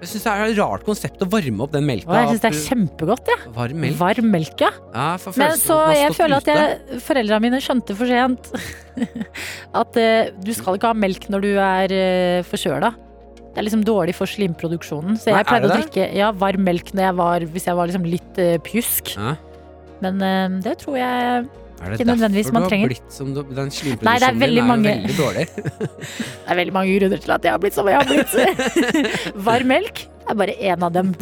[0.00, 2.14] jeg syns det er et rart konsept å varme opp den melka.
[2.16, 3.50] Jeg syns det er kjempegodt, jeg.
[3.56, 3.98] Varm melk?
[4.00, 4.70] Varm melk, ja.
[4.94, 8.48] Ja, Men så jeg føler at jeg, foreldrene mine skjønte for sent
[9.82, 12.94] at uh, du skal ikke ha melk når du er uh, forkjøla.
[13.50, 15.16] Det er liksom dårlig for slimproduksjonen.
[15.18, 17.78] Så Nei, jeg pleide er å drikke ja, varm melk når jeg var, hvis jeg
[17.80, 19.10] var liksom litt uh, pjusk.
[19.16, 19.32] Ja.
[20.04, 22.92] Men uh, det tror jeg Er det ikke nødvendigvis man trenger.
[22.94, 25.46] blitt som du, den slimproduksjonen Nei, det er veldig din er mange- veldig dårlig.
[26.46, 28.38] Det er veldig mange grunner til at jeg har blitt som jeg har blitt.
[29.50, 31.14] varm melk er bare én av dem.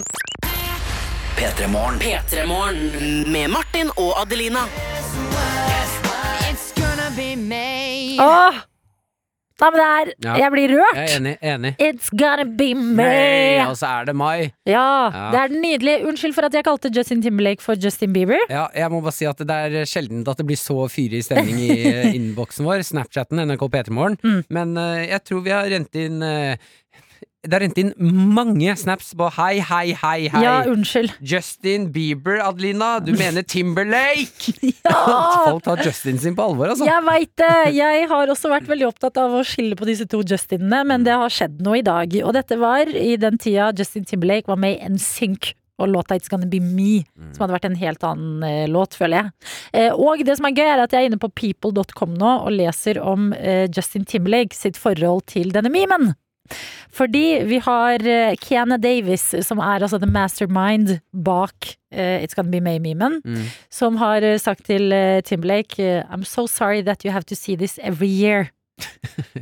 [1.39, 2.01] P3 Morgen.
[2.03, 4.67] P3morgen med Martin og Adelina.
[8.21, 8.65] Åh!
[9.60, 10.35] Nei, men det er Ja.
[10.39, 10.94] Jeg blir rørt.
[10.94, 11.32] Jeg er enig.
[11.43, 11.72] enig.
[11.82, 12.94] It's gonna be me.
[13.02, 14.52] May, og så er det mai.
[14.66, 15.30] Ja, Ja.
[15.35, 15.97] det er nydelig.
[16.06, 18.39] Unnskyld for at jeg kalte Justin Timberlake for Justin Bieber.
[18.48, 21.59] Ja, jeg må bare si at det er sjelden at det blir så fyrig stemning
[21.59, 24.18] i eh, innboksen vår, Snapchatten, NRK P3morgen.
[24.22, 24.44] Mm.
[24.51, 26.56] Men uh, jeg tror vi har rent inn eh,
[27.47, 27.93] Det har rent inn
[28.35, 30.40] mange snaps på hei, hei, hei, hei.
[30.43, 31.12] Ja, unnskyld.
[31.23, 32.97] Justin Bieber, Adelina.
[32.98, 34.56] Du mener Timberlake!
[34.82, 34.97] ja!
[35.44, 36.89] folk tar Justin sin på alvor, altså.
[36.89, 37.52] Jeg veit det!
[37.77, 41.15] Jeg har også vært veldig opptatt av å skille på disse to Justinene, men det
[41.15, 42.19] har skjedd noe i dag.
[42.27, 45.52] Og dette var i den tida Justin Timberlake var med i NSYNC.
[45.78, 49.20] Og låta It's Gonna Be Me, som hadde vært en helt annen eh, låt, føler
[49.20, 49.51] jeg.
[49.78, 52.51] Eh, og det som er gøy, er at jeg er inne på people.com nå og
[52.51, 56.16] leser om eh, Justin Timberlake sitt forhold til denne memen.
[56.99, 62.51] Fordi vi har uh, Kiana Davis, som er altså the mastermind bak uh, It's Gonna
[62.51, 63.45] Be May-memen, Mm.
[63.70, 67.35] som har eh, sagt til eh, Timberlake eh, I'm so sorry that you have to
[67.37, 68.51] see this every year.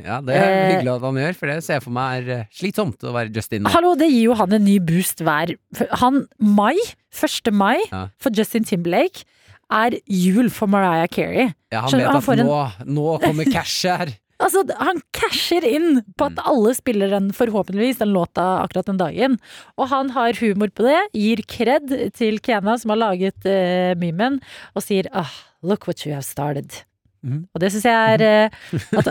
[0.07, 2.29] Ja, det er Eh, hyggelig at han gjør, for det ser jeg for meg er
[2.39, 3.69] eh, slitsomt å være Justin nå.
[3.73, 5.55] Hallo, det gir jo han en ny boost hver
[6.01, 6.75] Han, mai,
[7.13, 7.51] 1.
[7.53, 8.07] mai, Ja.
[8.21, 9.25] for Justin Timberlake
[9.69, 11.49] er jul for Mariah Carey.
[11.73, 14.13] Ja, han Skjønner vet vet han at en- nå, nå kommer cash her.
[14.37, 16.35] Altså, han casher inn på Mm.
[16.37, 19.39] at alle spiller den, forhåpentligvis, den låta akkurat den dagen.
[19.77, 24.39] Og han har humor på det, gir kred til Kena som har laget uh, memen,
[24.75, 25.31] og sier ah,
[25.63, 26.83] look what you have started.
[27.25, 27.47] Mm.
[27.53, 28.49] Og det syns jeg er eh,
[28.93, 29.07] at,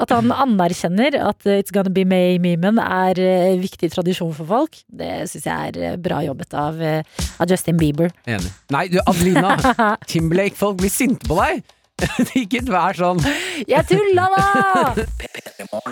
[0.00, 4.78] at han anerkjenner at eh, It's Gonna Be May-memen er eh, viktig tradisjon for folk.
[4.88, 7.04] Det syns jeg er eh, bra jobbet av, eh,
[7.38, 8.08] av Justin Bieber.
[8.24, 8.50] Enig.
[8.72, 9.52] Nei, du, Adelina.
[10.10, 11.60] Timberlake, folk blir sinte på deg.
[12.42, 13.20] Ikke vær sånn.
[13.68, 14.46] Jeg tulla da!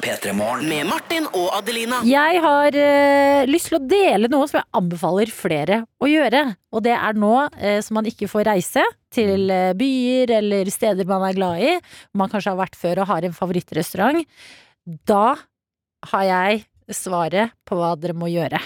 [0.01, 2.01] P3 Med Martin og Adelina.
[2.07, 6.43] Jeg har eh, lyst til å dele noe som jeg anbefaler flere å gjøre.
[6.75, 8.85] Og det er nå eh, som man ikke får reise
[9.15, 11.77] til eh, byer eller steder man er glad i,
[12.17, 14.27] man kanskje har vært før og har en favorittrestaurant.
[15.09, 15.25] Da
[16.11, 16.65] har jeg
[16.95, 18.59] svaret på hva dere må gjøre.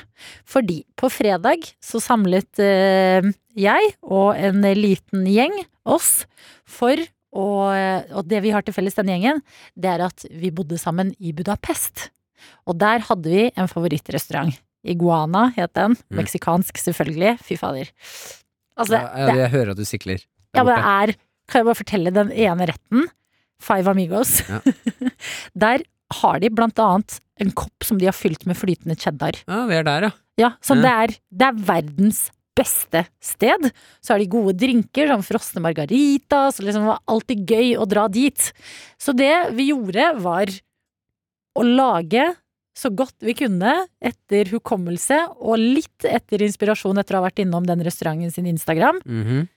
[0.49, 6.25] Fordi på fredag så samlet eh, jeg og en liten gjeng oss
[6.65, 6.99] for
[7.35, 7.45] å
[8.15, 9.41] Og det vi har til felles, denne gjengen,
[9.77, 12.09] det er at vi bodde sammen i Budapest.
[12.69, 14.55] Og der hadde vi en favorittrestaurant.
[14.85, 15.95] Iguana het den.
[15.97, 16.19] Mm.
[16.21, 17.39] Meksikansk, selvfølgelig.
[17.43, 17.89] Fy fader.
[18.77, 20.21] Altså, Ja, det, jeg hører at du sikler.
[20.55, 21.15] ja, men det er
[21.49, 23.09] Kan jeg bare fortelle den ene retten?
[23.61, 24.43] Five Amigos.
[24.49, 24.61] Ja.
[25.65, 25.83] Der
[26.21, 29.37] har de blant annet en kopp som de har fylt med flytende cheddar.
[29.49, 30.11] Ja, vi er der, ja.
[30.39, 30.83] Ja, som Ja.
[30.83, 33.71] det, er, det er verdens beste sted.
[34.01, 37.87] Så har de gode drinker, sånn frosne margaritas, så liksom det var alltid gøy å
[37.91, 38.53] dra dit.
[38.99, 40.47] Så det vi gjorde, var
[41.59, 42.35] å lage
[42.75, 47.67] så godt vi kunne etter hukommelse, og litt etter inspirasjon etter å ha vært innom
[47.67, 49.49] den restauranten sin Instagram, Mhm.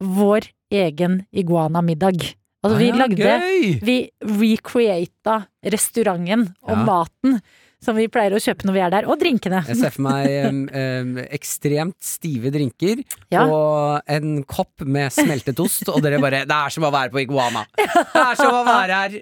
[0.00, 2.34] vår egen iguana-middag.
[2.64, 3.80] Altså, vi Ah, ja, lagde Gøy!
[3.84, 6.84] Vi recreata restauranten og Ja.
[6.84, 7.42] maten
[7.84, 9.60] som vi pleier å kjøpe når vi er der, og drinkene.
[9.68, 13.44] Jeg ser for meg um, em, ekstremt stive drinker Ja.
[13.46, 17.20] og en kopp med smeltet ost, og dere bare Det er som å være på
[17.24, 17.66] iguana!
[17.76, 19.18] Det er som å være her!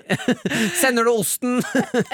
[0.78, 1.58] Sender du osten?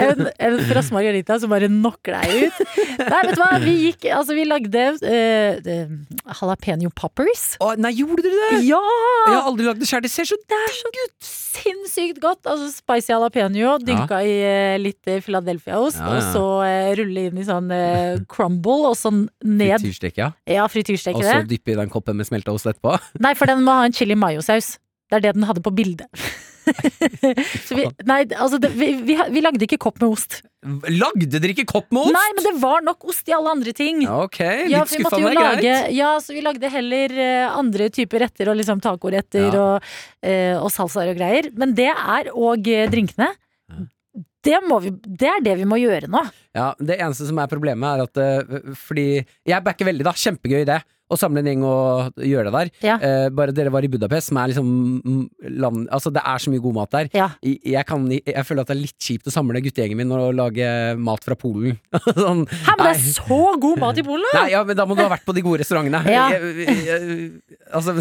[0.01, 2.63] En, en frossen margarita som bare knocker deg ut.
[3.05, 5.95] Nei, vet du hva, vi gikk Altså, vi lagde uh,
[6.41, 7.55] jalapeño poppers.
[7.63, 8.63] Å, nei, gjorde dere det?
[8.71, 8.81] Ja!
[9.29, 10.03] Jeg har aldri lagd det sjøl.
[10.07, 10.61] Det ser så Det
[11.05, 11.31] ut!
[11.51, 12.47] sinnssykt godt!
[12.49, 16.30] Altså spicy jalapeño, dynka i uh, litt eh, Philadelphia-ost, Ja, ja.
[16.35, 20.31] Så eh, rulle inn i sånn eh, crumble, og så ned Frityrstek, ja.
[20.49, 22.97] Ja, Og så dyppe i den koppen med smelta ost etterpå.
[23.25, 24.77] Nei, for den må ha en chili mayo-saus.
[25.11, 26.07] Det er det den hadde på bildet.
[27.67, 30.41] så vi, nei, altså det, vi, vi, vi lagde ikke kopp med ost.
[30.93, 32.15] Lagde dere ikke kopp med ost?
[32.15, 34.05] Nei, men det var nok ost i alle andre ting.
[34.07, 35.91] Ok, litt Ja, skuffa, men greit.
[35.97, 39.65] ja, så vi lagde heller uh, andre typer retter, og liksom tacoretter Ja.
[39.65, 39.93] og,
[40.27, 41.51] uh, og salsaer og greier.
[41.59, 43.33] Men det er og drinkene.
[44.45, 44.91] Det, vi,
[45.21, 46.23] det er det vi må gjøre nå.
[46.57, 50.15] Ja, Det eneste som er problemet, er at eh, Fordi jeg backer veldig, da.
[50.17, 50.79] Kjempegøy idé.
[51.11, 52.71] Å samle en gjeng og gjøre det der.
[52.87, 52.97] Ja.
[53.03, 54.69] Eh, bare dere var i Budapest, som er liksom
[55.61, 57.09] land Altså, det er så mye god mat der.
[57.17, 57.29] Ja.
[57.43, 60.67] Jeg, kan, jeg føler at det er litt kjipt å samle guttegjengen min og lage
[61.01, 61.79] mat fra Polen.
[62.07, 63.15] sånn, Hæ, men det er nei.
[63.17, 64.27] så god mat i Polen!
[64.31, 64.45] da!
[64.45, 66.03] Nei, ja, men da må du ha vært på de gode restaurantene.
[66.11, 66.27] Ja.
[66.35, 67.29] Jeg, jeg,
[67.73, 67.93] altså,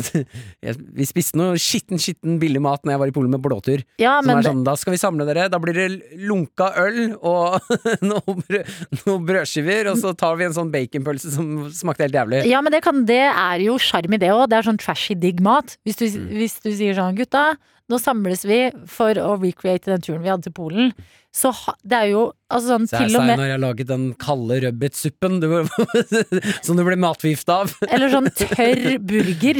[0.97, 3.83] vi spiste noe skitten, skitten billig mat når jeg var i Polen med blåtur.
[4.01, 5.87] Ja, Som men er sånn, da skal vi samle dere, da blir det
[6.27, 7.59] lunka øl og
[8.49, 8.73] brød,
[9.05, 12.41] noen brødskiver, og så tar vi en sånn baconpølse som smakte helt jævlig.
[12.49, 14.47] Ja, men det, kan, det er jo sjarm i det òg.
[14.49, 15.77] Det er sånn trashy digg mat.
[15.85, 16.27] Hvis du, Mm.
[16.39, 17.55] hvis du sier sånn, gutta,
[17.89, 20.91] nå samles vi for å recreate den turen vi hadde til Polen.
[21.33, 21.51] Så
[21.85, 25.35] det er jo altså sånn til og jo med når jeg laget den kalde rødbetsuppen
[26.65, 27.73] som du ble matforgifta av.
[27.89, 29.59] Eller sånn tørr burger.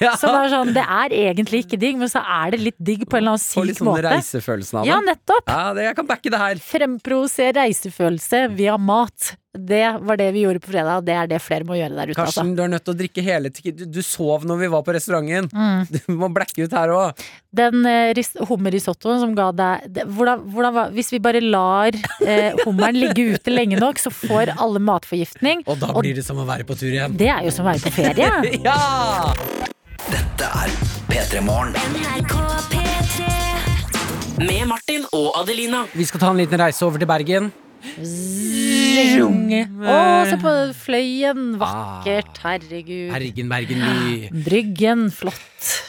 [0.00, 0.14] Ja.
[0.18, 3.18] Som er sånn, det er egentlig ikke digg, men så er det litt digg på
[3.18, 4.12] en eller annen syk Får syk litt sånn måte.
[4.14, 4.92] reisefølelsen av det.
[4.92, 5.50] Ja, nettopp!
[5.50, 6.62] Ja, det, jeg kan backe det her.
[6.70, 9.32] Fremprovosere reisefølelse via mat.
[9.68, 12.12] Det var det vi gjorde på fredag, og det er det flere må gjøre der
[12.12, 12.44] ute, altså.
[12.54, 15.48] Du er nødt til å drikke hele Du, du sov når vi var på restauranten.
[15.52, 15.86] Mm.
[15.98, 17.22] Du må blacke ut her òg.
[17.58, 21.96] Den eh, ris- hummerrisottoen som ga deg det, hvordan, hvordan var, Hvis vi bare lar
[22.22, 25.64] eh, hummeren ligge ute lenge nok, så får alle matforgiftning.
[25.66, 27.16] Og da blir det som å være på tur igjen.
[27.18, 28.30] Det er jo som å være på ferie.
[28.68, 29.32] Ja!
[30.08, 30.72] Dette er
[31.10, 31.74] P3 Morgen.
[34.38, 35.82] Med Martin og Adelina.
[35.92, 37.50] Vi skal ta en liten reise over til Bergen.
[38.98, 39.52] Zing.
[39.82, 39.98] Å,
[40.28, 41.44] se på Fløyen.
[41.60, 42.40] Vakkert.
[42.44, 43.12] Herregud.
[43.12, 44.42] Bergen, Bergen by.
[44.46, 45.06] Bryggen.
[45.14, 45.44] Flott.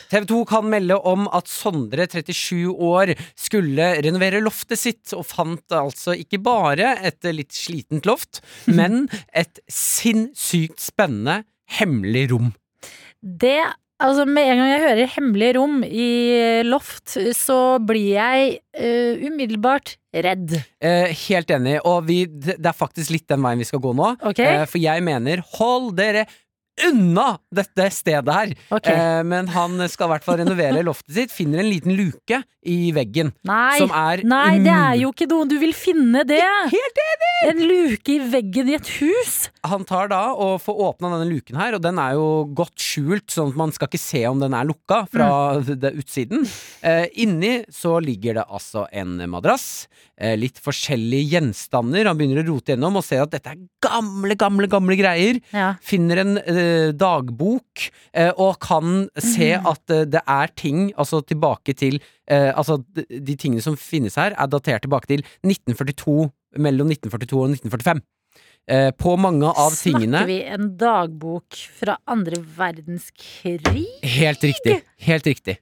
[0.10, 5.76] TV 2 kan melde om at Sondre, 37 år, skulle renovere loftet sitt, og fant
[5.76, 8.41] altså ikke bare et litt slitent loft,
[8.80, 11.44] men et sinnssykt spennende
[11.80, 12.52] hemmelig rom.
[13.19, 13.61] Det
[13.99, 16.09] Altså, med en gang jeg hører hemmelige rom i
[16.63, 20.55] loft, så blir jeg uh, umiddelbart redd.
[20.80, 23.91] Eh, helt enig, og vi, det det er faktisk litt den veien vi skal gå
[23.97, 24.13] nå.
[24.31, 24.61] Okay.
[24.61, 26.26] Eh, for jeg mener, hold dere
[26.88, 28.53] unna dette stedet her!
[28.71, 28.95] Okay.
[28.95, 32.91] Eh, men han skal i hvert fall renovere loftet sitt, finner en liten luke i
[32.95, 33.31] veggen.
[33.48, 36.41] Nei, Som er nei, det er jo ikke noe du vil finne det!
[36.73, 37.30] Helt enig!
[37.49, 39.36] En luke i veggen i et hus!
[39.68, 43.27] Han tar da og får åpna denne luken her, og den er jo godt skjult,
[43.31, 45.30] sånn at man skal ikke se om den er lukka fra
[45.84, 46.44] det utsiden.
[46.84, 49.88] Eh, inni så ligger det altså en madrass,
[50.19, 52.07] eh, litt forskjellige gjenstander.
[52.11, 55.40] Han begynner å rote gjennom og ser at dette er gamle, gamle, gamle greier.
[55.56, 55.73] Ja.
[55.84, 61.76] Finner en eh, dagbok eh, og kan se at eh, det er ting altså tilbake
[61.80, 61.99] til
[62.30, 66.30] eh, Altså de, de tingene som finnes her, er datert tilbake til 1942,
[66.60, 68.01] mellom 1942 og 1945.
[68.69, 73.88] Eh, på mange av tingene Snakker vi en dagbok fra andre verdenskrig?
[74.06, 74.76] Helt riktig.
[75.07, 75.57] Helt riktig.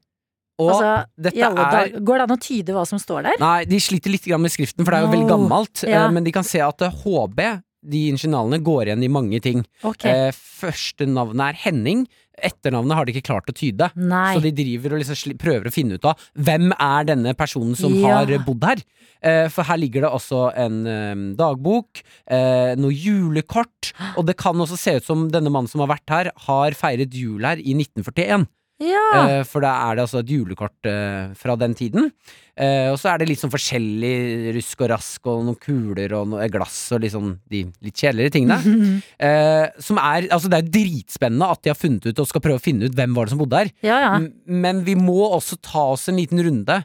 [0.57, 3.37] Og altså, er går det an å tyde hva som står der?
[3.41, 5.83] Nei, de sliter litt med skriften, for det er jo veldig gammelt.
[5.85, 6.07] eh, ja.
[6.09, 7.43] Men de kan se at eh, HB,
[7.89, 9.65] de initialene, går igjen i mange ting.
[9.87, 10.27] Okay.
[10.29, 12.05] Eh, første navnet er Henning.
[12.37, 13.87] Etternavnet har de ikke klart å tyde.
[13.97, 14.35] Nei.
[14.37, 17.95] Så de driver og liksom prøver å finne ut av hvem er denne personen som
[17.97, 18.19] Ja.
[18.19, 18.83] har bodd her.
[19.23, 24.53] Eh, for her ligger det også en eh, dagbok, eh, noe julekort, og det kan
[24.53, 27.73] også se ut som denne mannen som har vært her, har feiret jul her i
[27.73, 28.45] 1941.
[28.83, 29.03] Ja.
[29.25, 32.11] Eh, for da er det altså et julekort eh, fra den tiden.
[32.57, 36.27] Eh, og så er det litt sånn forskjellig rusk og rask og noen kuler og
[36.29, 38.59] noe glass og litt sånn de litt kjedeligere tingene.
[39.27, 42.59] Eh, som er Altså, det er dritspennende at de har funnet ut og skal prøve
[42.61, 43.71] å finne ut hvem var det som bodde her.
[43.85, 44.11] Ja, ja.
[44.45, 46.83] Men vi må også ta oss en liten runde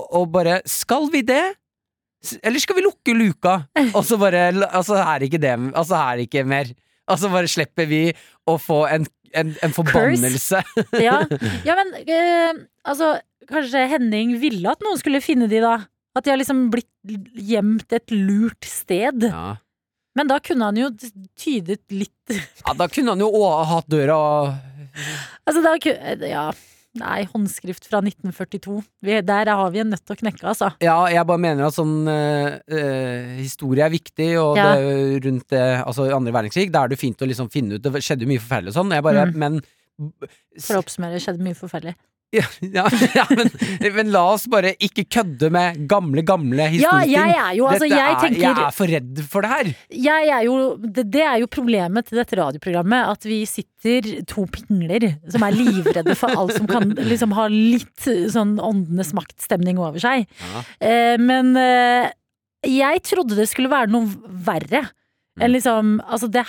[0.00, 1.42] og- og bare Skal vi det?
[2.42, 3.58] Eller skal vi lukke luka?
[3.96, 6.72] Og så bare Altså, er ikke det Altså, er det ikke mer?
[7.10, 8.02] Altså, bare slipper vi
[8.48, 10.62] å få en, en, en forbannelse.
[10.98, 11.20] ja.
[11.68, 13.16] ja, men eh, altså
[13.50, 15.80] Kanskje Henning ville at noen skulle finne de, da?
[16.14, 16.88] At de har liksom blitt
[17.34, 19.26] gjemt et lurt sted.
[19.26, 19.56] Ja.
[20.18, 20.90] Men da kunne han jo
[21.38, 24.16] tydet litt Ja, da kunne han jo òg hatt døra
[25.46, 26.48] Altså, da kunne Ja.
[26.98, 28.80] Nei, håndskrift fra 1942.
[29.06, 30.72] Vi, der har vi en nøtt å knekke, altså.
[30.82, 34.72] Ja, jeg bare mener at sånn eh, historie er viktig, og Ja.
[34.74, 37.92] det, rundt det, altså andre verdenskrig, da er det fint å liksom finne ut Det
[38.02, 38.90] skjedde jo mye forferdelig og sånn.
[38.96, 39.36] Jeg bare, Mm.
[39.38, 39.60] men
[40.58, 41.94] For å oppsummere, det skjedde mye forferdelig.
[42.36, 42.84] Ja, ja,
[43.14, 43.48] ja men,
[43.96, 47.14] men la oss bare ikke kødde med gamle, gamle Ja, historieting.
[47.16, 49.72] jeg er jo Altså, jeg er, tenker jeg er for redd for det her.
[50.36, 55.08] er jo, det, det er jo problemet til dette radioprogrammet, at vi sitter to pingler
[55.32, 60.28] som er livredde for alt som kan liksom ha litt sånn åndenes maktstemning over seg.
[60.40, 60.64] Ja.
[60.86, 62.10] Eh, men eh,
[62.68, 64.06] jeg trodde det skulle være noe
[64.46, 64.86] verre.
[65.40, 65.44] Mm.
[65.46, 66.42] Enn liksom, altså det,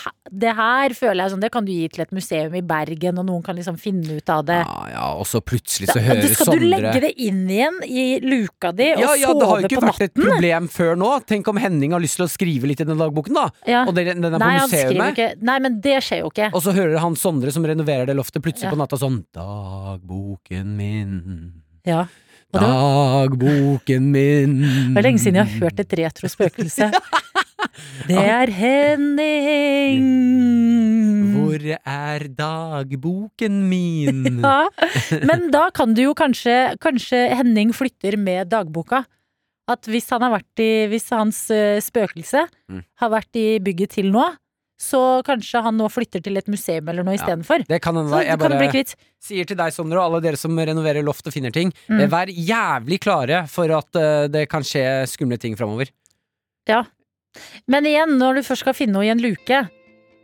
[0.43, 3.25] det her føler jeg sånn, det kan du gi til et museum i Bergen, og
[3.29, 4.57] noen kan liksom finne ut av det.
[4.67, 7.77] Ja, ja, og så plutselig så Da, hører skal Sondre du legge det inn igjen
[7.87, 11.11] i luka di og ja, ja, det har jo ikke vært et problem før nå.
[11.31, 13.47] Tenk om Henning har lyst til å skrive litt i den dagboken, da.
[13.69, 13.85] Ja.
[13.87, 15.13] Og den, den er på Nei, på museet.
[15.15, 16.51] ikke Nei, men det skjer jo ikke.
[16.51, 18.75] Og så hører han Sondre som renoverer det loftet, plutselig Ja.
[18.75, 21.15] på natta sånn Dagboken min,
[21.87, 22.03] Ja.
[22.51, 24.57] Dagboken min
[24.91, 26.89] det er lenge siden jeg har hørt et retrospøkelse.
[28.07, 30.05] Det er Henning.
[31.35, 34.23] Hvor er dagboken min?
[34.41, 34.67] Ja,
[35.27, 39.03] men da kan du jo kanskje Kanskje Henning flytter med dagboka.
[39.71, 42.83] At hvis han har vært i Hvis hans eh, spøkelse Mm.
[43.03, 44.23] har vært i bygget til nå,
[44.79, 47.19] så kanskje han nå flytter til et museum eller noe Ja.
[47.19, 47.65] istedenfor.
[47.67, 48.21] Det kan hende.
[48.23, 48.95] Jeg bare kvitt.
[49.21, 52.07] sier til deg, Sondre, og alle dere som renoverer loft og finner ting, Mm.
[52.09, 55.91] vær jævlig klare for at eh, det kan skje skumle ting framover.
[56.67, 56.83] Ja.
[57.71, 59.63] Men igjen, når du først skal finne noe i en luke,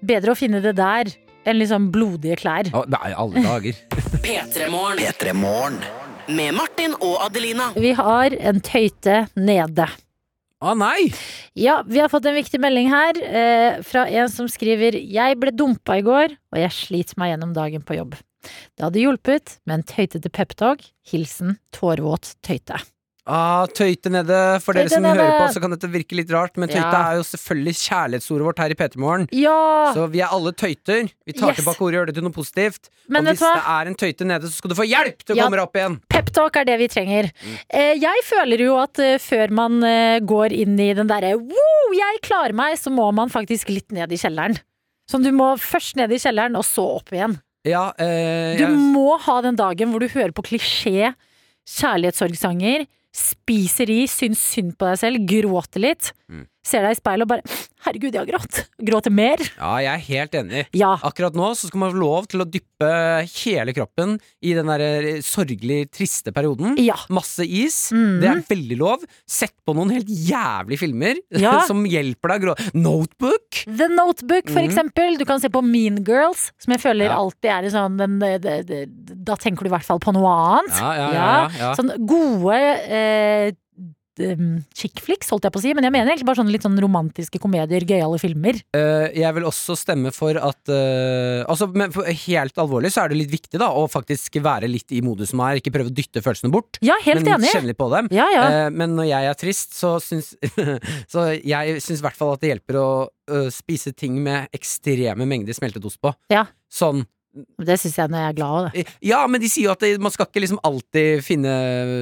[0.06, 1.12] bedre å finne det der
[1.48, 2.70] enn liksom blodige klær.
[2.76, 3.78] Å, Nei, alle dager.
[4.26, 5.80] P3morgen.
[6.28, 7.72] Med Martin og Adelina.
[7.80, 9.88] Vi har en tøyte nede.
[10.58, 11.12] Å nei!
[11.54, 15.54] Ja, vi har fått en viktig melding her eh, fra en som skriver Jeg ble
[15.54, 18.18] dumpa i går, og jeg sliter meg gjennom dagen på jobb.
[18.76, 20.82] Det hadde hjulpet med en tøytete peptalk.
[21.08, 22.82] Hilsen tårvåt tøyte.
[23.28, 24.38] Ah, tøyte nede.
[24.64, 25.18] For dere som nede.
[25.20, 27.12] hører på, så kan dette virke litt rart, men tøyte Ja.
[27.12, 29.28] er jo selvfølgelig kjærlighetsordet vårt her i P3 Morgen.
[29.36, 29.92] Ja!
[29.94, 31.10] Så vi er alle tøyter.
[31.28, 31.58] Vi tar Yes.
[31.60, 32.90] tilbake ordet og gjør det til noe positivt.
[33.10, 33.54] Men og hvis hva?
[33.56, 35.44] det er en tøyte nede, så skal du få hjelp til å Ja.
[35.44, 36.00] komme deg opp igjen.
[36.10, 37.24] Peptalk er det vi trenger.
[37.44, 37.58] Mm.
[37.70, 41.92] Eh, jeg føler jo at eh, før man eh, går inn i den derre wow,
[41.94, 44.58] jeg klarer meg, så må man faktisk litt ned i kjelleren.
[45.10, 47.42] Så du må først ned i kjelleren, og så opp igjen.
[47.66, 51.14] Ja, eh, Du jeg- må ha den dagen hvor du hører på klisjé
[51.68, 52.88] kjærlighetssorgsanger,
[53.18, 56.12] spiser i, syns synd på deg selv, gråter litt.
[56.30, 56.46] Mm.
[56.68, 57.58] Ser deg i speilet og bare
[57.88, 58.58] Herregud, jeg har grått.
[58.84, 59.40] Gråter mer.
[59.56, 60.62] Ja, jeg er helt enig.
[60.76, 60.90] Ja.
[61.08, 62.90] Akkurat nå så skal man få lov til å dyppe
[63.32, 66.74] hele kroppen i den der eh, sorgelig triste perioden.
[66.84, 66.98] Ja.
[67.14, 67.78] Masse is.
[67.96, 68.18] Mhm.
[68.20, 69.06] Det er veldig lov.
[69.30, 71.62] Sett på noen helt jævlige filmer Ja.
[71.70, 72.56] som hjelper deg å grå.
[72.76, 73.62] Notebook!
[73.70, 74.68] The Notebook, for Mhm.
[74.68, 75.18] eksempel.
[75.22, 78.66] Du kan se på Mean Girls, som jeg føler alltid er en sånn den, den,
[78.68, 80.28] den, Da tenker du i hvert fall på noe
[80.58, 80.76] annet.
[80.82, 81.72] Ja, ja, ja.
[81.78, 82.58] Sånn gode
[82.90, 83.52] eh,
[84.78, 86.78] chick flicks, holdt jeg på å si, men jeg mener egentlig bare sånne litt sånn
[86.82, 88.60] romantiske komedier, gøyale filmer.
[88.76, 91.94] Uh, jeg vil også stemme for at uh, altså, men
[92.28, 95.42] Helt alvorlig så er det litt viktig da å faktisk være litt i modus som
[95.46, 96.80] er, ikke prøve å dytte følelsene bort.
[96.86, 97.52] Ja, helt men enig.
[97.54, 98.10] kjenne litt på dem.
[98.16, 98.46] Ja, ja.
[98.48, 100.34] Uh, men når jeg er trist, så syns
[101.14, 102.88] Så jeg syns i hvert fall at det hjelper å
[103.52, 106.14] spise ting med ekstreme mengder smeltet ost på.
[106.32, 106.46] Ja.
[106.72, 107.04] Sånn
[107.68, 108.86] Det syns jeg når jeg er glad òg, det.
[109.10, 111.54] Ja, men de sier jo at det, man skal ikke liksom alltid finne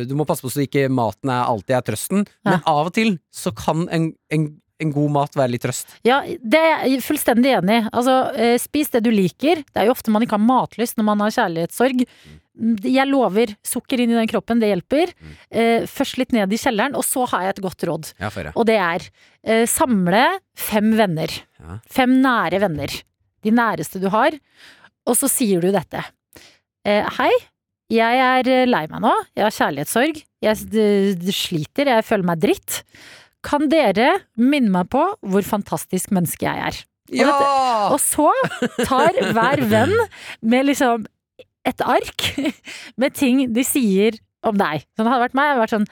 [0.09, 3.17] Du må passe på så ikke maten er, alltid er trøsten, men av og til
[3.33, 4.47] så kan en, en,
[4.83, 5.97] en god mat være litt trøst.
[6.07, 7.83] Ja, det er jeg fullstendig enig i.
[7.91, 9.61] Altså, eh, spis det du liker.
[9.67, 12.05] Det er jo ofte man ikke har matlyst når man har kjærlighetssorg.
[12.87, 15.11] Jeg lover, sukker inn i den kroppen, det hjelper.
[15.51, 18.13] Eh, først litt ned i kjelleren, og så har jeg et godt råd.
[18.23, 19.03] Ja, Og det er
[19.43, 20.23] eh, samle
[20.55, 21.31] fem venner.
[21.59, 21.79] Ja.
[21.91, 22.95] Fem nære venner.
[23.45, 24.37] De næreste du har.
[25.05, 26.01] Og så sier du dette.
[26.85, 27.31] Eh, hei,
[27.93, 29.13] jeg er eh, lei meg nå.
[29.37, 30.21] Jeg har kjærlighetssorg.
[30.45, 31.91] Jeg sliter.
[31.93, 32.81] Jeg føler meg dritt.
[33.45, 36.81] Kan dere minne meg på hvor fantastisk menneske jeg er?
[37.05, 37.49] Og, dette,
[37.93, 38.31] og så
[38.87, 39.93] tar hver venn
[40.41, 41.03] med liksom
[41.65, 42.25] et ark
[43.01, 44.87] med ting de sier om deg.
[44.97, 45.87] Sånn hadde det vært meg, jeg hadde vært sånn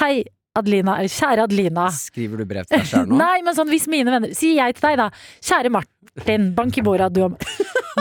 [0.00, 0.14] Hei,
[0.58, 0.96] Adelina.
[1.10, 1.88] Kjære Adelina.
[1.94, 3.18] Skriver du brev til deg sjøl nå?
[3.22, 5.08] Nei, men sånn hvis mine venner Sier jeg til deg, da.
[5.46, 7.38] Kjære Martin, bank i bordet, du og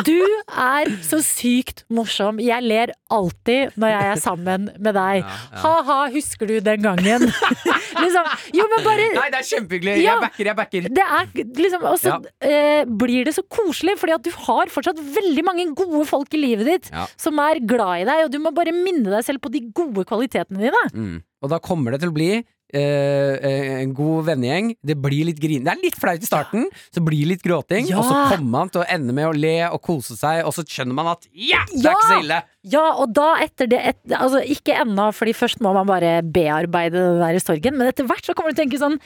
[0.05, 0.15] Du
[0.49, 2.39] er så sykt morsom.
[2.43, 5.23] Jeg ler alltid når jeg er sammen med deg.
[5.63, 7.25] Ha-ha, husker du den gangen?
[8.03, 8.29] liksom.
[8.55, 9.95] Jo, men bare Nei, det er kjempehyggelig!
[10.03, 10.15] Ja.
[10.15, 10.89] Jeg backer, jeg backer.
[10.99, 11.31] det er
[11.63, 12.19] liksom Og så Ja.
[12.45, 16.41] eh, blir det så koselig, fordi at du har fortsatt veldig mange gode folk i
[16.43, 17.07] livet ditt Ja.
[17.17, 20.05] som er glad i deg, og du må bare minne deg selv på de gode
[20.09, 20.83] kvalitetene dine.
[20.93, 21.17] Mm.
[21.43, 22.31] Og da kommer det til å bli
[22.73, 24.73] eh, en god vennegjeng.
[24.85, 25.65] Det blir litt grin.
[25.65, 27.89] Det er litt flaut i starten, så blir det litt gråting.
[27.89, 27.99] Ja.
[28.01, 30.65] Og så kommer man til å ende med å le og kose seg, og så
[30.67, 32.41] skjønner man at ja, det er ikke så ille!
[32.67, 36.99] Ja, og da etter det et, Altså ikke ennå, fordi først må man bare bearbeide
[36.99, 38.97] den der sorgen, men etter hvert så kommer du til å tenke sånn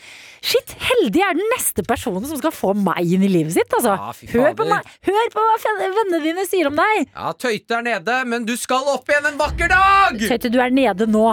[0.42, 3.94] Shit, heldig er den neste personen som skal få meg inn i livet sitt, altså.
[3.94, 7.06] Ja, hør, på meg, hør på hva vennene dine sier om deg!
[7.14, 10.18] Ja, Tøyte er nede, men du skal opp igjen en vakker dag!
[10.18, 11.30] Tøyte, du er nede nå.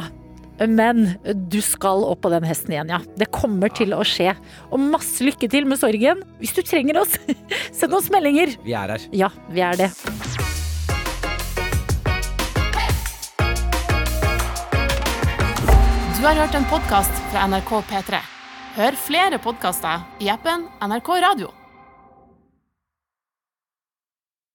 [0.69, 1.15] Men
[1.49, 3.01] du skal opp på den hesten igjen, ja.
[3.17, 4.35] Det kommer til å skje.
[4.69, 6.21] Og masse lykke til med sorgen.
[6.41, 7.17] Hvis du trenger oss,
[7.79, 8.53] send oss meldinger.
[8.67, 9.07] Vi er her.
[9.17, 9.91] Ja, vi er det.
[16.21, 18.21] Du har hørt en podkast fra NRK P3.
[18.77, 21.60] Hør flere podkaster i appen NRK Radio.